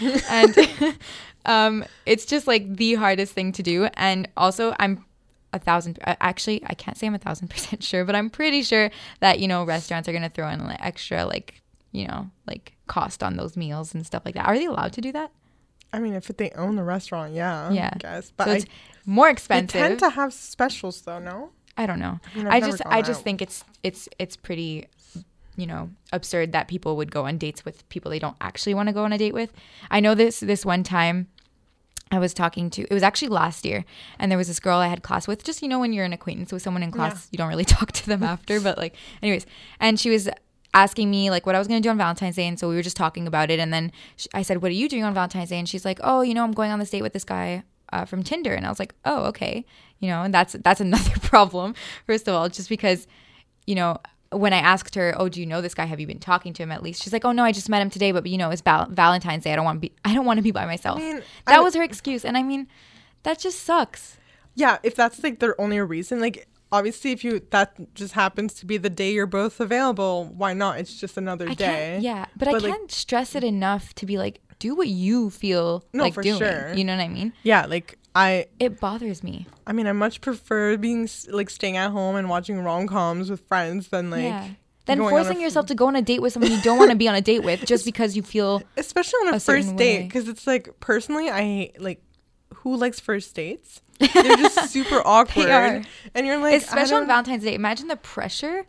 am. 0.02 0.22
and 0.30 0.98
um, 1.46 1.86
it's 2.06 2.26
just 2.26 2.48
like 2.48 2.76
the 2.78 2.96
hardest 2.96 3.34
thing 3.34 3.52
to 3.54 3.64
do. 3.64 3.86
And 3.96 4.28
also, 4.38 4.74
I'm 4.80 5.04
a 5.52 5.60
thousand, 5.60 6.00
uh, 6.06 6.16
actually, 6.22 6.64
I 6.66 6.74
can't 6.74 6.98
say 6.98 7.08
I'm 7.08 7.16
a 7.16 7.20
thousand 7.20 7.50
percent 7.50 7.84
sure, 7.90 8.06
but 8.06 8.16
I'm 8.16 8.30
pretty 8.30 8.64
sure 8.64 8.92
that, 9.20 9.40
you 9.40 9.48
know, 9.48 9.64
restaurants 9.66 10.08
are 10.08 10.14
going 10.14 10.24
to 10.24 10.30
throw 10.30 10.48
in 10.50 10.66
like 10.66 10.84
extra, 10.84 11.26
like, 11.26 11.62
you 11.92 12.08
know, 12.08 12.30
like 12.48 12.74
cost 12.88 13.22
on 13.24 13.36
those 13.36 13.58
meals 13.58 13.94
and 13.94 14.06
stuff 14.06 14.24
like 14.26 14.36
that. 14.36 14.46
Are 14.46 14.58
they 14.58 14.66
allowed 14.66 14.94
to 14.94 15.02
do 15.02 15.12
that? 15.12 15.32
I 15.92 16.00
mean, 16.00 16.14
if 16.14 16.28
they 16.28 16.52
own 16.52 16.76
the 16.76 16.84
restaurant, 16.84 17.34
yeah, 17.34 17.72
Yeah. 17.72 17.90
I 17.92 17.98
guess. 17.98 18.32
But 18.38 18.46
so 18.46 18.52
I, 18.52 18.56
it's 18.58 18.66
more 19.06 19.28
expensive. 19.30 19.74
they 19.74 19.80
tend 19.88 20.00
to 20.00 20.12
have 20.12 20.34
specials, 20.34 21.02
though. 21.02 21.18
No, 21.20 21.50
I 21.76 21.88
don't 21.88 22.00
know. 22.00 22.20
I've 22.36 22.48
I 22.48 22.60
just 22.62 22.82
I 22.86 23.02
just 23.02 23.20
out. 23.22 23.24
think 23.24 23.42
it's 23.42 23.64
it's 23.82 24.08
it's 24.20 24.36
pretty 24.36 24.88
you 25.60 25.68
know 25.68 25.90
absurd 26.12 26.52
that 26.52 26.68
people 26.68 26.96
would 26.98 27.12
go 27.12 27.26
on 27.26 27.38
dates 27.38 27.66
with 27.66 27.88
people 27.90 28.12
they 28.12 28.20
don't 28.20 28.38
actually 28.42 28.74
want 28.74 28.88
to 28.88 28.94
go 28.94 29.04
on 29.04 29.14
a 29.14 29.18
date 29.18 29.34
with. 29.34 29.52
I 29.92 30.00
know 30.00 30.16
this 30.16 30.40
this 30.40 30.66
one 30.66 30.84
time 30.84 31.28
I 32.12 32.20
was 32.20 32.34
talking 32.34 32.70
to 32.72 32.84
it 32.84 32.94
was 32.94 33.04
actually 33.04 33.28
last 33.30 33.66
year 33.66 33.86
and 34.18 34.32
there 34.32 34.38
was 34.38 34.48
this 34.48 34.60
girl 34.60 34.80
I 34.80 34.88
had 34.88 35.04
class 35.04 35.28
with 35.28 35.44
just 35.44 35.62
you 35.62 35.68
know 35.68 35.80
when 35.80 35.94
you're 35.94 36.06
an 36.06 36.14
acquaintance 36.14 36.52
with 36.52 36.62
someone 36.62 36.84
in 36.84 36.92
class 36.92 37.28
you 37.32 37.38
don't 37.38 37.50
really 37.50 37.66
talk 37.78 37.92
to 37.92 38.08
them 38.08 38.24
after 38.24 38.60
but 38.60 38.78
like 38.78 38.96
anyways 39.22 39.46
and 39.80 40.00
she 40.00 40.10
was 40.10 40.30
asking 40.74 41.10
me 41.12 41.30
like 41.30 41.46
what 41.46 41.56
I 41.56 41.60
was 41.60 41.68
going 41.68 41.82
to 41.82 41.86
do 41.86 41.90
on 41.90 41.98
Valentine's 41.98 42.36
Day 42.36 42.48
and 42.48 42.60
so 42.60 42.70
we 42.70 42.76
were 42.76 42.82
just 42.82 42.98
talking 42.98 43.28
about 43.28 43.52
it 43.52 43.60
and 43.60 43.72
then 43.72 43.92
sh 44.18 44.28
I 44.34 44.42
said 44.42 44.62
what 44.62 44.70
are 44.70 44.76
you 44.76 44.90
doing 44.90 45.04
on 45.04 45.14
Valentine's 45.14 45.50
Day 45.50 45.60
and 45.60 45.70
she's 45.70 45.86
like 45.86 46.00
oh 46.04 46.22
you 46.22 46.34
know 46.34 46.44
I'm 46.44 46.54
going 46.54 46.72
on 46.72 46.80
this 46.80 46.90
date 46.90 47.04
with 47.04 47.14
this 47.14 47.24
guy 47.24 47.64
uh, 47.92 48.06
from 48.06 48.24
Tinder, 48.24 48.54
and 48.54 48.66
I 48.66 48.70
was 48.70 48.80
like, 48.80 48.94
oh, 49.06 49.26
okay, 49.26 49.66
you 50.00 50.10
know, 50.10 50.24
and 50.24 50.34
that's 50.34 50.54
that's 50.64 50.82
another 50.82 51.20
problem. 51.22 51.76
First 52.06 52.28
of 52.28 52.34
all, 52.34 52.50
just 52.50 52.70
because, 52.70 53.08
you 53.66 53.76
know, 53.76 53.98
when 54.32 54.54
I 54.54 54.58
asked 54.58 54.96
her, 54.96 55.14
oh, 55.18 55.28
do 55.30 55.40
you 55.40 55.46
know 55.46 55.62
this 55.62 55.74
guy? 55.74 55.86
Have 55.86 56.00
you 56.00 56.06
been 56.08 56.20
talking 56.20 56.54
to 56.54 56.64
him 56.64 56.72
at 56.72 56.84
least? 56.84 57.02
She's 57.04 57.14
like, 57.14 57.26
oh 57.26 57.32
no, 57.32 57.44
I 57.44 57.52
just 57.52 57.70
met 57.70 57.82
him 57.82 57.90
today, 57.90 58.12
but 58.12 58.26
you 58.28 58.38
know, 58.38 58.50
it's 58.52 58.62
val- 58.62 58.88
Valentine's 58.90 59.44
Day. 59.44 59.54
I 59.54 59.56
don't 59.56 59.66
want 59.66 59.78
to 59.78 59.82
be, 59.82 59.92
I 60.06 60.14
don't 60.14 60.26
want 60.26 60.38
to 60.38 60.44
be 60.44 60.52
by 60.52 60.66
myself. 60.66 61.00
mean, 61.00 61.22
that 61.48 61.58
I- 61.58 61.62
was 61.62 61.76
her 61.76 61.84
excuse, 61.84 62.24
and 62.26 62.38
I 62.38 62.44
mean, 62.44 62.68
that 63.24 63.40
just 63.40 63.64
sucks. 63.64 64.18
Yeah, 64.56 64.78
if 64.84 64.96
that's 64.96 65.24
like 65.24 65.40
their 65.40 65.60
only 65.60 65.80
reason, 65.80 66.20
like 66.20 66.48
obviously 66.72 67.12
if 67.12 67.24
you 67.24 67.42
that 67.52 67.74
just 67.96 68.14
happens 68.14 68.54
to 68.54 68.66
be 68.66 68.78
the 68.78 68.90
day 68.90 69.12
you're 69.14 69.26
both 69.26 69.60
available, 69.60 70.26
why 70.38 70.54
not? 70.54 70.80
It's 70.80 71.00
just 71.00 71.18
another 71.18 71.50
I 71.50 71.54
day. 71.54 72.00
yeah, 72.02 72.26
but, 72.36 72.48
I 72.48 72.52
like, 72.54 72.64
can't 72.64 72.92
stress 72.92 73.36
it 73.36 73.44
enough 73.44 73.94
to 73.96 74.06
be 74.06 74.18
like, 74.18 74.42
do 74.60 74.76
what 74.76 74.88
you 74.88 75.30
feel 75.30 75.86
No, 75.94 76.04
like 76.04 76.14
for 76.14 76.24
doing. 76.24 76.38
sure. 76.40 76.74
You 76.74 76.84
know 76.84 76.96
what 76.98 77.02
I 77.04 77.08
mean? 77.08 77.32
Yeah, 77.44 77.66
like 77.68 77.98
I 78.16 78.48
It 78.60 78.80
bothers 78.80 79.24
me. 79.24 79.48
I 79.68 79.74
mean, 79.74 79.88
I 79.88 79.92
much 79.94 80.22
prefer 80.22 80.78
being 80.78 81.08
like 81.30 81.50
staying 81.50 81.78
at 81.78 81.92
home 81.92 82.16
and 82.16 82.30
watching 82.30 82.60
rom 82.64 82.88
coms 82.88 83.30
with 83.30 83.42
friends 83.42 83.90
than 83.90 84.10
like 84.10 84.24
yeah. 84.24 84.48
Then 84.86 84.98
forcing 84.98 85.40
yourself 85.40 85.68
to 85.68 85.76
go 85.76 85.86
on 85.86 85.96
a 85.96 86.02
date 86.02 86.20
with 86.20 86.34
someone 86.34 86.52
you 86.52 86.60
don't 86.64 86.80
want 86.80 86.90
to 86.90 86.98
be 86.98 87.08
on 87.08 87.14
a 87.14 87.22
date 87.22 87.44
with 87.44 87.64
just 87.66 87.86
because 87.86 88.16
you 88.16 88.24
feel 88.24 88.64
especially 88.78 89.18
on 89.28 89.34
a, 89.34 89.38
a 89.38 89.40
first 89.40 89.76
date 89.76 90.04
because 90.04 90.28
it's 90.28 90.48
like 90.48 90.80
personally 90.80 91.30
I 91.30 91.42
hate 91.42 91.80
like 91.82 92.02
who 92.56 92.76
likes 92.76 93.00
first 93.00 93.36
dates? 93.36 93.82
They're 94.00 94.38
just 94.38 94.70
super 94.72 95.02
awkward, 95.06 95.86
and 96.16 96.26
you're 96.26 96.38
like, 96.40 96.56
especially 96.62 96.96
on 96.96 97.08
Valentine's 97.08 97.44
Day. 97.44 97.54
Imagine 97.54 97.88
the 97.90 97.98
pressure. 97.98 98.66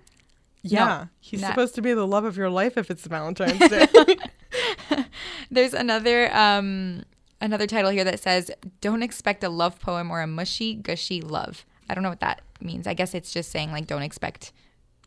yeah, 0.63 1.07
he's 1.21 1.41
Nah. 1.41 1.49
supposed 1.49 1.75
to 1.77 1.83
be 1.83 1.95
the 1.95 2.07
love 2.07 2.25
of 2.25 2.37
your 2.37 2.51
life 2.51 2.77
if 2.77 2.91
it's 2.91 3.07
Valentine's 3.07 3.59
Day. 3.71 3.87
There's 5.51 5.73
another 5.75 6.35
um 6.35 7.05
another 7.41 7.67
title 7.67 7.91
here 7.91 8.05
that 8.05 8.21
says 8.21 8.51
don't 8.81 9.03
expect 9.03 9.43
a 9.45 9.49
love 9.49 9.79
poem 9.81 10.11
or 10.11 10.21
a 10.21 10.27
mushy 10.27 10.75
gushy 10.75 11.21
love. 11.21 11.65
I 11.89 11.95
don't 11.95 12.03
know 12.03 12.11
what 12.11 12.21
that 12.21 12.43
means. 12.61 12.87
I 12.87 12.95
guess 12.95 13.15
it's 13.15 13.33
just 13.33 13.51
saying 13.51 13.73
like 13.73 13.87
don't 13.87 14.03
expect 14.03 14.53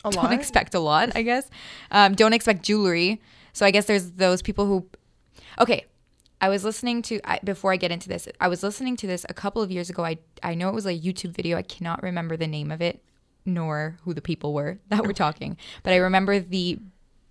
a 0.03 0.09
don't 0.11 0.23
lot. 0.23 0.33
expect 0.33 0.73
a 0.73 0.79
lot, 0.79 1.11
I 1.15 1.21
guess. 1.21 1.49
Um, 1.91 2.15
don't 2.15 2.33
expect 2.33 2.63
jewelry. 2.63 3.21
So 3.53 3.65
I 3.65 3.71
guess 3.71 3.85
there's 3.85 4.11
those 4.11 4.41
people 4.41 4.65
who. 4.65 4.85
Okay, 5.59 5.85
I 6.41 6.49
was 6.49 6.63
listening 6.63 7.01
to 7.03 7.21
I, 7.23 7.39
before 7.43 7.71
I 7.71 7.77
get 7.77 7.91
into 7.91 8.09
this. 8.09 8.27
I 8.39 8.47
was 8.47 8.63
listening 8.63 8.97
to 8.97 9.07
this 9.07 9.25
a 9.29 9.33
couple 9.33 9.61
of 9.61 9.71
years 9.71 9.89
ago. 9.89 10.03
I 10.03 10.17
I 10.41 10.55
know 10.55 10.69
it 10.69 10.75
was 10.75 10.85
a 10.85 10.97
YouTube 10.97 11.31
video. 11.31 11.57
I 11.57 11.61
cannot 11.61 12.03
remember 12.03 12.35
the 12.35 12.47
name 12.47 12.71
of 12.71 12.81
it, 12.81 13.03
nor 13.45 13.97
who 14.03 14.13
the 14.13 14.21
people 14.21 14.53
were 14.53 14.79
that 14.89 15.05
were 15.05 15.13
talking, 15.13 15.57
but 15.83 15.93
I 15.93 15.97
remember 15.97 16.39
the 16.39 16.79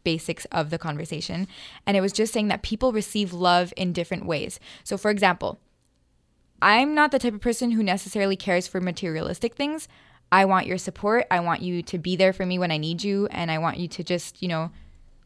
basics 0.05 0.45
of 0.47 0.71
the 0.71 0.79
conversation, 0.79 1.47
and 1.87 1.97
it 1.97 2.01
was 2.01 2.13
just 2.13 2.33
saying 2.33 2.49
that 2.49 2.63
people 2.63 2.93
receive 2.93 3.33
love 3.33 3.73
in 3.77 3.93
different 3.93 4.27
ways. 4.27 4.59
So, 4.85 4.97
for 4.97 5.11
example, 5.11 5.61
I'm 6.61 6.95
not 6.95 7.11
the 7.11 7.19
type 7.19 7.35
of 7.35 7.41
person 7.41 7.73
who 7.73 7.83
necessarily 7.83 8.37
cares 8.37 8.69
for 8.69 8.81
materialistic 8.81 9.55
things. 9.55 9.89
I 10.31 10.45
want 10.45 10.67
your 10.67 10.79
support. 10.79 11.27
I 11.31 11.41
want 11.41 11.61
you 11.61 11.83
to 11.83 11.99
be 11.99 12.17
there 12.17 12.33
for 12.33 12.47
me 12.47 12.59
when 12.59 12.71
I 12.71 12.79
need 12.79 13.05
you 13.05 13.27
and 13.27 13.51
I 13.51 13.59
want 13.59 13.77
you 13.77 13.89
to 13.89 14.05
just, 14.05 14.41
you 14.41 14.49
know, 14.49 14.71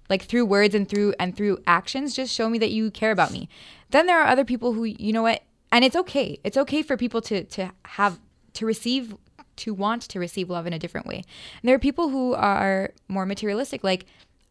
like 0.08 0.22
through 0.22 0.46
words 0.46 0.74
and 0.74 0.88
through 0.88 1.14
and 1.20 1.36
through 1.36 1.58
actions 1.66 2.14
just 2.14 2.34
show 2.34 2.48
me 2.48 2.58
that 2.58 2.70
you 2.70 2.90
care 2.90 3.10
about 3.10 3.32
me. 3.32 3.48
Then 3.90 4.06
there 4.06 4.20
are 4.20 4.26
other 4.26 4.44
people 4.44 4.72
who, 4.72 4.84
you 4.84 5.12
know 5.12 5.22
what? 5.22 5.42
And 5.70 5.84
it's 5.84 5.96
okay. 5.96 6.38
It's 6.42 6.56
okay 6.56 6.82
for 6.82 6.96
people 6.96 7.20
to 7.22 7.44
to 7.44 7.70
have 7.84 8.18
to 8.54 8.66
receive 8.66 9.14
to 9.56 9.72
want 9.72 10.02
to 10.02 10.18
receive 10.18 10.50
love 10.50 10.66
in 10.66 10.72
a 10.72 10.78
different 10.78 11.06
way. 11.06 11.16
And 11.16 11.68
there 11.68 11.74
are 11.74 11.80
people 11.80 12.08
who 12.08 12.34
are 12.34 12.92
more 13.08 13.26
materialistic 13.26 13.82
like 13.82 14.06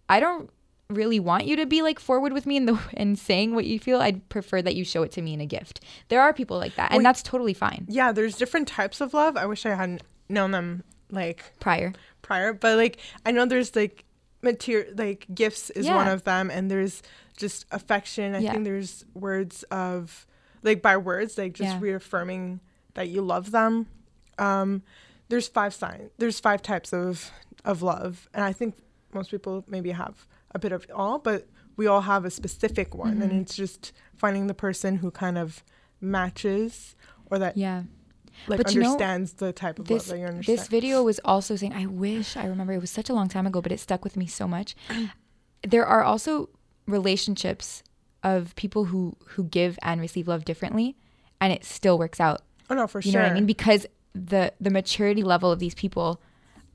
I 0.10 0.20
don't 0.20 0.50
really 0.90 1.20
want 1.20 1.46
you 1.46 1.56
to 1.56 1.66
be 1.66 1.82
like 1.82 2.00
forward 2.00 2.32
with 2.32 2.46
me 2.46 2.58
in 2.58 2.66
the 2.68 2.80
and 2.94 3.18
saying 3.18 3.56
what 3.56 3.66
you 3.66 3.80
feel. 3.80 4.02
I'd 4.02 4.28
prefer 4.30 4.62
that 4.62 4.76
you 4.76 4.84
show 4.86 5.04
it 5.04 5.12
to 5.14 5.22
me 5.22 5.34
in 5.34 5.42
a 5.42 5.46
gift. 5.46 5.82
There 6.10 6.22
are 6.22 6.34
people 6.34 6.58
like 6.58 6.76
that, 6.76 6.92
and 6.92 7.00
Wait. 7.00 7.04
that's 7.04 7.24
totally 7.24 7.54
fine. 7.54 7.86
yeah, 7.90 8.12
there's 8.12 8.36
different 8.38 8.68
types 8.68 9.02
of 9.02 9.14
love. 9.14 9.36
I 9.38 9.46
wish 9.46 9.66
I 9.66 9.74
hadn't 9.76 10.04
known 10.30 10.52
them 10.52 10.84
like 11.12 11.44
Prior, 11.60 11.94
prior, 12.22 12.54
but 12.54 12.78
like 12.78 12.98
I 13.26 13.32
know 13.32 13.46
there's 13.46 13.76
like 13.76 14.06
material 14.42 14.94
like 14.98 15.26
gifts 15.34 15.70
is 15.72 15.88
one 15.88 16.08
of 16.08 16.24
them, 16.24 16.52
and 16.52 16.70
there's 16.70 17.02
just 17.38 17.66
affection. 17.72 18.36
I 18.36 18.40
Yeah. 18.40 18.52
think 18.54 18.64
there's 18.64 19.06
words 19.14 19.64
of 19.72 20.26
like 20.64 20.82
by 20.82 20.98
words 20.98 21.38
like 21.38 21.54
just 21.54 21.74
Yeah. 21.76 21.80
reaffirming 21.82 22.60
that 22.94 23.10
you 23.10 23.22
love 23.22 23.52
them. 23.52 23.88
Um, 24.38 24.84
there's 25.30 25.48
five 25.48 25.74
signs. 25.74 26.12
There's 26.18 26.40
five 26.40 26.62
types 26.62 26.94
of 26.94 27.32
of 27.64 27.82
love, 27.82 28.30
and 28.34 28.44
I 28.44 28.54
think 28.54 28.76
most 29.16 29.32
people 29.32 29.64
maybe 29.68 29.92
have 29.92 30.28
a 30.52 30.60
bit 30.60 30.72
of 30.72 30.86
all, 30.94 31.18
but 31.20 31.48
we 31.78 31.88
all 31.88 32.02
have 32.02 32.24
a 32.26 32.30
specific 32.30 32.94
one, 32.96 33.22
and 33.22 33.32
Mhm. 33.32 33.42
it's 33.42 33.56
just 33.56 33.92
finding 34.16 34.48
the 34.48 34.54
person 34.54 34.98
who 34.98 35.10
kind 35.12 35.38
of 35.38 35.64
matches 36.02 36.96
or 37.30 37.40
that 37.40 37.58
yeah. 37.58 37.84
like 38.48 38.58
But 38.62 38.74
you 38.74 38.82
know, 38.82 38.92
understands 38.94 39.34
the 39.34 39.52
type 39.54 39.80
of 39.80 39.88
This 39.88 40.08
love 40.08 40.16
that 40.16 40.20
you 40.22 40.28
understand. 40.28 40.60
this 40.60 40.68
video 40.68 41.04
was 41.04 41.20
also 41.26 41.56
saying. 41.56 41.74
I 41.74 41.86
wish 41.86 42.38
I 42.38 42.46
remember. 42.46 42.74
It 42.74 42.82
was 42.82 42.92
such 42.92 43.10
a 43.10 43.14
long 43.14 43.28
time 43.30 43.48
ago, 43.48 43.62
but 43.62 43.72
it 43.72 43.80
stuck 43.80 44.04
with 44.04 44.16
me 44.18 44.28
so 44.28 44.48
much. 44.48 44.76
there 45.64 45.86
are 45.86 46.04
also 46.04 46.50
relationships 46.88 47.84
of 48.24 48.56
people 48.56 48.86
who 48.86 49.16
who 49.30 49.44
give 49.46 49.78
and 49.82 50.00
receive 50.02 50.28
love 50.28 50.46
differently, 50.46 50.96
and 51.42 51.52
it 51.54 51.64
still 51.66 51.98
works 51.98 52.20
out. 52.20 52.42
oh 52.70 52.76
no, 52.76 52.88
for 52.88 53.00
you 53.00 53.12
sure. 53.12 53.22
know 53.22 53.28
what 53.28 53.32
I 53.32 53.36
mean? 53.36 53.46
Because 53.46 53.86
the 54.14 54.54
the 54.62 54.70
maturity 54.70 55.24
level 55.24 55.52
of 55.52 55.60
these 55.60 55.76
people 55.76 56.22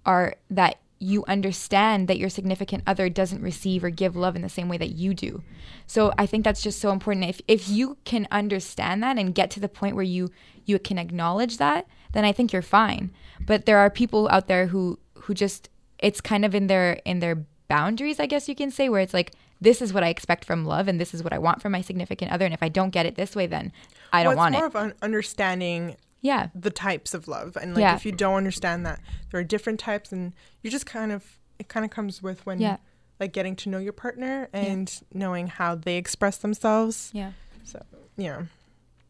are 0.06 0.34
that 0.50 0.78
you 1.00 1.24
understand 1.26 2.06
that 2.08 2.18
your 2.18 2.28
significant 2.28 2.82
other 2.86 3.08
doesn't 3.08 3.42
receive 3.42 3.82
or 3.82 3.88
give 3.90 4.14
love 4.14 4.36
in 4.36 4.42
the 4.42 4.48
same 4.50 4.68
way 4.68 4.76
that 4.76 4.90
you 4.90 5.14
do. 5.14 5.42
So 5.86 6.12
I 6.18 6.26
think 6.26 6.44
that's 6.44 6.62
just 6.62 6.78
so 6.78 6.92
important. 6.92 7.24
If 7.24 7.40
if 7.48 7.68
you 7.68 7.96
can 8.04 8.28
understand 8.30 9.02
that 9.02 9.18
and 9.18 9.34
get 9.34 9.50
to 9.52 9.60
the 9.60 9.68
point 9.68 9.96
where 9.96 10.04
you 10.04 10.30
you 10.66 10.78
can 10.78 10.98
acknowledge 10.98 11.56
that, 11.56 11.86
then 12.12 12.24
I 12.24 12.32
think 12.32 12.52
you're 12.52 12.62
fine. 12.62 13.10
But 13.44 13.64
there 13.64 13.78
are 13.78 13.88
people 13.88 14.28
out 14.30 14.46
there 14.46 14.66
who 14.66 14.98
who 15.14 15.32
just 15.32 15.70
it's 15.98 16.20
kind 16.20 16.44
of 16.44 16.54
in 16.54 16.66
their 16.66 17.00
in 17.06 17.20
their 17.20 17.44
boundaries, 17.68 18.20
I 18.20 18.26
guess 18.26 18.48
you 18.48 18.54
can 18.54 18.70
say, 18.70 18.90
where 18.90 19.00
it's 19.00 19.14
like 19.14 19.32
this 19.60 19.80
is 19.80 19.92
what 19.92 20.04
I 20.04 20.08
expect 20.08 20.44
from 20.44 20.64
love 20.64 20.86
and 20.86 21.00
this 21.00 21.14
is 21.14 21.22
what 21.22 21.32
I 21.32 21.38
want 21.38 21.62
from 21.62 21.72
my 21.72 21.80
significant 21.80 22.30
other 22.32 22.44
and 22.44 22.54
if 22.54 22.62
I 22.62 22.68
don't 22.68 22.90
get 22.90 23.06
it 23.06 23.14
this 23.14 23.36
way 23.36 23.46
then 23.46 23.72
I 24.12 24.22
don't 24.22 24.30
well, 24.30 24.38
want 24.38 24.54
it. 24.54 24.58
it's 24.58 24.74
more 24.74 24.82
of 24.82 24.90
an 24.90 24.94
understanding 25.02 25.96
yeah. 26.20 26.48
the 26.54 26.70
types 26.70 27.14
of 27.14 27.26
love 27.28 27.56
and 27.60 27.74
like 27.74 27.82
Yeah. 27.82 27.94
if 27.96 28.04
you 28.04 28.12
don't 28.12 28.34
understand 28.36 28.84
that 28.86 29.00
there 29.30 29.40
are 29.40 29.44
different 29.44 29.80
types 29.80 30.12
and 30.12 30.32
you 30.62 30.70
just 30.70 30.86
kind 30.86 31.12
of 31.12 31.38
it 31.58 31.68
kind 31.68 31.84
of 31.84 31.90
comes 31.90 32.22
with 32.22 32.44
when 32.46 32.60
Yeah. 32.60 32.76
like 33.18 33.32
getting 33.32 33.56
to 33.56 33.68
know 33.68 33.78
your 33.78 33.92
partner 33.92 34.48
and 34.52 35.00
knowing 35.12 35.46
how 35.48 35.74
they 35.74 35.96
express 35.96 36.36
themselves 36.38 37.10
Yeah. 37.12 37.32
so 37.64 37.82
yeah 38.16 38.42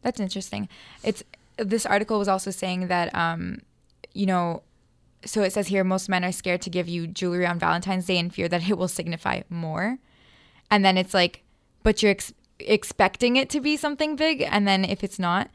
That's 0.01 0.19
interesting. 0.19 0.67
It's 1.03 1.23
this 1.57 1.85
article 1.85 2.17
was 2.17 2.27
also 2.27 2.49
saying 2.51 2.87
that 2.87 3.13
um, 3.13 3.59
you 4.13 4.25
know, 4.25 4.63
so 5.25 5.43
it 5.43 5.53
says 5.53 5.67
here 5.67 5.83
most 5.83 6.09
men 6.09 6.23
are 6.23 6.31
scared 6.31 6.61
to 6.63 6.69
give 6.71 6.87
you 6.89 7.05
jewelry 7.07 7.45
on 7.45 7.59
Valentine's 7.59 8.07
Day 8.07 8.17
in 8.17 8.29
fear 8.31 8.47
that 8.49 8.67
it 8.67 8.77
will 8.79 8.87
signify 8.87 9.41
more. 9.49 9.99
And 10.71 10.83
then 10.83 10.97
it's 10.97 11.13
like, 11.13 11.43
but 11.83 12.01
you're 12.01 12.11
ex- 12.17 12.33
expecting 12.59 13.35
it 13.35 13.49
to 13.51 13.59
be 13.61 13.77
something 13.77 14.15
big, 14.15 14.41
and 14.41 14.67
then 14.67 14.83
if 14.85 15.03
it's 15.03 15.19
not, 15.19 15.49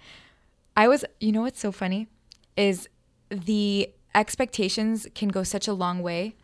I 0.77 0.89
was, 0.89 1.05
you 1.20 1.33
know, 1.33 1.43
what's 1.43 1.61
so 1.61 1.72
funny 1.72 2.09
is 2.57 2.89
the 3.31 3.91
expectations 4.14 5.07
can 5.14 5.29
go 5.29 5.43
such 5.43 5.68
a 5.68 5.72
long 5.72 6.03
way 6.03 6.37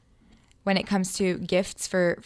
when 0.65 0.77
it 0.77 0.87
comes 0.87 1.15
to 1.15 1.39
gifts 1.39 1.87
for 1.87 2.19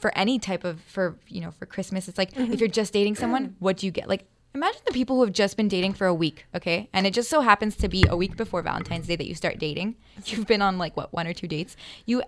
for 0.00 0.16
any 0.16 0.38
type 0.38 0.64
of 0.64 0.80
for 0.82 1.16
you 1.28 1.40
know 1.40 1.50
for 1.50 1.66
Christmas. 1.66 2.08
It's 2.08 2.18
like 2.18 2.32
if 2.32 2.38
mm-hmm. 2.38 2.52
you're 2.54 2.68
just 2.68 2.92
dating 2.92 3.16
someone, 3.16 3.56
what 3.58 3.78
do 3.78 3.86
you 3.86 3.92
get? 3.92 4.08
Like 4.08 4.26
imagine 4.54 4.80
the 4.86 4.92
people 4.92 5.16
who 5.16 5.24
have 5.24 5.32
just 5.32 5.56
been 5.56 5.68
dating 5.68 5.94
for 5.94 6.06
a 6.06 6.14
week, 6.14 6.46
okay, 6.54 6.88
and 6.92 7.06
it 7.06 7.14
just 7.14 7.30
so 7.30 7.40
happens 7.40 7.76
to 7.76 7.88
be 7.88 8.04
a 8.08 8.16
week 8.16 8.36
before 8.36 8.62
Valentine's 8.62 9.06
Day 9.06 9.16
that 9.16 9.26
you 9.26 9.34
start 9.34 9.58
dating. 9.58 9.96
You've 10.24 10.46
been 10.46 10.62
on 10.62 10.78
like 10.78 10.96
what 10.96 11.12
one 11.12 11.26
or 11.26 11.32
two 11.32 11.48
dates. 11.48 11.76
You 12.06 12.22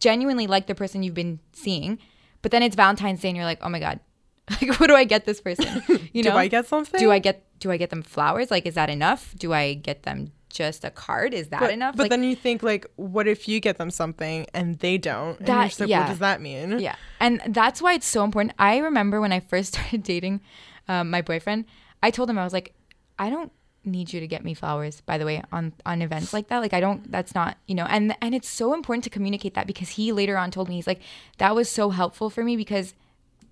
genuinely 0.00 0.46
like 0.46 0.66
the 0.66 0.74
person 0.74 1.02
you've 1.02 1.14
been 1.14 1.40
seeing, 1.52 1.98
but 2.42 2.50
then 2.50 2.62
it's 2.62 2.76
Valentine's 2.76 3.20
Day 3.20 3.28
and 3.28 3.36
you're 3.36 3.46
like, 3.46 3.60
oh 3.62 3.68
my 3.68 3.80
god. 3.80 4.00
Like, 4.50 4.78
what 4.78 4.88
do 4.88 4.94
I 4.94 5.04
get 5.04 5.24
this 5.24 5.40
person? 5.40 5.82
You 6.12 6.22
know? 6.22 6.32
do 6.32 6.36
i 6.36 6.48
get 6.48 6.66
something 6.66 7.00
do 7.00 7.10
I 7.10 7.18
get 7.18 7.42
do 7.60 7.70
I 7.70 7.76
get 7.76 7.90
them 7.90 8.02
flowers? 8.02 8.50
Like, 8.50 8.66
is 8.66 8.74
that 8.74 8.90
enough? 8.90 9.34
Do 9.38 9.52
I 9.52 9.74
get 9.74 10.02
them 10.02 10.32
just 10.48 10.84
a 10.84 10.90
card? 10.90 11.34
Is 11.34 11.48
that 11.48 11.60
but, 11.60 11.72
enough? 11.72 11.96
but 11.96 12.04
like, 12.04 12.10
then 12.10 12.22
you 12.22 12.36
think 12.36 12.62
like 12.62 12.86
what 12.96 13.26
if 13.26 13.48
you 13.48 13.58
get 13.60 13.76
them 13.76 13.90
something 13.90 14.46
and 14.54 14.78
they 14.78 14.98
don't 14.98 15.38
and 15.40 15.48
you're 15.48 15.56
That- 15.56 15.80
like 15.80 15.88
yeah. 15.88 16.00
what 16.00 16.08
does 16.08 16.18
that 16.20 16.40
mean 16.40 16.78
Yeah. 16.78 16.94
And 17.18 17.42
that's 17.48 17.82
why 17.82 17.94
it's 17.94 18.06
so 18.06 18.22
important. 18.22 18.54
I 18.58 18.78
remember 18.78 19.20
when 19.20 19.32
I 19.32 19.40
first 19.40 19.72
started 19.74 20.02
dating 20.04 20.40
um, 20.86 21.10
my 21.10 21.22
boyfriend, 21.22 21.64
I 22.02 22.10
told 22.10 22.30
him, 22.30 22.38
I 22.38 22.44
was 22.44 22.52
like, 22.52 22.74
I 23.18 23.30
don't 23.30 23.50
need 23.86 24.12
you 24.12 24.20
to 24.20 24.26
get 24.26 24.44
me 24.44 24.54
flowers, 24.54 25.00
by 25.00 25.18
the 25.18 25.24
way, 25.24 25.42
on, 25.52 25.72
on 25.84 26.02
events 26.02 26.32
like 26.32 26.48
that. 26.48 26.58
Like, 26.58 26.72
I 26.72 26.80
don't, 26.80 27.10
that's 27.10 27.34
not, 27.34 27.58
you 27.66 27.74
know, 27.74 27.84
and, 27.84 28.16
and 28.22 28.34
it's 28.34 28.48
so 28.48 28.74
important 28.74 29.04
to 29.04 29.10
communicate 29.10 29.54
that 29.54 29.66
because 29.66 29.90
he 29.90 30.12
later 30.12 30.36
on 30.36 30.50
told 30.50 30.68
me, 30.68 30.76
he's 30.76 30.86
like, 30.86 31.00
that 31.38 31.54
was 31.54 31.68
so 31.68 31.90
helpful 31.90 32.30
for 32.30 32.44
me 32.44 32.56
because 32.56 32.94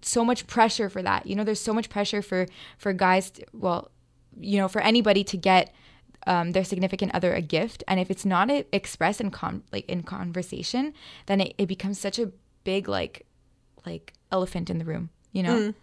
so 0.02 0.24
much 0.24 0.46
pressure 0.46 0.88
for 0.88 1.02
that. 1.02 1.26
You 1.26 1.34
know, 1.36 1.44
there's 1.44 1.60
so 1.60 1.72
much 1.72 1.88
pressure 1.90 2.22
for, 2.22 2.46
for 2.78 2.92
guys, 2.92 3.30
to, 3.32 3.44
well, 3.52 3.90
you 4.40 4.58
know, 4.58 4.68
for 4.68 4.80
anybody 4.80 5.24
to 5.24 5.36
get 5.36 5.74
um, 6.26 6.52
their 6.52 6.64
significant 6.64 7.14
other 7.14 7.34
a 7.34 7.40
gift 7.40 7.82
and 7.88 7.98
if 7.98 8.08
it's 8.10 8.24
not 8.24 8.48
expressed 8.72 9.20
in 9.20 9.30
con 9.32 9.64
like 9.72 9.84
in 9.88 10.04
conversation 10.04 10.94
then 11.26 11.40
it, 11.40 11.52
it 11.58 11.66
becomes 11.66 11.98
such 11.98 12.16
a 12.20 12.30
big 12.62 12.86
like 12.88 13.26
like 13.84 14.12
elephant 14.30 14.70
in 14.70 14.78
the 14.78 14.84
room 14.84 15.10
you 15.32 15.42
know 15.42 15.56
Mm. 15.58 15.74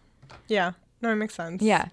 yeah 0.48 0.72
no 1.02 1.12
it 1.12 1.16
makes 1.16 1.36
sense 1.36 1.62
yeah 1.62 1.90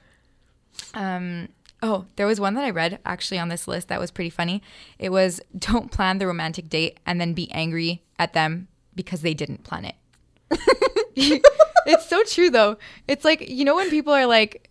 um 0.94 1.48
Oh, 1.82 2.06
there 2.16 2.26
was 2.26 2.40
one 2.40 2.54
that 2.54 2.64
I 2.64 2.70
read 2.70 2.98
actually 3.04 3.38
on 3.38 3.48
this 3.50 3.68
list 3.68 3.88
that 3.88 4.00
was 4.00 4.10
pretty 4.10 4.30
funny. 4.30 4.62
It 4.98 5.10
was 5.10 5.40
don't 5.58 5.90
plan 5.90 6.18
the 6.18 6.26
romantic 6.26 6.68
date 6.70 6.98
and 7.04 7.20
then 7.20 7.34
be 7.34 7.50
angry 7.52 8.02
at 8.18 8.32
them 8.32 8.68
because 8.94 9.20
they 9.20 9.34
didn't 9.34 9.62
plan 9.62 9.84
it. 9.84 9.94
it's 11.16 12.08
so 12.08 12.22
true 12.24 12.50
though. 12.50 12.76
It's 13.08 13.24
like, 13.24 13.48
you 13.48 13.64
know 13.64 13.76
when 13.76 13.90
people 13.90 14.12
are 14.12 14.26
like 14.26 14.70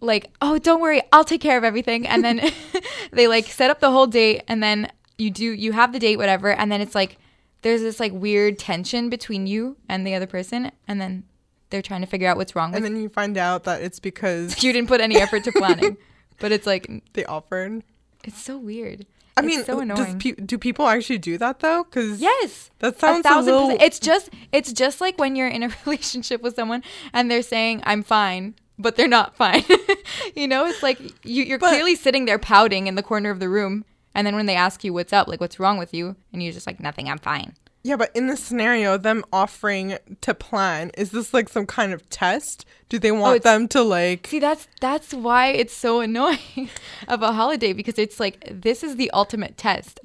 like, 0.00 0.30
"Oh, 0.42 0.58
don't 0.58 0.80
worry, 0.80 1.00
I'll 1.12 1.24
take 1.24 1.40
care 1.40 1.56
of 1.56 1.64
everything." 1.64 2.06
And 2.06 2.22
then 2.24 2.52
they 3.10 3.26
like 3.26 3.46
set 3.46 3.70
up 3.70 3.80
the 3.80 3.90
whole 3.90 4.06
date 4.06 4.42
and 4.48 4.62
then 4.62 4.90
you 5.16 5.30
do 5.30 5.44
you 5.44 5.72
have 5.72 5.92
the 5.92 5.98
date 5.98 6.16
whatever 6.16 6.50
and 6.52 6.70
then 6.72 6.80
it's 6.80 6.94
like 6.94 7.18
there's 7.62 7.80
this 7.82 8.00
like 8.00 8.12
weird 8.12 8.58
tension 8.58 9.08
between 9.08 9.46
you 9.46 9.76
and 9.88 10.04
the 10.06 10.12
other 10.14 10.26
person 10.26 10.72
and 10.88 11.00
then 11.00 11.22
they're 11.70 11.82
trying 11.82 12.00
to 12.00 12.06
figure 12.06 12.28
out 12.28 12.36
what's 12.36 12.54
wrong 12.56 12.72
with 12.72 12.76
And 12.78 12.84
then 12.84 13.00
you 13.00 13.08
find 13.08 13.38
out 13.38 13.62
that 13.64 13.80
it's 13.80 14.00
because 14.00 14.62
you 14.62 14.72
didn't 14.72 14.88
put 14.88 15.00
any 15.00 15.16
effort 15.16 15.44
to 15.44 15.52
planning. 15.52 15.96
but 16.40 16.50
it's 16.52 16.66
like 16.66 16.90
they 17.14 17.24
offered. 17.24 17.82
it's 18.24 18.42
so 18.42 18.58
weird. 18.58 19.06
I 19.36 19.40
It's 19.40 19.46
mean, 19.46 19.64
so 19.64 19.80
annoying. 19.80 20.18
pe- 20.20 20.32
do 20.32 20.58
people 20.58 20.86
actually 20.86 21.18
do 21.18 21.36
that 21.38 21.58
though? 21.60 21.84
Because 21.84 22.20
Yes. 22.20 22.70
that 22.78 23.00
sounds 23.00 23.20
a, 23.20 23.28
thousand 23.28 23.52
little. 23.52 23.68
percent. 23.70 23.82
It's 23.82 23.98
just 23.98 24.30
it's 24.52 24.72
just 24.72 25.00
like 25.00 25.18
when 25.18 25.34
you're 25.36 25.48
in 25.48 25.62
a 25.64 25.70
relationship 25.86 26.40
with 26.42 26.54
someone 26.54 26.82
and 27.12 27.30
they're 27.30 27.42
saying 27.42 27.82
I'm 27.84 28.02
fine, 28.04 28.54
but 28.78 28.94
they're 28.96 29.08
not 29.08 29.34
fine. 29.36 29.64
you 30.36 30.46
know, 30.46 30.66
it's 30.66 30.82
like 30.82 31.00
you, 31.24 31.42
you're 31.44 31.58
But- 31.58 31.70
clearly 31.70 31.96
sitting 31.96 32.26
there 32.26 32.38
pouting 32.38 32.86
in 32.86 32.94
the 32.94 33.02
corner 33.02 33.30
of 33.30 33.40
the 33.40 33.48
room, 33.48 33.84
and 34.14 34.24
then 34.26 34.36
when 34.36 34.46
they 34.46 34.54
ask 34.56 34.84
you 34.84 34.92
what's 34.92 35.12
up, 35.12 35.26
like 35.26 35.40
what's 35.40 35.58
wrong 35.58 35.78
with 35.78 35.92
you, 35.92 36.14
and 36.32 36.40
you're 36.42 36.52
just 36.52 36.66
like 36.66 36.78
nothing, 36.78 37.08
I'm 37.10 37.18
fine. 37.18 37.54
Yeah, 37.86 37.96
but 37.96 38.10
in 38.16 38.28
this 38.28 38.42
scenario, 38.42 38.96
them 38.96 39.22
offering 39.30 39.98
to 40.22 40.32
plan, 40.32 40.90
is 40.96 41.10
this 41.10 41.34
like 41.34 41.50
some 41.50 41.66
kind 41.66 41.92
of 41.92 42.08
test? 42.08 42.64
Do 42.88 42.98
they 42.98 43.12
want 43.12 43.36
Oh, 43.36 43.38
them 43.38 43.68
to 43.68 43.82
like? 43.82 44.26
See, 44.26 44.38
that's 44.40 44.66
that's 44.80 45.12
why 45.12 45.48
it's 45.48 45.74
so 45.74 46.00
annoying 46.08 46.70
of 47.08 47.22
a 47.22 47.32
holiday 47.32 47.74
because 47.74 47.98
it's 47.98 48.18
like 48.18 48.42
this 48.50 48.82
is 48.82 48.96
the 48.96 49.10
ultimate 49.10 49.58
test. 49.58 50.00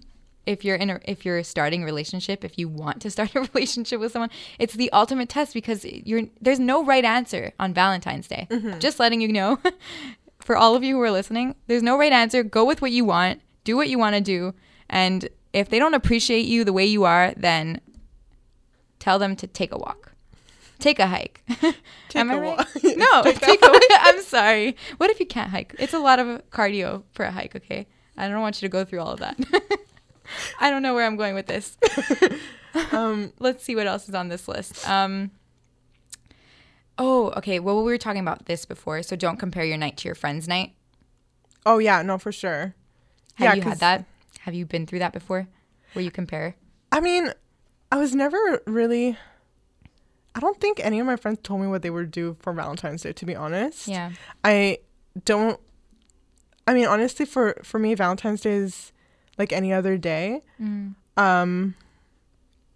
If 0.45 0.65
you're 0.65 0.75
in 0.75 0.89
a 0.89 0.99
if 1.05 1.25
you're 1.25 1.41
starting 1.43 1.83
a 1.83 1.85
relationship, 1.85 2.43
if 2.43 2.57
you 2.59 2.67
want 2.67 3.01
to 3.03 3.09
start 3.09 3.33
a 3.35 3.41
relationship 3.53 4.01
with 4.01 4.11
someone, 4.11 4.31
it's 4.59 4.73
the 4.73 4.91
ultimate 4.91 5.29
test 5.29 5.53
because 5.53 5.85
you're 5.85 6.23
there's 6.41 6.59
no 6.59 6.83
right 6.83 7.05
answer 7.05 7.53
on 7.59 7.73
Valentine's 7.73 8.27
Day. 8.27 8.45
Mm-hmm. 8.51 8.79
Just 8.79 8.99
letting 8.99 9.21
you 9.21 9.29
know 9.31 9.57
for 10.39 10.57
all 10.57 10.75
of 10.75 10.83
you 10.83 10.95
who 10.95 11.01
are 11.01 11.11
listening, 11.11 11.55
there's 11.67 11.83
no 11.83 11.97
right 11.97 12.11
answer. 12.11 12.43
Go 12.43 12.65
with 12.65 12.81
what 12.81 12.91
you 12.91 13.05
want, 13.05 13.41
do 13.63 13.77
what 13.77 13.87
you 13.87 13.97
want 13.97 14.15
to 14.15 14.21
do, 14.21 14.53
and 14.89 15.29
if 15.53 15.69
they 15.69 15.79
don't 15.79 15.93
appreciate 15.93 16.45
you 16.45 16.63
the 16.63 16.73
way 16.73 16.85
you 16.85 17.03
are, 17.05 17.33
then 17.35 17.81
tell 18.99 19.19
them 19.19 19.35
to 19.37 19.47
take 19.47 19.71
a 19.71 19.77
walk. 19.77 20.13
Take 20.79 20.99
a 20.99 21.07
hike. 21.07 21.43
Am 22.15 22.29
a 22.29 22.35
I 22.35 22.39
right? 22.39 22.57
walk. 22.57 22.67
No, 22.83 23.23
Take 23.23 23.39
take 23.41 23.61
a 23.61 23.69
I'm 23.91 24.21
sorry. 24.21 24.75
What 24.97 25.09
if 25.09 25.19
you 25.19 25.25
can't 25.25 25.49
hike? 25.49 25.75
It's 25.77 25.93
a 25.93 25.99
lot 25.99 26.19
of 26.19 26.41
cardio 26.51 27.03
for 27.11 27.25
a 27.25 27.31
hike, 27.31 27.55
okay? 27.55 27.85
I 28.17 28.27
don't 28.29 28.39
want 28.41 28.61
you 28.61 28.67
to 28.67 28.71
go 28.71 28.85
through 28.85 28.99
all 29.01 29.11
of 29.11 29.19
that. 29.19 29.37
I 30.59 30.69
don't 30.69 30.81
know 30.81 30.93
where 30.93 31.05
I'm 31.05 31.15
going 31.17 31.35
with 31.35 31.47
this. 31.47 31.77
Um, 32.91 33.33
Let's 33.39 33.63
see 33.63 33.75
what 33.75 33.87
else 33.87 34.07
is 34.07 34.15
on 34.15 34.29
this 34.29 34.47
list. 34.47 34.87
Um, 34.87 35.31
oh, 36.97 37.31
okay. 37.37 37.59
Well, 37.59 37.77
we 37.77 37.83
were 37.91 37.97
talking 37.97 38.21
about 38.21 38.45
this 38.45 38.63
before, 38.65 39.01
so 39.03 39.15
don't 39.15 39.37
compare 39.37 39.63
your 39.65 39.77
night 39.77 39.97
to 39.97 40.07
your 40.07 40.15
friend's 40.15 40.47
night. 40.47 40.73
oh 41.65 41.79
yeah, 41.79 42.01
no, 42.03 42.17
for 42.17 42.31
sure. 42.31 42.75
Have 43.35 43.45
yeah, 43.47 43.53
you 43.55 43.61
had 43.61 43.79
that? 43.79 44.05
Have 44.49 44.55
you 44.55 44.65
been 44.65 44.87
through 44.87 44.97
that 44.97 45.13
before? 45.13 45.47
Where 45.93 46.03
you 46.03 46.09
compare? 46.09 46.55
I 46.91 47.01
mean, 47.01 47.31
I 47.91 47.97
was 47.97 48.15
never 48.15 48.63
really. 48.65 49.15
I 50.33 50.39
don't 50.39 50.59
think 50.59 50.79
any 50.79 50.99
of 50.99 51.05
my 51.05 51.17
friends 51.17 51.37
told 51.43 51.61
me 51.61 51.67
what 51.67 51.83
they 51.83 51.91
would 51.91 52.09
do 52.09 52.35
for 52.39 52.51
Valentine's 52.51 53.03
Day. 53.03 53.13
To 53.13 53.25
be 53.27 53.35
honest, 53.35 53.87
Yeah. 53.87 54.09
I 54.43 54.79
don't. 55.23 55.59
I 56.65 56.73
mean, 56.73 56.87
honestly, 56.87 57.27
for 57.27 57.59
for 57.63 57.77
me, 57.77 57.93
Valentine's 57.93 58.41
Day 58.41 58.53
is 58.53 58.91
like 59.37 59.53
any 59.53 59.71
other 59.71 59.99
day. 59.99 60.41
Mm. 60.59 60.95
Um, 61.15 61.75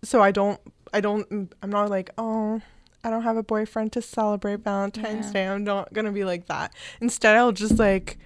so 0.03 0.21
I 0.21 0.29
don't. 0.29 0.59
I 0.93 1.01
don't. 1.01 1.51
I'm 1.63 1.71
not 1.71 1.89
like 1.89 2.11
oh. 2.19 2.61
I 3.03 3.09
don't 3.09 3.23
have 3.23 3.35
a 3.35 3.43
boyfriend 3.43 3.93
to 3.93 4.01
celebrate 4.03 4.59
Valentine's 4.59 5.25
Yeah. 5.25 5.33
Day. 5.33 5.47
I'm 5.47 5.63
not 5.63 5.91
gonna 5.91 6.11
be 6.11 6.23
like 6.23 6.45
that. 6.45 6.71
Instead, 7.01 7.35
I'll 7.35 7.51
just 7.51 7.79
like, 7.79 8.19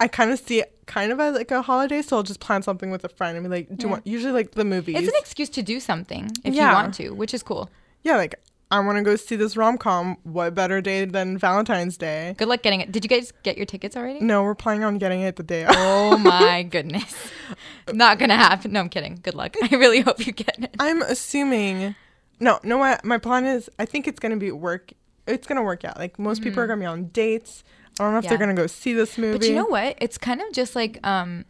I 0.00 0.08
kind 0.08 0.30
of 0.30 0.38
see 0.38 0.60
it 0.60 0.74
kind 0.86 1.12
of 1.12 1.20
as 1.20 1.34
like 1.34 1.50
a 1.50 1.62
holiday. 1.62 2.02
So 2.02 2.16
I'll 2.16 2.22
just 2.22 2.40
plan 2.40 2.62
something 2.62 2.90
with 2.90 3.04
a 3.04 3.08
friend 3.08 3.36
and 3.36 3.44
be 3.44 3.50
like, 3.50 3.68
do 3.68 3.74
you 3.74 3.88
Yeah. 3.88 3.92
want 3.92 4.06
usually 4.06 4.32
like 4.32 4.52
the 4.52 4.64
movies? 4.64 4.96
It's 4.98 5.08
an 5.08 5.14
excuse 5.18 5.48
to 5.50 5.62
do 5.62 5.80
something 5.80 6.30
if 6.44 6.54
Yeah. 6.54 6.68
you 6.68 6.74
want 6.74 6.94
to, 6.94 7.10
which 7.10 7.34
is 7.34 7.42
cool. 7.42 7.70
yeah, 8.02 8.16
like 8.16 8.40
I 8.70 8.80
want 8.80 8.98
to 8.98 9.02
go 9.02 9.16
see 9.16 9.34
this 9.36 9.56
rom 9.56 9.78
com. 9.78 10.18
What 10.24 10.54
better 10.54 10.82
day 10.82 11.06
than 11.06 11.38
Valentine's 11.38 11.96
Day? 11.96 12.34
Good 12.36 12.48
luck 12.48 12.62
getting 12.62 12.82
it. 12.82 12.92
Did 12.92 13.02
you 13.02 13.08
guys 13.08 13.32
get 13.42 13.56
your 13.56 13.64
tickets 13.64 13.96
already? 13.96 14.20
No, 14.20 14.42
we're 14.42 14.54
planning 14.54 14.84
on 14.84 14.98
getting 14.98 15.20
it 15.22 15.36
the 15.36 15.42
day. 15.42 15.64
Oh 15.66 16.18
my 16.34 16.64
goodness. 16.64 17.14
Not 17.92 18.18
gonna 18.18 18.36
happen. 18.36 18.72
No, 18.72 18.80
I'm 18.80 18.90
kidding. 18.90 19.20
Good 19.22 19.34
luck. 19.34 19.56
I 19.62 19.74
really 19.74 20.00
hope 20.00 20.24
you 20.26 20.32
get 20.32 20.62
it. 20.62 20.74
I'm 20.78 21.00
assuming. 21.02 21.94
No, 22.40 22.60
no. 22.62 22.78
My 22.78 23.00
my 23.04 23.16
plan 23.16 23.46
is. 23.46 23.70
I 23.78 23.86
think 23.86 24.06
it's 24.06 24.20
gonna 24.20 24.36
be 24.36 24.52
work. 24.52 24.92
It's 25.26 25.46
gonna 25.46 25.62
work 25.62 25.84
out. 25.86 25.96
Like 25.98 26.18
most 26.18 26.42
people 26.42 26.60
are 26.60 26.66
mm. 26.66 26.68
gonna 26.68 26.80
be 26.80 26.86
on 26.86 27.04
dates. 27.06 27.64
I 28.00 28.04
don't 28.04 28.12
know 28.12 28.18
if. 28.18 28.24
Yeah. 28.24 28.30
they're 28.30 28.38
gonna 28.38 28.54
go 28.54 28.66
see 28.66 28.92
this 28.92 29.18
movie. 29.18 29.38
But 29.38 29.46
you 29.48 29.54
know 29.54 29.66
what? 29.66 29.96
It's 30.00 30.18
kind 30.18 30.40
of 30.40 30.52
just 30.52 30.74
like 30.76 30.98
um 31.06 31.44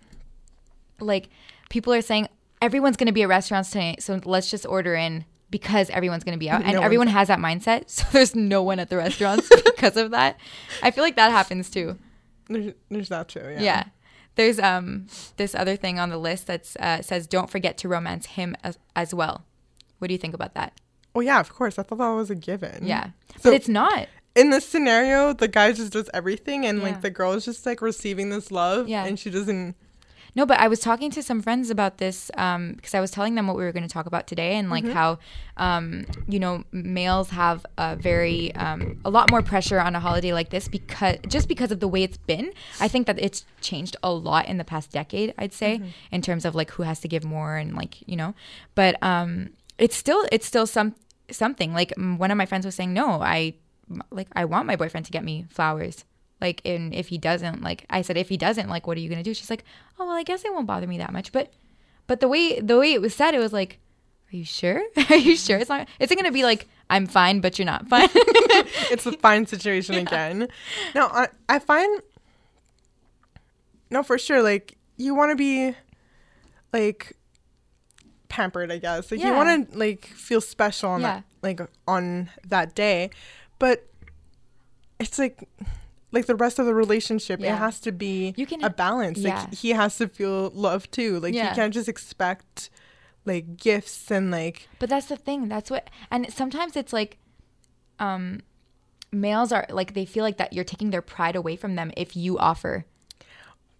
like 1.01 1.29
people 1.71 1.93
are 1.93 2.03
saying 2.03 2.29
everyone's 2.61 2.97
going 2.97 3.07
to 3.07 3.13
be 3.13 3.23
at 3.23 3.29
restaurants 3.29 3.71
tonight, 3.71 4.03
so 4.03 4.21
let's 4.25 4.51
just 4.51 4.67
order 4.67 4.95
in 4.95 5.25
because 5.51 5.91
everyone's 5.91 6.25
going 6.25 6.33
to 6.37 6.39
be 6.39 6.51
out. 6.51 6.63
And 6.65 6.73
No 6.75 6.83
everyone 6.83 7.07
one's- 7.07 7.17
has 7.17 7.29
that 7.29 7.39
mindset, 7.39 7.85
so 7.91 8.05
there's 8.13 8.35
no 8.35 8.63
one 8.63 8.79
at 8.81 8.91
the 8.91 8.97
restaurants 8.97 9.49
because 9.65 9.97
of 9.97 10.11
that. 10.11 10.39
I 10.83 10.91
feel 10.91 11.05
like 11.05 11.17
that 11.17 11.31
happens 11.31 11.71
too. 11.71 11.99
There's, 12.49 12.73
there's 12.91 13.09
that 13.11 13.29
too. 13.29 13.41
Yeah. 13.41 13.61
Yeah. 13.61 13.85
There's 14.35 14.59
um 14.61 15.07
this 15.37 15.55
other 15.55 15.77
thing 15.77 15.99
on 15.99 16.11
the 16.11 16.17
list 16.19 16.47
that 16.47 16.75
uh, 16.81 17.03
says 17.03 17.27
don't 17.27 17.51
forget 17.51 17.77
to 17.79 17.89
romance 17.89 18.27
him 18.27 18.57
as, 18.65 18.79
as 18.97 19.13
well. 19.13 19.45
What 19.99 20.09
do 20.09 20.15
you 20.15 20.19
think 20.19 20.35
about 20.35 20.55
that? 20.55 20.73
Oh 21.15 21.21
yeah, 21.21 21.41
of 21.41 21.53
course. 21.53 21.79
I 21.79 21.83
thought 21.83 21.99
that 21.99 22.09
was 22.11 22.31
a 22.31 22.35
given. 22.37 22.87
Yeah. 22.87 23.09
So- 23.37 23.51
but 23.51 23.55
it's 23.55 23.69
not. 23.69 24.09
In 24.39 24.51
this 24.51 24.67
scenario, 24.69 25.33
the 25.33 25.49
guy 25.49 25.73
just 25.73 25.93
does 25.93 26.09
everything, 26.15 26.65
and 26.65 26.79
Yeah. 26.79 26.85
like 26.85 27.01
the 27.03 27.11
girl 27.11 27.33
is 27.33 27.45
just 27.45 27.67
like 27.67 27.83
receiving 27.83 28.31
this 28.31 28.51
love, 28.53 28.89
Yeah. 28.89 29.05
and 29.05 29.19
she 29.19 29.31
doesn't. 29.31 29.75
No, 30.35 30.47
but 30.47 30.61
I 30.61 30.69
was 30.69 30.79
talking 30.79 31.11
to 31.13 31.23
some 31.23 31.41
friends 31.43 31.69
about 31.71 31.99
this 31.99 32.31
um, 32.37 32.75
because 32.75 32.95
I 32.95 33.01
was 33.01 33.11
telling 33.11 33.35
them 33.35 33.49
what 33.49 33.57
we 33.57 33.65
were 33.65 33.73
going 33.73 33.83
to 33.89 33.93
talk 33.93 34.07
about 34.07 34.29
today 34.29 34.55
and 34.57 34.71
like 34.71 34.87
how, 34.87 35.19
um, 35.57 36.05
you 36.29 36.39
know, 36.39 36.63
males 36.71 37.31
have 37.31 37.67
a 37.77 37.97
very, 37.97 38.55
um, 38.55 39.01
a 39.05 39.11
lot 39.11 39.31
more 39.33 39.43
pressure 39.43 39.81
on 39.81 39.97
a 39.97 40.01
holiday 40.01 40.33
like 40.33 40.51
this 40.51 40.69
because 40.69 41.17
just 41.27 41.49
because 41.49 41.73
of 41.73 41.81
the 41.81 41.89
way 41.89 42.05
it's 42.05 42.19
been. 42.19 42.53
I 42.79 42.87
think 42.87 43.07
that 43.09 43.19
it's 43.19 43.45
changed 43.63 43.97
a 44.03 44.13
lot 44.13 44.47
in 44.47 44.59
the 44.59 44.65
past 44.65 44.93
decade, 44.93 45.35
I'd 45.39 45.55
say, 45.55 45.81
in 46.13 46.23
terms 46.23 46.45
of 46.45 46.55
like 46.55 46.71
who 46.73 46.85
has 46.85 47.01
to 47.01 47.09
give 47.09 47.25
more 47.25 47.57
and 47.57 47.75
like, 47.75 48.07
you 48.07 48.15
know, 48.15 48.35
but 48.77 49.03
um, 49.03 49.51
it's 49.79 49.97
still, 49.97 50.25
it's 50.31 50.47
still 50.47 50.67
some 50.69 50.95
something 51.31 51.75
like 51.75 51.93
one 51.97 52.31
of 52.31 52.37
my 52.39 52.47
friends 52.47 52.65
was 52.65 52.75
saying, 52.77 52.93
no, 52.95 53.21
I 53.23 53.55
like, 54.11 54.29
I 54.35 54.45
want 54.45 54.67
my 54.67 54.77
boyfriend 54.77 55.07
to 55.07 55.13
get 55.13 55.25
me 55.25 55.47
flowers 55.51 56.05
like 56.41 56.61
and 56.65 56.95
if 56.95 57.09
he 57.09 57.19
doesn't 57.19 57.63
like 57.63 57.85
i 57.91 58.01
said 58.01 58.17
if 58.17 58.29
he 58.29 58.37
doesn't 58.37 58.69
like 58.69 58.87
what 58.87 58.97
are 58.97 59.01
you 59.01 59.09
gonna 59.09 59.25
do 59.25 59.35
she's 59.35 59.51
like 59.51 59.65
oh 59.99 60.07
well 60.07 60.15
i 60.15 60.23
guess 60.23 60.45
it 60.45 60.53
won't 60.53 60.69
bother 60.69 60.87
me 60.87 60.97
that 60.97 61.13
much 61.13 61.33
but 61.33 61.53
but 62.07 62.21
the 62.21 62.29
way 62.29 62.61
the 62.61 62.79
way 62.79 62.93
it 62.93 63.01
was 63.01 63.13
said 63.13 63.35
it 63.35 63.41
was 63.41 63.53
like 63.53 63.81
are 64.33 64.37
you 64.37 64.45
sure 64.45 64.81
are 65.11 65.17
you 65.17 65.35
sure 65.37 65.59
it's 65.59 65.69
not 65.69 65.89
it's 65.99 66.15
gonna 66.15 66.31
be 66.31 66.45
like 66.45 66.69
i'm 66.91 67.07
fine 67.09 67.41
but 67.41 67.59
you're 67.59 67.67
not 67.67 67.89
fine 67.89 68.09
it's 68.15 69.05
a 69.05 69.11
fine 69.19 69.47
situation 69.47 69.97
again. 69.97 70.47
No, 70.95 71.07
I 71.09 71.27
I 71.49 71.59
find 71.59 72.03
no 73.91 74.03
for 74.03 74.19
sure. 74.19 74.43
Like 74.43 74.77
you 74.97 75.15
want 75.15 75.31
to 75.31 75.37
be 75.37 75.75
like 76.73 77.17
pampered, 78.29 78.71
I 78.71 78.79
guess. 78.79 79.11
Like 79.11 79.21
you 79.21 79.33
want 79.33 79.71
to 79.73 79.79
like 79.79 80.05
feel 80.07 80.41
special 80.41 80.91
on 80.91 81.01
Yeah. 81.01 81.15
that 81.15 81.25
like 81.43 81.61
on 81.87 82.31
that 82.49 82.75
day, 82.75 83.11
but 83.59 83.87
it's 84.99 85.19
like 85.19 85.49
like 86.11 86.27
the 86.27 86.35
rest 86.37 86.59
of 86.59 86.67
the 86.67 86.75
relationship. 86.75 87.41
Yeah. 87.41 87.55
It 87.55 87.59
has 87.59 87.81
to 87.81 87.93
be 87.93 88.35
You 88.37 88.47
can- 88.47 88.65
a 88.65 88.71
balance. 88.71 89.19
yeah. 89.19 89.41
Like 89.41 89.55
he 89.55 89.71
has 89.71 89.97
to 89.99 90.09
feel 90.09 90.51
love 90.55 90.91
too. 90.91 91.21
Like 91.21 91.35
Yeah. 91.35 91.51
you 91.51 91.55
can't 91.55 91.75
just 91.75 91.89
expect 91.89 92.71
like 93.25 93.57
gifts 93.59 94.11
and 94.11 94.31
like 94.31 94.69
but 94.79 94.89
that's 94.89 95.07
the 95.07 95.17
thing 95.17 95.49
that's 95.49 95.71
what 95.71 95.91
and 96.11 96.33
sometimes 96.33 96.77
it's 96.77 96.95
like 96.95 97.19
um 97.99 98.41
males 99.13 99.53
are 99.53 99.67
like 99.69 99.93
they 99.93 100.07
feel 100.07 100.25
like 100.25 100.39
that 100.39 100.55
you're 100.55 100.65
taking 100.65 100.89
their 100.91 101.03
pride 101.03 101.37
away 101.37 101.55
from 101.55 101.75
them 101.75 101.91
if 101.95 102.17
you 102.17 102.39
offer 102.39 102.87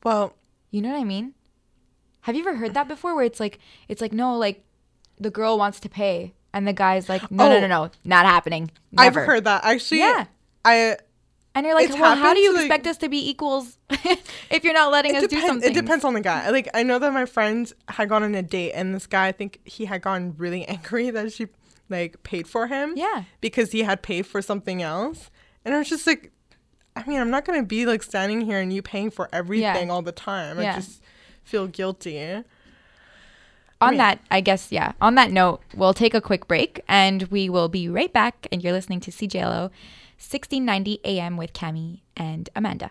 well 0.05 0.35
You 0.71 0.83
know 0.83 0.91
what 0.91 1.01
I 1.01 1.05
mean? 1.05 1.33
Have 2.23 2.35
you 2.37 2.43
ever 2.43 2.57
heard 2.57 2.75
that 2.75 2.89
before 2.89 3.15
where 3.15 3.25
it's 3.25 3.41
like 3.41 3.59
it's 3.89 4.03
like 4.03 4.13
no, 4.13 4.37
like 4.37 4.65
the 5.19 5.31
girl 5.31 5.57
wants 5.57 5.81
to 5.81 5.89
pay 5.89 6.35
and 6.53 6.67
the 6.67 6.73
guy's 6.73 7.09
like 7.09 7.31
no, 7.31 7.49
no, 7.49 7.57
Oh. 7.57 7.61
no, 7.61 7.67
no, 7.67 7.91
not 8.05 8.27
happening. 8.27 8.71
Never. 8.93 9.21
I've 9.21 9.27
heard 9.27 9.45
that 9.45 9.65
actually. 9.65 9.99
Yeah. 10.01 10.27
I 10.65 10.97
And 11.55 11.67
you're 11.67 11.75
like, 11.75 11.91
well, 11.91 12.17
how 12.17 12.35
do 12.35 12.41
you 12.41 12.51
to, 12.53 12.57
like- 12.57 12.67
expect 12.67 12.87
us 12.87 12.97
to 12.99 13.09
be 13.09 13.29
equals 13.31 13.79
if 14.51 14.65
you're 14.65 14.75
not 14.75 14.91
letting 14.93 15.17
us 15.17 15.27
do 15.27 15.41
something? 15.41 15.71
It 15.71 15.75
depends 15.75 16.05
on 16.05 16.15
the 16.15 16.21
guy. 16.21 16.51
Like 16.51 16.69
I 16.75 16.83
know 16.83 16.99
that 16.99 17.13
my 17.13 17.27
friend 17.27 17.71
had 17.89 18.09
gone 18.09 18.23
on 18.23 18.35
a 18.35 18.43
date, 18.43 18.73
and 18.73 18.95
this 18.95 19.07
guy, 19.07 19.29
I 19.29 19.33
think 19.33 19.61
he 19.65 19.85
had 19.87 20.03
gotten 20.03 20.35
really 20.37 20.65
angry 20.69 21.11
that 21.11 21.33
she 21.33 21.47
like 21.89 22.23
paid 22.23 22.47
for 22.47 22.67
him. 22.67 22.93
Yeah. 22.97 23.25
Because 23.41 23.73
he 23.73 23.83
had 23.83 24.03
paid 24.03 24.27
for 24.27 24.43
something 24.43 24.83
else, 24.83 25.31
and 25.65 25.75
I 25.75 25.79
was 25.79 25.89
just 25.89 26.07
like, 26.07 26.33
I 26.97 27.05
mean, 27.09 27.21
I'm 27.21 27.31
not 27.31 27.45
gonna 27.45 27.63
be 27.63 27.87
like 27.87 28.03
standing 28.03 28.41
here 28.43 28.59
and 28.61 28.73
you 28.73 28.83
paying 28.83 29.11
for 29.11 29.29
everything 29.33 29.91
all 29.91 30.03
the 30.03 30.13
time. 30.13 30.59
I 30.59 30.75
just 30.77 31.01
feel 31.45 31.67
guilty. 31.67 32.43
On 33.81 33.91
mean- 33.91 33.99
that, 33.99 34.19
I 34.31 34.41
guess, 34.41 34.73
yeah. 34.73 34.93
On 35.01 35.15
that 35.15 35.31
note, 35.31 35.61
we'll 35.75 35.95
take 35.95 36.15
a 36.15 36.21
quick 36.21 36.49
break 36.49 36.83
and 36.89 37.23
we 37.25 37.49
will 37.49 37.69
be 37.69 37.89
right 37.89 38.13
back. 38.13 38.47
And 38.51 38.63
you're 38.63 38.73
listening 38.73 39.01
to 39.01 39.11
CJLO 39.11 39.71
1690 40.19 41.01
AM 41.05 41.37
with 41.37 41.53
Cami 41.53 42.01
and 42.17 42.51
Amanda. 42.57 42.91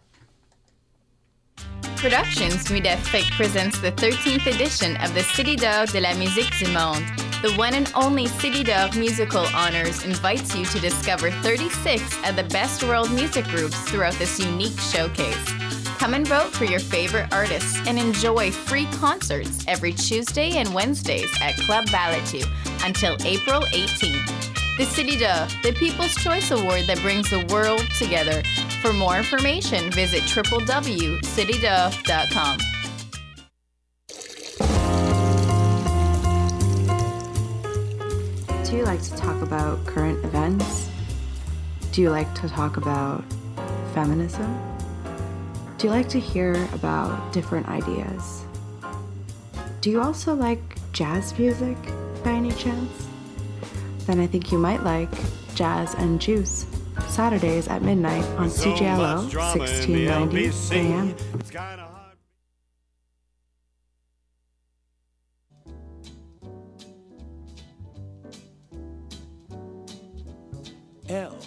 Productions 1.97 2.69
Nuits 2.69 2.83
d'Afrique 2.83 3.31
presents 3.31 3.79
the 3.79 3.91
13th 3.93 4.45
edition 4.45 4.95
of 4.97 5.13
the 5.15 5.21
Syli 5.21 5.57
d'Or 5.57 5.88
de 5.88 5.99
la 5.99 6.13
Musique 6.13 6.51
du 6.59 6.71
Monde. 6.71 7.03
The 7.41 7.51
one 7.57 7.73
and 7.73 7.91
only 7.95 8.27
Syli 8.27 8.63
d'Or 8.63 8.97
Musical 8.97 9.45
Honors 9.53 10.05
invites 10.05 10.55
you 10.55 10.63
to 10.65 10.79
discover 10.79 11.31
36 11.31 12.03
of 12.29 12.35
the 12.35 12.43
best 12.43 12.83
world 12.83 13.11
music 13.11 13.45
groups 13.45 13.77
throughout 13.89 14.13
this 14.13 14.39
unique 14.39 14.79
showcase. 14.79 15.66
Come 15.97 16.13
and 16.13 16.27
vote 16.27 16.53
for 16.53 16.65
your 16.65 16.79
favorite 16.79 17.33
artists 17.33 17.79
and 17.87 17.97
enjoy 17.97 18.51
free 18.51 18.85
concerts 18.93 19.65
every 19.67 19.93
Tuesday 19.93 20.51
and 20.51 20.71
Wednesdays 20.73 21.31
at 21.41 21.57
Club 21.57 21.87
Balattou 21.87 22.45
until 22.85 23.17
April 23.25 23.61
18th. 23.73 24.27
The 24.77 24.83
Syli 24.83 25.17
d'Or, 25.17 25.47
the 25.63 25.73
People's 25.77 26.13
Choice 26.15 26.51
Award 26.51 26.85
that 26.85 27.01
brings 27.01 27.31
the 27.31 27.43
world 27.51 27.81
together. 27.97 28.43
For 28.83 28.93
more 28.93 29.17
information, 29.17 29.89
visit 29.91 30.21
www.sylidor.com. 30.21 32.57
Do 38.63 38.77
you 38.77 38.83
like 38.83 39.01
to 39.01 39.15
talk 39.15 39.41
about 39.41 39.83
current 39.87 40.23
events? 40.23 40.91
Do 41.91 42.03
you 42.03 42.11
like 42.11 42.31
to 42.35 42.47
talk 42.47 42.77
about 42.77 43.23
feminism? 43.95 44.76
Do 45.78 45.86
you 45.86 45.93
like 45.93 46.09
to 46.09 46.19
hear 46.19 46.53
about 46.73 47.32
different 47.32 47.69
ideas? 47.69 48.43
Do 49.80 49.91
you 49.91 50.01
also 50.01 50.34
like 50.34 50.59
jazz 50.91 51.38
music 51.38 51.78
by 52.23 52.32
any 52.32 52.51
chance? 52.53 53.05
Then 54.07 54.19
I 54.19 54.25
think 54.25 54.51
you 54.51 54.57
might 54.57 54.82
like 54.84 55.11
Jazz 55.53 55.93
and 55.95 56.19
Juice, 56.19 56.65
Saturdays 57.09 57.67
at 57.67 57.84
midnight 57.84 58.23
on 58.39 58.49
CJLO 58.49 59.32
1690 59.36 60.51
AM. 60.75 61.15
L 71.07 71.38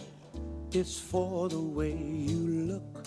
is 0.72 1.01
for 1.01 1.49
the 1.49 1.61
way 1.61 1.97
you 1.97 2.37
look 2.37 3.07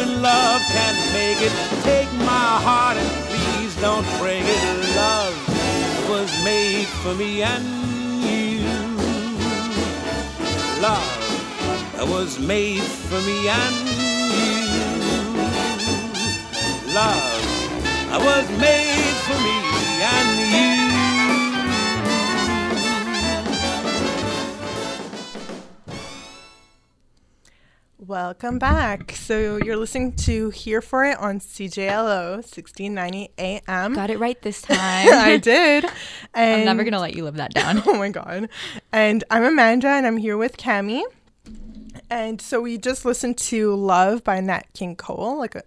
in 0.00 0.22
love 0.22 0.62
can 0.72 0.94
make 1.12 1.40
it. 1.42 1.52
Take 1.82 2.10
my 2.12 2.50
heart 2.66 2.96
and 2.96 3.10
please 3.28 3.74
don't 3.80 4.06
break 4.18 4.44
it. 4.44 4.62
Love 4.96 5.36
was 6.08 6.30
made 6.44 6.88
for 7.02 7.14
me 7.14 7.42
and 7.42 7.64
you. 8.24 8.64
Love 10.80 11.10
was 12.08 12.38
made 12.38 12.82
for 13.08 13.20
me 13.28 13.48
and 13.48 13.76
you. 14.40 14.66
Love 16.94 17.24
was 18.26 18.46
made 18.58 19.14
for 19.26 19.38
me 19.46 19.56
and 20.16 20.30
you. 20.54 20.69
Welcome 28.10 28.58
back. 28.58 29.12
So 29.12 29.58
you're 29.58 29.76
listening 29.76 30.14
to 30.16 30.50
Here 30.50 30.82
for 30.82 31.04
It 31.04 31.16
on 31.18 31.38
CJLO 31.38 32.38
1690 32.38 33.30
AM. 33.38 33.94
Got 33.94 34.10
it 34.10 34.18
right 34.18 34.42
this 34.42 34.62
time. 34.62 34.78
I 34.78 35.38
did. 35.40 35.84
And 36.34 36.62
I'm 36.62 36.64
never 36.64 36.82
going 36.82 36.94
to 36.94 36.98
let 36.98 37.14
you 37.14 37.22
live 37.22 37.36
that 37.36 37.54
down. 37.54 37.80
Oh 37.86 37.96
my 37.96 38.08
god. 38.08 38.48
And 38.90 39.22
I'm 39.30 39.44
Amanda 39.44 39.86
and 39.86 40.08
I'm 40.08 40.16
here 40.16 40.36
with 40.36 40.56
Cami. 40.56 41.04
And 42.10 42.40
so 42.40 42.60
we 42.60 42.78
just 42.78 43.04
listened 43.04 43.38
to 43.38 43.76
Love 43.76 44.24
by 44.24 44.40
Nat 44.40 44.64
King 44.74 44.96
Cole, 44.96 45.38
like 45.38 45.54
an 45.54 45.62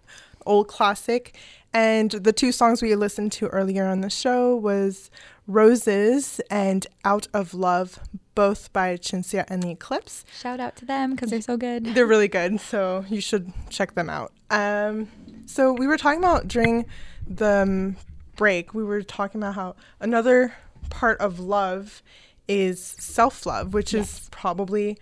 old 0.46 0.68
classic. 0.68 1.38
And 1.74 2.12
the 2.12 2.34
two 2.34 2.52
songs 2.52 2.82
we 2.82 2.94
listened 2.96 3.32
to 3.34 3.48
earlier 3.48 3.86
on 3.86 4.02
the 4.02 4.10
show 4.10 4.54
was 4.54 5.10
Roses 5.48 6.42
and 6.52 6.86
Out 7.06 7.26
of 7.34 7.54
Love, 7.54 8.00
both 8.36 8.72
by 8.74 8.98
Chinsia 8.98 9.46
and 9.50 9.62
the 9.64 9.70
Eclipse. 9.72 10.26
Shout 10.40 10.60
out 10.60 10.76
to 10.78 10.86
them 10.86 11.12
because 11.12 11.30
they're 11.30 11.42
so 11.42 11.58
good. 11.58 11.86
They're 11.86 12.06
really 12.06 12.28
good, 12.28 12.60
so 12.60 13.06
you 13.10 13.22
should 13.22 13.52
check 13.70 13.94
them 13.96 14.10
out. 14.10 14.32
Um, 14.50 15.08
so 15.46 15.74
we 15.74 15.88
were 15.88 15.98
talking 15.98 16.20
about 16.20 16.48
during 16.48 16.86
the 17.28 17.62
um, 17.64 17.96
break, 18.36 18.74
we 18.74 18.84
were 18.84 19.02
talking 19.04 19.42
about 19.42 19.56
how 19.56 19.76
another 20.00 20.54
part 20.90 21.20
of 21.20 21.40
love 21.40 22.02
is 22.48 22.82
self 22.84 23.46
love, 23.46 23.74
which 23.74 23.94
is 23.94 24.28
probably, 24.32 24.98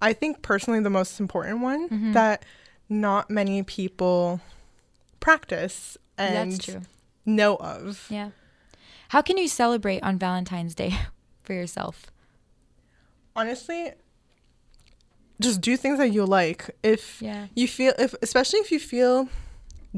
I 0.00 0.12
think 0.12 0.42
personally, 0.42 0.80
the 0.80 0.90
most 0.90 1.18
important 1.20 1.60
one 1.60 1.88
Mhm. 1.88 2.12
that 2.12 2.44
not 2.88 3.30
many 3.30 3.62
people 3.62 4.40
practice 5.20 5.96
and 6.18 6.52
That's 6.52 6.64
true. 6.64 6.82
know 7.24 7.56
of. 7.56 8.06
Yeah. 8.10 8.30
How 9.08 9.22
can 9.22 9.38
you 9.38 9.48
celebrate 9.48 10.02
on 10.02 10.18
Valentine's 10.18 10.74
Day 10.74 10.94
for 11.42 11.52
yourself? 11.52 12.06
Honestly 13.36 13.92
just 15.40 15.60
do 15.60 15.76
things 15.76 15.98
that 15.98 16.08
you 16.12 16.24
like 16.24 16.70
if 16.82 17.20
Yeah. 17.20 17.46
you 17.54 17.66
feel 17.66 17.92
if 17.98 18.14
especially 18.22 18.60
if 18.60 18.70
you 18.70 18.78
feel 18.78 19.28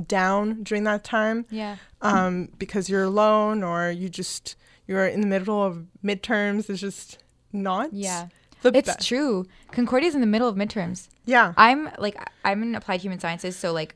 down 0.07 0.63
during 0.63 0.85
that 0.85 1.05
time 1.05 1.47
Yeah. 1.51 1.77
um 2.03 2.49
because 2.59 2.89
you're 2.89 3.05
alone 3.05 3.63
or 3.63 3.91
you 3.91 4.09
just 4.09 4.57
you're 4.87 5.07
in 5.07 5.21
the 5.21 5.27
middle 5.27 5.63
of 5.63 5.87
midterms 6.05 6.71
it's 6.71 6.81
just 6.81 7.19
not 7.53 7.93
Yeah. 7.93 8.29
It's 8.65 8.89
best. 8.89 9.07
true. 9.07 9.47
Concordia's 9.71 10.17
in 10.17 10.21
the 10.21 10.27
middle 10.27 10.49
of 10.49 10.57
midterms. 10.57 11.09
Yeah. 11.25 11.53
I'm 11.57 11.89
like 11.99 12.17
I'm 12.45 12.63
in 12.65 12.75
applied 12.75 13.01
human 13.01 13.21
sciences, 13.21 13.55
so 13.57 13.73
like 13.73 13.95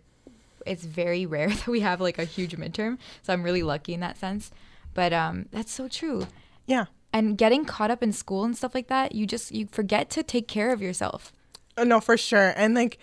it's 0.64 0.84
very 0.84 1.26
rare 1.34 1.49
that 1.49 1.66
we 1.66 1.80
have 1.80 2.01
like 2.01 2.18
a 2.20 2.24
huge 2.24 2.57
midterm. 2.57 2.99
So 3.22 3.32
I'm 3.32 3.43
really 3.43 3.64
lucky 3.64 3.95
in 3.95 4.01
that 4.01 4.16
sense. 4.16 4.53
But 4.95 5.12
um 5.12 5.47
that's 5.51 5.72
so 5.72 5.88
true. 5.88 6.28
Yeah. 6.66 6.84
And 7.13 7.37
getting 7.37 7.65
caught 7.65 7.91
up 7.91 8.03
in 8.03 8.13
school 8.13 8.45
and 8.45 8.57
stuff 8.57 8.75
like 8.75 8.87
that, 8.89 9.15
you 9.15 9.27
just 9.27 9.51
you 9.53 9.67
forget 9.73 10.11
to 10.11 10.23
take 10.23 10.47
care 10.47 10.73
of 10.73 10.81
yourself. 10.81 11.33
Uh, 11.77 11.85
no, 11.85 12.01
for 12.01 12.17
sure. 12.17 12.53
And 12.57 12.75
like 12.75 12.99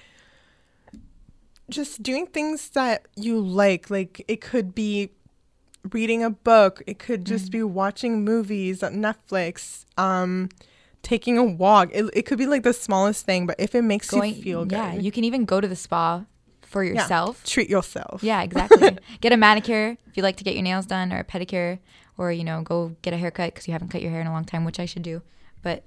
just 1.70 2.02
doing 2.02 2.28
things 2.28 2.70
that 2.72 3.06
you 3.16 3.40
like. 3.40 3.90
Like 3.90 4.24
it 4.28 4.42
could 4.42 4.74
be 4.74 5.10
reading 5.92 6.24
a 6.24 6.30
book. 6.30 6.82
It 6.88 7.00
could 7.00 7.26
just 7.26 7.48
Mm. 7.48 7.52
be 7.52 7.64
watching 7.64 8.24
movies 8.24 8.84
on 8.84 8.96
Netflix. 8.96 9.86
Um 9.98 10.50
taking 11.04 11.38
a 11.38 11.44
walk. 11.44 11.90
It, 11.94 12.10
it 12.14 12.26
could 12.26 12.38
be 12.38 12.48
like 12.48 12.64
the 12.64 12.74
smallest 12.74 13.26
thing, 13.26 13.46
but 13.46 13.56
if 13.60 13.74
it 13.76 13.82
makes 13.84 14.10
Going 14.10 14.36
you 14.36 14.42
feel 14.42 14.66
good. 14.66 14.72
Yeah, 14.76 14.94
you 14.96 15.12
can 15.12 15.24
even 15.24 15.46
go 15.46 15.62
to 15.62 15.68
the 15.68 15.76
spa 15.76 16.26
for 16.64 16.84
Yeah. 16.84 16.94
yourself. 17.02 17.44
Treat 17.46 17.70
yourself. 17.70 18.24
Yeah, 18.24 18.42
exactly. 18.42 18.98
get 19.22 19.32
a 19.32 19.38
manicure 19.38 19.96
if 20.08 20.18
you 20.18 20.24
like 20.24 20.36
to 20.38 20.44
get 20.44 20.54
your 20.56 20.64
nails 20.64 20.86
done, 20.86 21.14
or 21.14 21.20
a 21.20 21.24
pedicure, 21.24 21.80
or 22.18 22.32
you 22.32 22.44
know, 22.44 22.62
go 22.62 22.96
get 23.02 23.14
a 23.14 23.18
haircut 23.18 23.54
because 23.54 23.68
you 23.68 23.72
haven't 23.74 23.90
cut 23.90 24.02
your 24.02 24.12
hair 24.12 24.22
in 24.22 24.28
a 24.28 24.32
long 24.32 24.46
time, 24.46 24.66
which 24.66 24.80
I 24.80 24.86
should 24.86 25.04
do. 25.04 25.22
But 25.62 25.84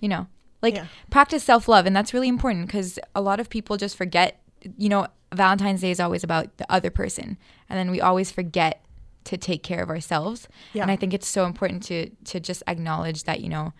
you 0.00 0.08
know, 0.08 0.26
like 0.60 0.74
Yeah. 0.76 0.86
practice 1.10 1.42
self 1.44 1.68
love, 1.68 1.86
and 1.86 1.94
that's 1.94 2.12
really 2.14 2.28
important 2.28 2.66
because 2.66 2.98
a 3.14 3.20
lot 3.20 3.40
of 3.40 3.48
people 3.50 3.76
just 3.76 3.96
forget. 3.96 4.38
You 4.78 4.88
know, 4.88 5.06
Valentine's 5.34 5.80
Day 5.80 5.90
is 5.90 5.98
always 5.98 6.22
about 6.22 6.56
the 6.58 6.70
other 6.72 6.90
person, 6.90 7.36
and 7.68 7.78
then 7.78 7.90
we 7.90 8.00
always 8.00 8.30
forget 8.30 8.84
to 9.24 9.36
take 9.36 9.62
care 9.62 9.82
of 9.82 9.88
ourselves. 9.90 10.46
Yeah. 10.72 10.82
And 10.82 10.90
I 10.90 10.96
think 10.96 11.12
it's 11.14 11.26
so 11.28 11.46
important 11.46 11.82
to 11.84 12.10
to 12.26 12.38
just 12.40 12.62
acknowledge 12.68 13.24
that 13.24 13.40
you 13.40 13.48
know 13.48 13.72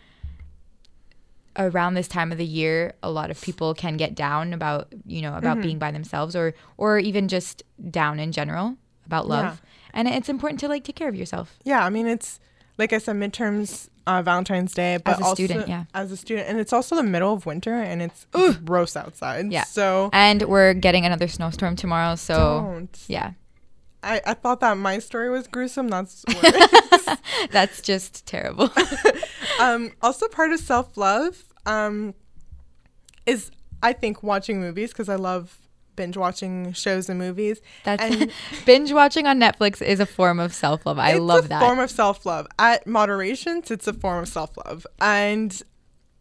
around 1.58 1.94
this 1.94 2.08
time 2.08 2.32
of 2.32 2.38
the 2.38 2.46
year 2.46 2.94
a 3.02 3.10
lot 3.10 3.30
of 3.30 3.38
people 3.42 3.74
can 3.74 3.96
get 3.98 4.14
down 4.14 4.54
about 4.54 4.88
you 5.06 5.20
know 5.20 5.36
about 5.36 5.58
Mhm. 5.58 5.62
being 5.62 5.78
by 5.78 5.90
themselves 5.90 6.34
or 6.34 6.54
or 6.78 6.98
even 6.98 7.28
just 7.28 7.62
down 7.90 8.18
in 8.18 8.32
general 8.32 8.76
about 9.04 9.28
love 9.28 9.44
Yeah. 9.44 9.56
And 9.94 10.08
it's 10.08 10.28
important 10.28 10.60
to 10.60 10.68
like 10.68 10.84
take 10.84 10.96
care 10.96 11.08
of 11.08 11.14
yourself 11.14 11.56
Yeah, 11.64 11.84
I 11.84 11.90
mean 11.90 12.06
it's 12.06 12.38
like 12.78 12.92
I 12.94 12.98
said, 12.98 13.16
midterms, 13.16 13.88
uh, 14.06 14.22
Valentine's 14.22 14.72
Day, 14.72 14.96
but 15.04 15.20
a 15.20 15.24
student, 15.24 15.60
also- 15.60 15.70
yeah. 15.70 15.84
as 15.94 16.10
a 16.10 16.16
student, 16.16 16.48
and 16.48 16.58
it's 16.58 16.72
also 16.72 16.96
the 16.96 17.02
middle 17.02 17.34
of 17.34 17.44
winter, 17.44 17.74
and 17.74 18.00
it's 18.00 18.26
gross 18.64 18.96
outside. 18.96 19.52
yeah 19.52 19.64
so 19.64 20.08
and 20.12 20.42
we're 20.42 20.72
getting 20.74 21.04
another 21.06 21.28
snowstorm 21.28 21.76
tomorrow 21.76 22.14
so 22.16 22.34
Don't. 22.72 22.98
yeah 23.08 23.32
I, 24.02 24.20
I 24.26 24.34
thought 24.34 24.58
that 24.60 24.76
my 24.78 24.98
story 24.98 25.30
was 25.30 25.46
gruesome. 25.46 25.86
That's 25.88 26.24
that's 27.52 27.80
just 27.82 28.26
terrible 28.26 28.68
um, 29.60 29.92
also 30.02 30.26
part 30.26 30.50
of 30.52 30.58
self 30.58 30.96
love 30.96 31.44
um, 31.66 32.14
is 33.26 33.50
I 33.80 33.92
think 33.92 34.22
watching 34.24 34.60
movies 34.60 34.90
because 34.90 35.08
I 35.08 35.14
love 35.16 35.56
binge 35.96 36.16
watching 36.16 36.72
shows 36.72 37.08
and 37.08 37.18
movies. 37.18 37.60
that's 37.84 38.02
and 38.02 38.30
binge 38.66 38.92
watching 38.92 39.26
on 39.26 39.38
netflix 39.38 39.80
is 39.82 40.00
a 40.00 40.06
form 40.06 40.40
of 40.40 40.52
self-love 40.54 40.98
i 40.98 41.10
it's 41.12 41.20
love 41.20 41.44
a 41.46 41.48
that 41.48 41.60
form 41.60 41.78
of 41.78 41.90
self 41.90 42.24
love. 42.26 42.46
At 42.58 42.86
moderations, 42.86 43.70
it's 43.70 43.86
a 43.86 43.92
form 43.92 44.22
of 44.22 44.28
self 44.28 44.56
love. 44.64 44.86
And 45.00 45.60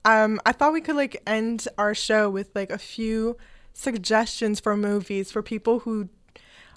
um, 0.04 0.42
I 0.46 0.52
thought 0.52 0.74
we 0.74 0.82
could 0.82 0.96
like 0.96 1.22
end 1.28 1.68
our 1.78 1.94
show 1.94 2.30
with 2.30 2.50
like 2.56 2.72
a 2.72 2.78
few 2.78 3.38
suggestions 3.74 4.60
for 4.60 4.76
movies 4.76 5.32
for 5.32 5.42
people 5.42 5.80
who 5.80 6.10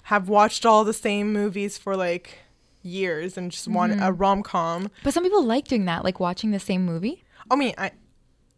have 0.03 0.29
watched 0.29 0.65
all 0.65 0.83
the 0.83 0.93
same 0.93 1.33
movies 1.33 1.77
for 1.77 1.95
like 1.95 2.39
years 2.83 3.35
and 3.37 3.51
just 3.51 3.67
want 3.67 3.93
a 3.93 3.95
Mhm. 3.95 4.19
rom 4.19 4.43
com. 4.43 4.89
but 5.03 5.13
some 5.13 5.23
people 5.23 5.43
like 5.43 5.67
doing 5.67 5.85
that 5.85 6.03
like 6.03 6.19
watching 6.19 6.51
the 6.51 6.59
same 6.59 6.85
movie 6.85 7.23
I 7.49 7.55
mean, 7.55 7.73
I 7.77 7.91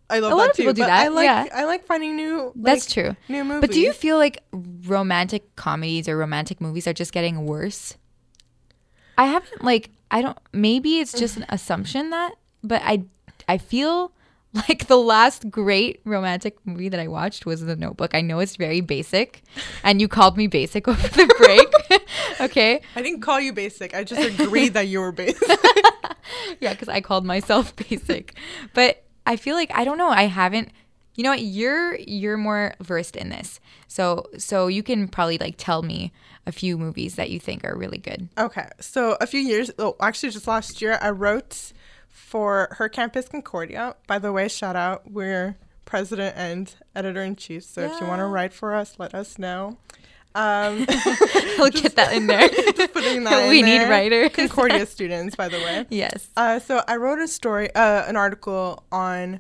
I 0.10 0.20
love 0.20 0.32
A 0.32 0.36
lot 0.36 0.44
that 0.44 0.50
of 0.52 0.58
people 0.58 0.74
too, 0.74 0.82
do 0.82 0.86
that, 0.86 1.06
I 1.06 1.08
like 1.10 1.26
yeah. 1.26 1.48
I 1.54 1.66
like 1.66 1.86
finding 1.86 2.16
new. 2.16 2.54
That's 2.56 2.92
true. 2.92 3.16
New 3.28 3.44
movies. 3.44 3.62
But 3.62 3.72
do 3.72 3.82
you 3.82 3.92
feel 3.94 4.18
like 4.18 4.42
romantic 4.54 5.56
comedies 5.56 6.08
or 6.08 6.18
romantic 6.18 6.62
movies 6.62 6.88
are 6.88 6.94
just 6.94 7.12
getting 7.12 7.46
worse? 7.46 7.98
I 9.18 9.26
haven't 9.26 9.64
like 9.64 9.90
I 10.12 10.22
don't 10.22 10.38
maybe 10.54 11.00
it's 11.00 11.12
just 11.14 11.38
an 11.38 11.46
assumption 11.50 12.12
that 12.12 12.36
but 12.64 12.82
I 12.86 13.04
I 13.48 13.58
feel 13.58 14.14
like 14.54 14.88
the 14.88 14.98
last 14.98 15.50
great 15.50 16.00
romantic 16.06 16.56
movie 16.66 16.88
that 16.90 17.00
I 17.00 17.08
watched 17.08 17.46
was 17.46 17.62
The 17.62 17.76
Notebook. 17.76 18.16
I 18.16 18.22
know 18.22 18.40
it's 18.40 18.56
very 18.56 18.80
basic 18.80 19.44
and 19.84 20.00
you 20.00 20.08
called 20.08 20.38
me 20.38 20.48
basic 20.48 20.88
over 20.88 21.08
the 21.10 21.28
break. 21.38 22.02
okay? 22.42 22.82
I 22.96 23.02
didn't 23.02 23.22
call 23.22 23.42
you 23.42 23.52
basic. 23.52 23.94
I 23.94 24.06
just 24.06 24.40
agreed 24.40 24.74
that 24.74 24.88
you 24.88 25.00
were 25.02 25.12
basic. 25.12 25.50
yeah, 26.62 26.72
because 26.72 26.88
I 26.88 27.02
called 27.02 27.26
myself 27.26 27.76
basic. 27.76 28.36
But 28.74 29.04
I 29.28 29.36
feel 29.36 29.56
like 29.56 29.72
I 29.76 29.84
don't 29.84 29.98
know. 29.98 30.10
I 30.10 30.24
haven't. 30.24 30.70
You 31.16 31.24
know 31.24 31.32
what? 31.32 31.42
You're 31.42 31.96
you're 31.96 32.38
more 32.38 32.74
versed 32.80 33.16
in 33.16 33.30
this, 33.30 33.60
so 33.88 34.26
so 34.38 34.68
you 34.68 34.82
can 34.82 35.08
probably 35.08 35.38
like 35.38 35.56
tell 35.58 35.82
me 35.84 36.12
a 36.46 36.52
few 36.52 36.78
movies 36.78 37.16
that 37.16 37.30
you 37.30 37.40
think 37.40 37.66
are 37.66 37.76
really 37.76 37.98
good. 37.98 38.30
Okay, 38.38 38.70
so 38.80 39.18
a 39.20 39.28
few 39.28 39.42
years, 39.42 39.70
oh, 39.78 39.96
actually, 40.00 40.30
just 40.30 40.48
last 40.48 40.82
year, 40.82 40.98
I 41.02 41.10
wrote 41.10 41.74
for 42.08 42.70
Her 42.78 42.88
Campus 42.88 43.28
Concordia. 43.28 43.96
By 44.08 44.18
the 44.18 44.32
way, 44.32 44.48
shout 44.48 44.76
out, 44.76 45.12
we're 45.12 45.58
president 45.84 46.36
and 46.38 46.74
editor 46.96 47.22
in 47.22 47.36
chief. 47.36 47.64
So 47.64 47.82
if 47.82 48.00
you 48.00 48.08
want 48.08 48.20
to 48.20 48.26
write 48.26 48.54
for 48.54 48.74
us, 48.76 48.96
let 48.98 49.14
us 49.14 49.38
know. 49.38 49.78
Um, 50.38 50.86
I'll 51.60 51.70
get 51.72 51.96
that 51.96 52.14
in 52.14 52.28
there. 52.28 52.48
just 52.76 52.94
putting 52.94 53.24
that 53.24 53.50
We 53.50 53.60
in 53.60 53.66
need 53.66 53.80
there. 53.80 53.90
writers. 53.90 54.30
Concordia 54.34 54.86
students, 54.86 55.36
by 55.36 55.48
the 55.50 55.58
way. 55.58 55.86
Yes. 55.90 56.30
Uh, 56.38 56.60
so 56.60 56.84
I 56.88 56.98
wrote 56.98 57.20
a 57.20 57.28
story, 57.28 57.74
uh, 57.74 58.04
an 58.08 58.16
article 58.16 58.84
on 58.92 59.40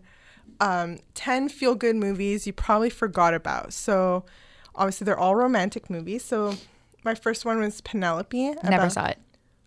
um, 0.59 0.97
10 1.13 1.49
feel 1.49 1.75
good 1.75 1.95
movies 1.95 2.47
you 2.47 2.53
probably 2.53 2.89
forgot 2.89 3.35
about. 3.35 3.73
So 3.73 4.25
obviously, 4.75 5.05
they're 5.05 5.19
all 5.19 5.35
romantic 5.35 5.87
movies. 5.89 6.23
So 6.25 6.55
my 7.03 7.13
first 7.13 7.45
one 7.45 7.59
was 7.59 7.79
Penelope. 7.81 8.53
Never 8.63 8.89
saw 8.89 9.05
it. 9.05 9.19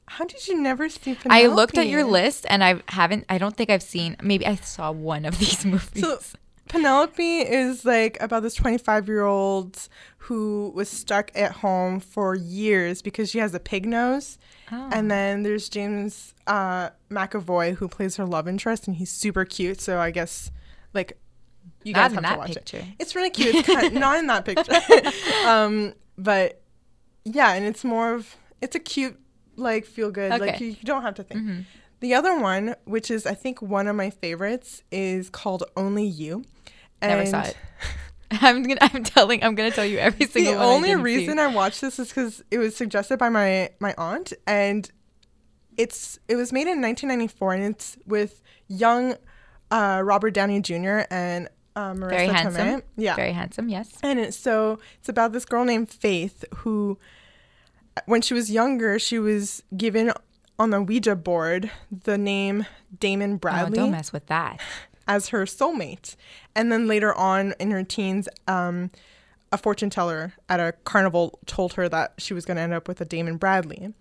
How 0.09 0.24
did 0.24 0.49
you 0.49 0.61
never 0.61 0.89
see 0.89 1.14
Penelope? 1.14 1.28
I 1.31 1.47
looked 1.47 1.78
at 1.78 1.87
your 1.87 2.03
list 2.03 2.45
and 2.49 2.64
I 2.64 2.83
haven't. 2.89 3.24
I 3.28 3.39
don't 3.39 3.57
think 3.57 3.70
I've 3.70 3.85
seen. 3.85 4.16
Maybe 4.20 4.45
I 4.45 4.57
saw 4.57 4.91
one 4.91 5.24
of 5.24 5.39
these 5.39 5.64
movies. 5.64 6.03
So 6.03 6.18
Penelope 6.71 7.41
is 7.41 7.85
like 7.85 8.16
about 8.21 8.45
this 8.45 8.55
25 8.55 9.09
year 9.09 9.25
old 9.25 9.89
who 10.18 10.71
was 10.73 10.89
stuck 10.89 11.33
at 11.35 11.51
home 11.51 11.99
for 11.99 12.37
years 12.37 13.03
because 13.03 13.29
she 13.29 13.39
has 13.39 13.53
a 13.55 13.59
pig 13.59 13.87
nose. 13.87 14.39
Oh. 14.71 14.89
And 14.93 15.11
then 15.11 15.43
there's 15.43 15.68
James 15.68 16.33
uh, 16.47 16.91
McAvoy 17.11 17.75
who 17.75 17.89
plays 17.89 18.14
her 18.16 18.25
love 18.25 18.47
interest, 18.47 18.87
and 18.87 18.95
he's 18.97 19.11
super 19.11 19.45
cute. 19.45 19.81
So 19.81 19.99
I 19.99 20.12
guess 20.12 20.53
like 20.95 21.18
you 21.83 21.93
Not 21.93 22.12
guys 22.12 22.23
have 22.25 22.33
to 22.35 22.39
watch 22.39 22.55
picture. 22.55 22.77
it. 22.77 22.85
It's 23.01 23.16
really 23.16 23.31
cute. 23.31 23.53
It's 23.57 23.66
kind 23.66 23.93
not 24.07 24.18
in 24.18 24.29
that 24.29 24.45
picture, 24.45 24.73
um, 25.49 25.93
but 26.16 26.62
yeah, 27.25 27.53
and 27.55 27.64
it's 27.64 27.83
more 27.83 28.14
of 28.14 28.37
it's 28.62 28.77
a 28.77 28.81
cute 28.81 29.18
like 29.57 29.87
feel 29.87 30.12
good. 30.12 30.31
Like 30.39 30.61
you, 30.61 30.68
you 30.68 30.77
don't 30.85 31.03
have 31.03 31.14
to 31.16 31.25
think. 31.25 31.41
Mhm. 31.41 31.64
The 31.99 32.14
other 32.14 32.39
one, 32.39 32.77
which 32.85 33.11
is 33.11 33.27
I 33.27 33.35
think 33.35 33.61
one 33.61 33.89
of 33.89 33.97
my 33.97 34.11
favorites, 34.11 34.85
is 34.93 35.29
called 35.31 35.64
Only 35.77 36.07
You. 36.07 36.45
Never 37.03 37.26
saw 37.26 37.42
it. 37.42 37.57
I'm 38.30 38.62
gonna. 38.62 38.78
I'm 38.80 39.03
telling. 39.03 39.42
I'm 39.42 39.55
gonna 39.55 39.70
tell 39.70 39.84
you 39.84 39.98
every 39.98 40.26
single. 40.26 40.53
The 40.53 40.59
one 40.59 40.66
I 40.66 40.70
only 40.70 40.88
didn't 40.88 41.01
see. 41.01 41.16
reason 41.16 41.38
I 41.38 41.48
watched 41.48 41.80
this 41.80 41.98
is 41.98 42.09
because 42.09 42.42
it 42.51 42.59
was 42.59 42.76
suggested 42.76 43.18
by 43.18 43.28
my 43.28 43.70
my 43.80 43.94
aunt, 43.98 44.32
and 44.46 44.88
it's 45.76 46.18
it 46.28 46.36
was 46.36 46.53
made 46.53 46.68
in 46.68 46.80
1994, 46.80 47.55
and 47.55 47.64
it's 47.74 47.96
with 48.07 48.42
young 48.68 49.16
uh, 49.70 50.01
Robert 50.05 50.32
Downey 50.32 50.61
Jr. 50.61 51.01
and 51.11 51.48
uh, 51.76 51.92
Marisa 51.92 52.11
very 52.11 52.26
handsome. 52.28 52.66
Tomei. 52.66 52.82
Yeah, 52.96 53.16
Very 53.16 53.32
handsome. 53.32 53.68
Yes. 53.68 53.96
and 54.03 54.18
it's 54.18 54.36
so 54.36 54.78
it's 54.98 55.09
about 55.09 55.32
this 55.32 55.44
girl 55.44 55.64
named 55.64 55.88
Faith 55.90 56.44
who, 56.57 56.98
when 58.07 58.22
she 58.22 58.34
was 58.34 58.51
younger, 58.51 58.98
she 58.98 59.18
was 59.18 59.62
given 59.76 60.12
on 60.59 60.70
the 60.70 60.82
Ouija 60.82 61.16
board 61.16 61.70
the 61.90 62.18
name 62.18 62.66
Damon 62.98 63.36
Bradley 63.38 63.78
Oh, 63.78 63.82
don't 63.82 63.92
mess 63.92 64.12
with 64.12 64.26
that. 64.26 64.61
as 65.09 65.28
her 65.28 65.44
soulmate. 65.44 66.16
And 66.55 66.70
then 66.70 66.86
later 66.86 67.14
on 67.14 67.55
in 67.59 67.70
her 67.70 67.84
teens, 67.84 68.28
um, 68.48 68.90
a 69.53 69.59
fortune 69.59 69.90
teller 69.90 70.34
at 70.48 70.61
a 70.61 70.72
carnival 70.84 71.38
told 71.46 71.74
her 71.74 71.88
that 71.88 72.14
she 72.18 72.34
was 72.34 72.44
going 72.44 72.57
to 72.57 72.62
end 72.62 72.72
up 72.72 72.88
with 72.88 73.01
a 73.01 73.05
Damon 73.05 73.36
Bradley. 73.36 73.92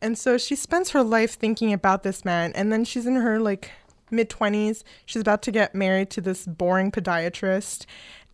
And 0.00 0.18
so 0.18 0.38
she 0.38 0.54
spends 0.56 0.90
her 0.90 1.02
life 1.02 1.34
thinking 1.34 1.72
about 1.72 2.02
this 2.02 2.24
man. 2.24 2.52
And 2.54 2.72
then 2.72 2.84
she's 2.84 3.06
in 3.06 3.16
her 3.16 3.40
like 3.40 3.70
mid 4.10 4.30
20s. 4.30 4.82
She's 5.04 5.22
about 5.22 5.42
to 5.42 5.50
get 5.50 5.74
married 5.74 6.10
to 6.10 6.20
this 6.20 6.46
boring 6.46 6.90
podiatrist. 6.90 7.86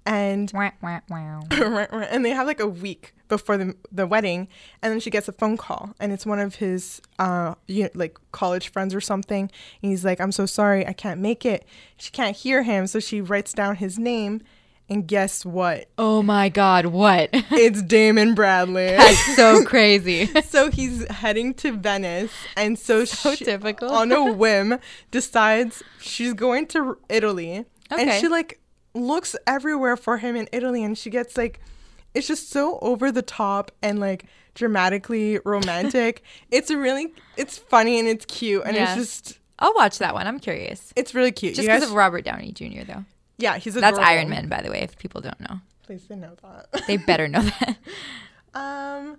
And 0.04 0.50
Wah, 0.52 0.72
wah, 0.82 1.00
wow. 1.08 1.42
and 1.50 2.24
they 2.24 2.30
have 2.30 2.46
like 2.46 2.58
a 2.58 2.66
week 2.66 3.14
before 3.36 3.56
the 3.56 3.74
the 3.90 4.06
wedding, 4.06 4.48
and 4.82 4.92
then 4.92 5.00
she 5.00 5.10
gets 5.10 5.28
a 5.28 5.32
phone 5.32 5.56
call, 5.56 5.94
and 6.00 6.12
it's 6.12 6.26
one 6.26 6.38
of 6.38 6.56
his 6.56 7.00
uh 7.18 7.54
you 7.66 7.88
like 7.94 8.16
college 8.32 8.68
friends 8.70 8.94
or 8.94 9.00
something, 9.00 9.50
and 9.82 9.90
he's 9.90 10.04
like, 10.04 10.20
"I'm 10.20 10.32
so 10.32 10.46
sorry, 10.46 10.86
I 10.86 10.92
can't 10.92 11.20
make 11.20 11.44
it." 11.46 11.64
She 11.96 12.10
can't 12.10 12.36
hear 12.36 12.62
him, 12.62 12.86
so 12.86 13.00
she 13.00 13.20
writes 13.20 13.52
down 13.52 13.76
his 13.76 13.98
name, 13.98 14.42
and 14.88 15.06
guess 15.06 15.44
what? 15.44 15.86
Oh 15.96 16.22
my 16.22 16.48
God! 16.48 16.86
What? 16.86 17.30
It's 17.52 17.80
Damon 17.82 18.34
Bradley. 18.34 18.86
That's 18.96 19.36
so 19.36 19.64
crazy. 19.72 20.26
so 20.42 20.70
he's 20.70 21.08
heading 21.10 21.54
to 21.54 21.72
Venice, 21.72 22.32
and 22.56 22.78
so, 22.78 23.04
So 23.04 23.34
she, 23.34 23.44
typical. 23.44 23.90
on 23.90 24.12
a 24.12 24.32
whim, 24.32 24.78
decides 25.10 25.82
she's 26.00 26.34
going 26.34 26.66
to 26.68 26.98
Italy 27.08 27.64
and 27.90 28.10
she 28.20 28.28
like 28.28 28.58
looks 28.94 29.36
everywhere 29.46 29.96
for 29.96 30.18
him 30.18 30.34
in 30.36 30.48
Italy, 30.52 30.82
and 30.82 30.96
she 30.98 31.08
gets 31.10 31.36
like, 31.36 31.60
it's 32.14 32.26
just 32.26 32.50
so 32.50 32.78
over 32.80 33.10
the 33.12 33.22
top 33.22 33.70
and 33.82 33.98
like 34.00 34.24
dramatically 34.54 35.38
romantic. 35.44 36.22
it's 36.50 36.70
a 36.70 36.76
really, 36.76 37.12
it's 37.36 37.56
funny 37.58 37.98
and 37.98 38.06
it's 38.08 38.24
cute, 38.26 38.62
and 38.66 38.76
Yeah. 38.76 38.94
it's 38.94 39.00
just, 39.22 39.38
I'll 39.58 39.74
watch 39.74 39.98
that 39.98 40.14
one. 40.14 40.26
I'm 40.26 40.38
curious. 40.40 40.92
it's 40.96 41.14
really 41.14 41.32
cute. 41.32 41.54
Just 41.54 41.66
because 41.66 41.82
of 41.84 41.92
Robert 41.92 42.24
Downey 42.24 42.52
Jr. 42.52 42.84
though. 42.86 43.04
yeah, 43.38 43.58
he's 43.58 43.76
a. 43.76 43.80
That's. 43.80 43.98
Iron 43.98 44.28
Man, 44.28 44.48
by 44.48 44.60
the 44.62 44.70
way. 44.70 44.80
If 44.80 44.98
people 44.98 45.20
don't 45.20 45.40
know, 45.40 45.60
Please 45.84 46.04
they 46.06 46.16
know 46.16 46.34
that. 46.42 46.86
they 46.86 46.96
better 46.96 47.28
know 47.28 47.42
that. 47.60 47.76
um, 48.54 49.16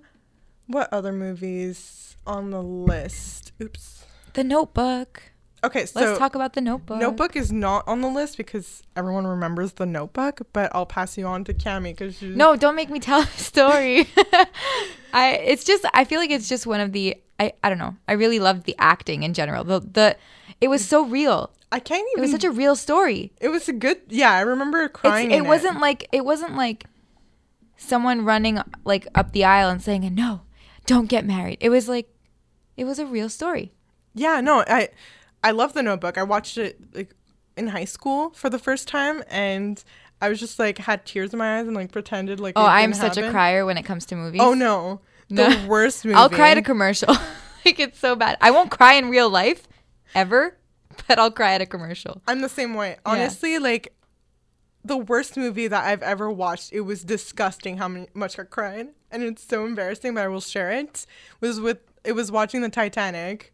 what 0.67 0.91
other 0.93 1.11
movies 1.11 2.15
on 2.27 2.51
the 2.51 2.61
list? 2.61 3.51
Oops. 3.61 4.05
The 4.33 4.43
Notebook. 4.43 5.23
Okay, 5.64 5.86
so 5.86 5.99
Let's 6.01 6.20
talk 6.20 6.36
about 6.36 6.53
the 6.53 6.61
Notebook. 6.61 6.99
Notebook 6.99 7.36
is 7.38 7.51
not 7.51 7.88
on 7.88 8.01
the 8.01 8.09
list 8.09 8.36
because 8.36 8.84
everyone 8.97 9.26
remembers 9.26 9.74
the 9.74 9.86
Notebook, 9.86 10.41
but 10.51 10.70
I'll 10.76 10.86
pass 10.86 11.18
you 11.18 11.26
on 11.26 11.45
to 11.45 11.53
Cami 11.53 11.91
because 11.95 12.22
No, 12.22 12.55
don't 12.57 12.76
make 12.76 12.89
me 12.89 12.99
tell 12.99 13.22
the 13.22 13.28
story. 13.38 14.07
I 15.14 15.34
it's 15.36 15.64
just 15.64 15.86
I 15.93 16.03
feel 16.03 16.20
like 16.20 16.32
it's 16.32 16.49
just 16.49 16.68
one 16.68 16.82
of 16.82 16.91
the 16.91 17.16
I, 17.39 17.53
I 17.64 17.70
don't 17.70 17.78
know. 17.78 17.95
I 18.07 18.14
really 18.14 18.39
loved 18.39 18.66
the 18.66 18.76
acting 18.78 19.24
in 19.24 19.34
general. 19.34 19.64
The 19.64 19.80
the 19.80 20.18
it 20.59 20.68
was 20.68 20.86
so 20.86 21.05
real. 21.05 21.51
I 21.72 21.80
can't 21.80 22.05
even 22.11 22.20
It 22.20 22.22
was 22.22 22.32
such 22.32 22.43
a 22.43 22.51
real 22.51 22.76
story. 22.76 23.32
It 23.39 23.47
was 23.47 23.70
a 23.70 23.74
good. 23.74 24.01
Yeah, 24.09 24.32
I 24.32 24.41
remember 24.41 24.88
crying. 24.89 25.32
It 25.32 25.45
wasn't 25.45 25.80
like 25.80 26.07
it 26.11 26.26
wasn't 26.26 26.55
like 26.55 26.86
someone 27.78 28.26
running 28.26 28.59
like 28.84 29.07
up 29.16 29.32
the 29.32 29.45
aisle 29.45 29.70
and 29.70 29.82
saying 29.82 30.14
no, 30.14 30.41
don't 30.86 31.07
get 31.07 31.26
married. 31.26 31.57
It 31.61 31.70
was 31.70 31.88
like 31.88 32.09
it 32.76 32.84
was 32.84 32.99
a 32.99 33.05
real 33.05 33.30
story. 33.30 33.72
Yeah, 34.14 34.41
no, 34.41 34.64
I 34.68 34.89
I 35.43 35.51
love 35.51 35.73
the 35.73 35.83
Notebook. 35.83 36.17
I 36.17 36.23
watched 36.23 36.57
it 36.57 36.79
like 36.95 37.13
in 37.57 37.67
high 37.67 37.85
school 37.85 38.31
for 38.31 38.49
the 38.49 38.59
first 38.59 38.87
time, 38.87 39.23
and 39.29 39.83
I 40.21 40.29
was 40.29 40.39
just 40.39 40.57
like 40.57 40.77
had 40.77 41.05
tears 41.05 41.33
in 41.33 41.39
my 41.39 41.59
eyes 41.59 41.67
and 41.67 41.75
like 41.75 41.91
pretended 41.91 42.39
like. 42.39 42.53
Oh, 42.55 42.65
I'm 42.65 42.93
such 42.93 43.17
a 43.17 43.29
crier 43.29 43.65
when 43.65 43.77
it 43.77 43.83
comes 43.83 44.05
to 44.07 44.15
movies. 44.15 44.41
Oh 44.41 44.53
no, 44.53 45.01
the 45.29 45.49
No. 45.49 45.67
worst 45.67 46.05
movie. 46.05 46.15
I'll 46.17 46.29
cry 46.29 46.51
at 46.51 46.57
a 46.57 46.61
commercial. 46.61 47.13
like 47.65 47.79
it's 47.79 47.99
so 47.99 48.15
bad. 48.15 48.37
I 48.41 48.51
won't 48.51 48.71
cry 48.71 48.93
in 48.93 49.09
real 49.09 49.29
life 49.29 49.67
ever, 50.15 50.57
but 51.07 51.19
I'll 51.19 51.31
cry 51.31 51.53
at 51.53 51.61
a 51.61 51.65
commercial. 51.65 52.21
I'm 52.27 52.41
the 52.41 52.49
same 52.49 52.73
way. 52.73 52.97
Honestly, 53.05 53.59
like 53.59 53.93
the 54.85 54.97
worst 54.97 55.37
movie 55.37 55.67
that 55.67 55.83
I've 55.85 56.03
ever 56.03 56.29
watched. 56.29 56.71
It 56.73 56.81
was 56.81 57.03
disgusting 57.03 57.77
how 57.77 57.87
many, 57.87 58.07
much 58.13 58.37
I 58.39 58.43
cried, 58.43 58.89
and 59.11 59.23
it's 59.23 59.43
so 59.43 59.65
embarrassing. 59.65 60.13
But 60.13 60.23
I 60.23 60.27
will 60.27 60.41
share 60.41 60.71
it. 60.71 61.05
Was 61.41 61.59
with 61.59 61.79
it 62.03 62.13
was 62.13 62.31
watching 62.31 62.61
the 62.61 62.69
Titanic. 62.69 63.53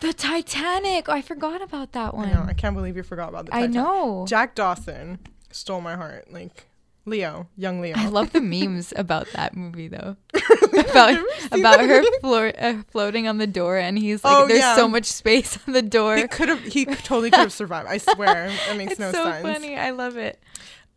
The 0.00 0.12
Titanic. 0.12 1.08
Oh, 1.08 1.12
I 1.12 1.22
forgot 1.22 1.60
about 1.62 1.92
that 1.92 2.14
one. 2.14 2.28
I 2.28 2.32
know. 2.32 2.46
I 2.48 2.54
can't 2.54 2.74
believe 2.74 2.96
you 2.96 3.02
forgot 3.02 3.28
about 3.28 3.46
the. 3.46 3.52
Titanic. 3.52 3.76
I 3.76 3.80
know. 3.80 4.24
Jack 4.26 4.54
Dawson 4.54 5.18
stole 5.50 5.80
my 5.80 5.94
heart. 5.94 6.32
Like 6.32 6.66
Leo, 7.04 7.48
young 7.56 7.80
Leo. 7.80 7.94
I 7.96 8.08
love 8.08 8.32
the 8.32 8.40
memes 8.40 8.92
about 8.96 9.28
that 9.34 9.54
movie 9.56 9.88
though. 9.88 10.16
about 10.72 11.18
about 11.52 11.80
her 11.80 12.02
floor, 12.20 12.52
uh, 12.58 12.82
floating 12.90 13.26
on 13.28 13.38
the 13.38 13.46
door, 13.46 13.76
and 13.76 13.98
he's 13.98 14.24
like, 14.24 14.34
Oh, 14.36 14.46
"There's 14.46 14.60
yeah. 14.60 14.76
so 14.76 14.88
much 14.88 15.06
space 15.06 15.58
on 15.66 15.74
the 15.74 15.82
door." 15.82 16.16
He 16.16 16.28
could 16.28 16.48
have. 16.48 16.62
He 16.62 16.84
totally 16.86 17.30
could 17.30 17.40
have 17.40 17.52
survived. 17.52 17.88
I 17.88 17.98
swear. 17.98 18.50
It 18.70 18.76
makes 18.76 18.92
it's 18.92 19.00
no 19.00 19.12
so 19.12 19.24
sense. 19.24 19.42
funny. 19.42 19.76
I 19.76 19.90
love 19.90 20.16
it. 20.16 20.40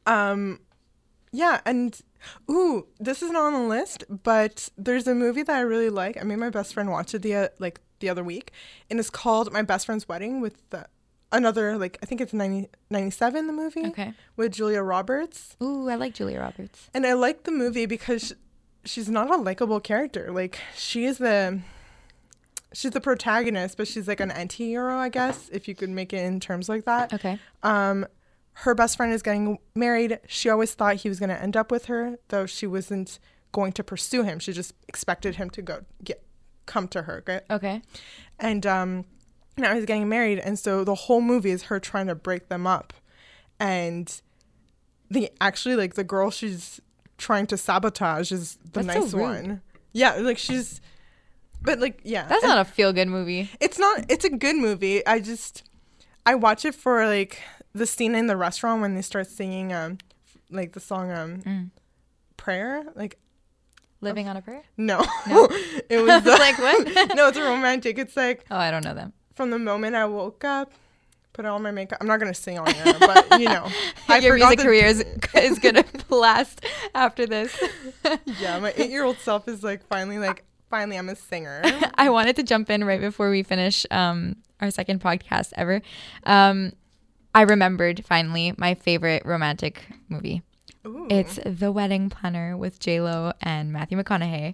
Um, 0.06 0.60
yeah, 1.32 1.62
and 1.66 2.00
ooh, 2.50 2.88
this 3.00 3.22
is 3.22 3.32
not 3.32 3.54
on 3.54 3.54
the 3.54 3.68
list, 3.68 4.04
but 4.10 4.70
there's 4.78 5.08
a 5.08 5.16
movie 5.16 5.44
that 5.44 5.56
I 5.56 5.62
really 5.62 5.90
like. 5.90 6.18
I 6.20 6.24
made 6.24 6.38
my 6.40 6.50
best 6.50 6.74
friend 6.74 6.90
watch 6.90 7.14
it 7.14 7.22
the 7.22 7.36
uh, 7.36 7.48
like 7.60 7.82
the 8.04 8.10
other 8.10 8.24
week, 8.24 8.52
and 8.90 9.00
it's 9.00 9.10
called 9.10 9.54
My 9.54 9.62
Best 9.62 9.86
Friend's 9.86 10.08
Wedding 10.10 10.42
with 10.42 10.70
the 10.72 10.88
another 11.32 11.78
like 11.78 11.98
I 12.04 12.06
think 12.06 12.20
it's 12.22 12.34
90, 12.34 12.68
97 12.90 13.48
the 13.48 13.54
movie. 13.54 13.86
Okay. 13.88 14.14
With 14.36 14.52
Julia 14.52 14.84
Roberts. 14.84 15.56
Ooh, 15.64 15.90
I 15.90 15.96
like 15.96 16.14
Julia 16.14 16.40
Roberts. 16.42 16.90
And 16.94 17.06
I 17.08 17.14
like 17.14 17.44
the 17.44 17.52
movie 17.52 17.86
because 17.86 18.28
sh- 18.28 18.32
she's 18.86 19.10
not 19.10 19.32
a 19.32 19.38
likable 19.38 19.80
character. 19.80 20.32
Like 20.32 20.60
she 20.76 21.06
is 21.06 21.18
the 21.18 21.62
she's 22.74 22.92
the 22.92 23.02
protagonist, 23.02 23.78
but 23.78 23.88
she's 23.88 24.08
like 24.08 24.20
an 24.20 24.32
anti-hero, 24.32 24.98
I 24.98 25.10
guess, 25.10 25.50
if 25.52 25.68
you 25.68 25.76
could 25.76 25.90
make 25.90 26.12
it 26.12 26.26
in 26.26 26.40
terms 26.42 26.68
like 26.70 26.86
that. 26.86 27.14
Okay. 27.14 27.40
Um 27.64 28.06
her 28.58 28.76
best 28.76 28.98
friend 28.98 29.14
is 29.14 29.24
getting 29.24 29.58
married. 29.74 30.20
She 30.28 30.50
always 30.50 30.74
thought 30.74 30.98
he 30.98 31.10
was 31.10 31.20
going 31.20 31.30
to 31.30 31.42
end 31.42 31.58
up 31.58 31.72
with 31.72 31.86
her, 31.86 32.20
though 32.28 32.46
she 32.46 32.68
wasn't 32.68 33.18
going 33.52 33.72
to 33.72 33.84
pursue 33.84 34.22
him. 34.22 34.38
She 34.38 34.54
just 34.54 34.74
expected 34.88 35.38
him 35.38 35.50
to 35.52 35.62
go 35.64 35.86
get 36.04 36.24
come 36.66 36.88
to 36.90 37.04
her. 37.04 37.18
Okay? 37.20 37.42
Okay. 37.50 37.82
And 38.40 38.66
um 38.66 39.06
now 39.58 39.76
he's 39.76 39.86
getting 39.86 40.10
married 40.10 40.40
and 40.40 40.58
so 40.58 40.84
the 40.84 40.96
whole 40.96 41.22
movie 41.22 41.52
is 41.52 41.64
her 41.64 41.80
trying 41.80 42.08
to 42.08 42.16
break 42.16 42.50
them 42.50 42.66
up. 42.68 42.94
And 43.60 44.22
the 45.10 45.30
actually 45.40 45.76
like 45.76 45.94
the 45.94 46.04
girl 46.04 46.32
she's 46.32 46.82
trying 47.18 47.46
to 47.48 47.58
sabotage 47.58 48.32
is 48.32 48.58
the 48.64 48.82
That's 48.82 48.88
nice 48.88 49.14
rude. 49.14 49.22
one. 49.22 49.62
Yeah, 49.92 50.16
like 50.16 50.38
she's 50.40 50.82
but 51.62 51.80
like 51.80 52.02
yeah. 52.04 52.26
That's 52.28 52.44
and- 52.44 52.50
not 52.50 52.60
a 52.60 52.66
feel 52.70 52.92
good 52.94 53.08
movie. 53.08 53.50
it's 53.60 53.78
not 53.80 54.06
it's 54.10 54.26
a 54.26 54.30
good 54.30 54.56
movie. 54.56 55.06
I 55.06 55.20
just 55.20 55.64
I 56.26 56.36
watch 56.36 56.66
it 56.66 56.74
for 56.76 57.06
like 57.06 57.40
the 57.74 57.86
scene 57.86 58.16
in 58.16 58.28
the 58.28 58.38
restaurant 58.38 58.82
when 58.82 58.96
they 58.96 59.02
start 59.02 59.28
singing 59.28 59.72
um 59.74 59.98
like 60.50 60.74
the 60.74 60.80
song 60.80 61.12
um 61.12 61.38
Mm. 61.42 61.70
prayer 62.38 62.84
like 62.96 63.18
Living 64.04 64.28
on 64.30 64.38
a 64.38 64.42
prayer. 64.42 64.62
no, 64.78 65.04
No? 65.28 65.48
it 65.90 65.98
was 66.00 66.24
the, 66.24 66.32
Like 66.40 66.58
what? 66.60 67.16
no 67.16 67.28
it's 67.30 67.38
a 67.38 67.44
romantic 67.44 67.98
it's 67.98 68.16
like 68.18 68.46
Oh, 68.52 68.58
I 68.58 68.70
don't 68.72 68.84
know 68.84 68.94
them. 68.94 69.14
from 69.34 69.50
the 69.50 69.60
moment 69.60 69.96
I 69.96 70.06
woke 70.06 70.44
up 70.44 70.72
put 71.34 71.46
on 71.46 71.64
my 71.64 71.72
makeup 71.72 71.98
I'm 72.00 72.06
not 72.08 72.20
gonna 72.20 72.34
sing 72.34 72.60
on 72.60 72.68
it 72.70 73.00
but 73.00 73.40
you 73.42 73.48
know 73.50 73.68
I 74.08 74.20
Your 74.20 74.36
music 74.36 74.60
the- 74.60 74.64
career 74.66 74.86
is 74.86 75.04
is 75.36 75.58
gonna 75.60 75.84
blast 76.08 76.64
after 76.94 77.26
this. 77.26 77.58
yeah 78.40 78.60
my 78.60 78.74
eight 78.78 78.92
year 78.92 79.04
old 79.04 79.18
self 79.18 79.48
is 79.48 79.64
like 79.64 79.84
finally 79.88 80.20
like 80.20 80.44
finally 80.70 80.98
I'm 80.98 81.10
a 81.10 81.16
singer 81.16 81.62
I 81.96 82.10
wanted 82.10 82.36
to 82.36 82.44
jump 82.44 82.70
in 82.70 82.84
right 82.84 83.02
before 83.02 83.30
we 83.32 83.42
finish 83.44 83.86
um, 83.92 84.36
our 84.62 84.70
second 84.72 85.02
podcast 85.02 85.54
ever. 85.56 85.82
Um, 86.26 86.74
I 87.36 87.42
remembered 87.42 88.06
finally 88.06 88.54
my 88.58 88.76
favorite 88.76 89.24
romantic 89.26 89.84
movie. 90.10 90.42
Ooh. 90.86 91.08
It's 91.10 91.40
The 91.46 91.72
Wedding 91.72 92.10
Planner 92.10 92.58
with 92.58 92.80
J 92.80 93.00
Lo 93.02 93.34
and 93.42 93.72
Matthew 93.72 93.98
McConaughey 94.02 94.54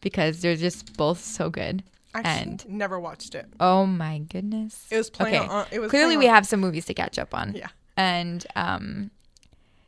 because 0.00 0.40
they're 0.42 0.56
just 0.56 0.96
both 0.96 1.20
so 1.22 1.48
good. 1.50 1.82
I 2.12 2.22
and 2.22 2.68
never 2.68 2.98
watched 2.98 3.36
it 3.36 3.46
oh 3.60 3.86
my 3.86 4.18
goodness, 4.18 4.86
It 4.90 4.96
was 4.96 5.08
playing 5.10 5.48
on- 5.48 5.66
it 5.70 5.78
was 5.78 5.90
clearly 5.90 6.16
we 6.16 6.26
on- 6.28 6.34
have 6.34 6.46
some 6.46 6.58
movies 6.60 6.84
to 6.86 6.94
catch 6.94 7.18
up 7.20 7.32
on. 7.34 7.54
Yeah. 7.54 7.68
and 7.96 8.44
um, 8.56 9.10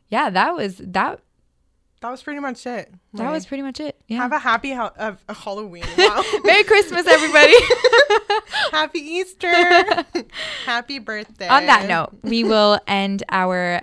yeah, 0.09 0.29
that 0.29 0.55
was 0.55 0.77
that. 0.77 1.19
that 1.99 2.09
was 2.09 2.23
pretty 2.23 2.39
much 2.39 2.65
it 2.65 2.93
That 3.15 3.29
was 3.29 3.45
pretty 3.45 3.61
much 3.63 3.81
it. 3.81 3.99
Yeah. 4.07 4.17
have 4.19 4.31
a 4.31 4.39
happy 4.39 4.71
ha- 4.71 4.93
of 4.97 5.21
a 5.27 5.33
Halloween 5.33 5.83
wow 5.97 6.23
Merry 6.45 6.63
Christmas, 6.63 7.05
everybody. 7.07 7.53
Happy 8.71 8.99
Easter. 8.99 9.51
Happy 10.65 10.99
birthday. 10.99 11.47
On 11.49 11.65
that 11.65 11.87
note, 11.87 12.11
we 12.23 12.43
will 12.45 12.79
end 12.87 13.23
our 13.29 13.81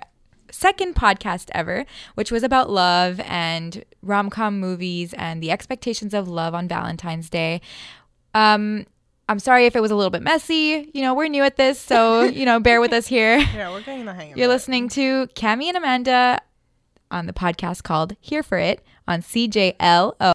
second 0.51 0.95
podcast 0.95 1.49
ever, 1.53 1.85
which 2.15 2.31
was 2.31 2.43
about 2.43 2.69
love 2.69 3.19
and 3.21 3.83
rom 4.01 4.29
com 4.29 4.59
movies 4.59 5.13
and 5.17 5.41
the 5.41 5.51
expectations 5.51 6.13
of 6.13 6.27
love 6.27 6.53
on 6.53 6.67
Valentine's 6.67 7.29
Day. 7.29 7.61
Um, 8.33 8.85
I'm 9.29 9.39
sorry 9.39 9.65
if 9.65 9.75
it 9.75 9.81
was 9.81 9.91
a 9.91 9.95
little 9.95 10.09
bit 10.09 10.21
messy. 10.23 10.89
You 10.93 11.01
know, 11.01 11.13
we're 11.13 11.27
new 11.27 11.43
at 11.43 11.55
this, 11.57 11.79
so, 11.79 12.23
you 12.23 12.45
know, 12.45 12.59
bear 12.59 12.81
with 12.81 12.91
us 12.93 13.07
here. 13.07 13.37
Yeah, 13.53 13.71
we're 13.71 13.81
getting 13.81 14.05
the 14.05 14.13
hang 14.13 14.31
of 14.31 14.37
You're 14.37 14.47
it. 14.49 14.53
listening 14.53 14.89
to 14.89 15.27
Cami 15.27 15.65
and 15.67 15.77
Amanda 15.77 16.39
on 17.09 17.27
the 17.27 17.33
podcast 17.33 17.83
called 17.83 18.15
Here 18.19 18.43
for 18.43 18.57
It 18.57 18.83
on 19.07 19.21
CJLO. 19.21 20.13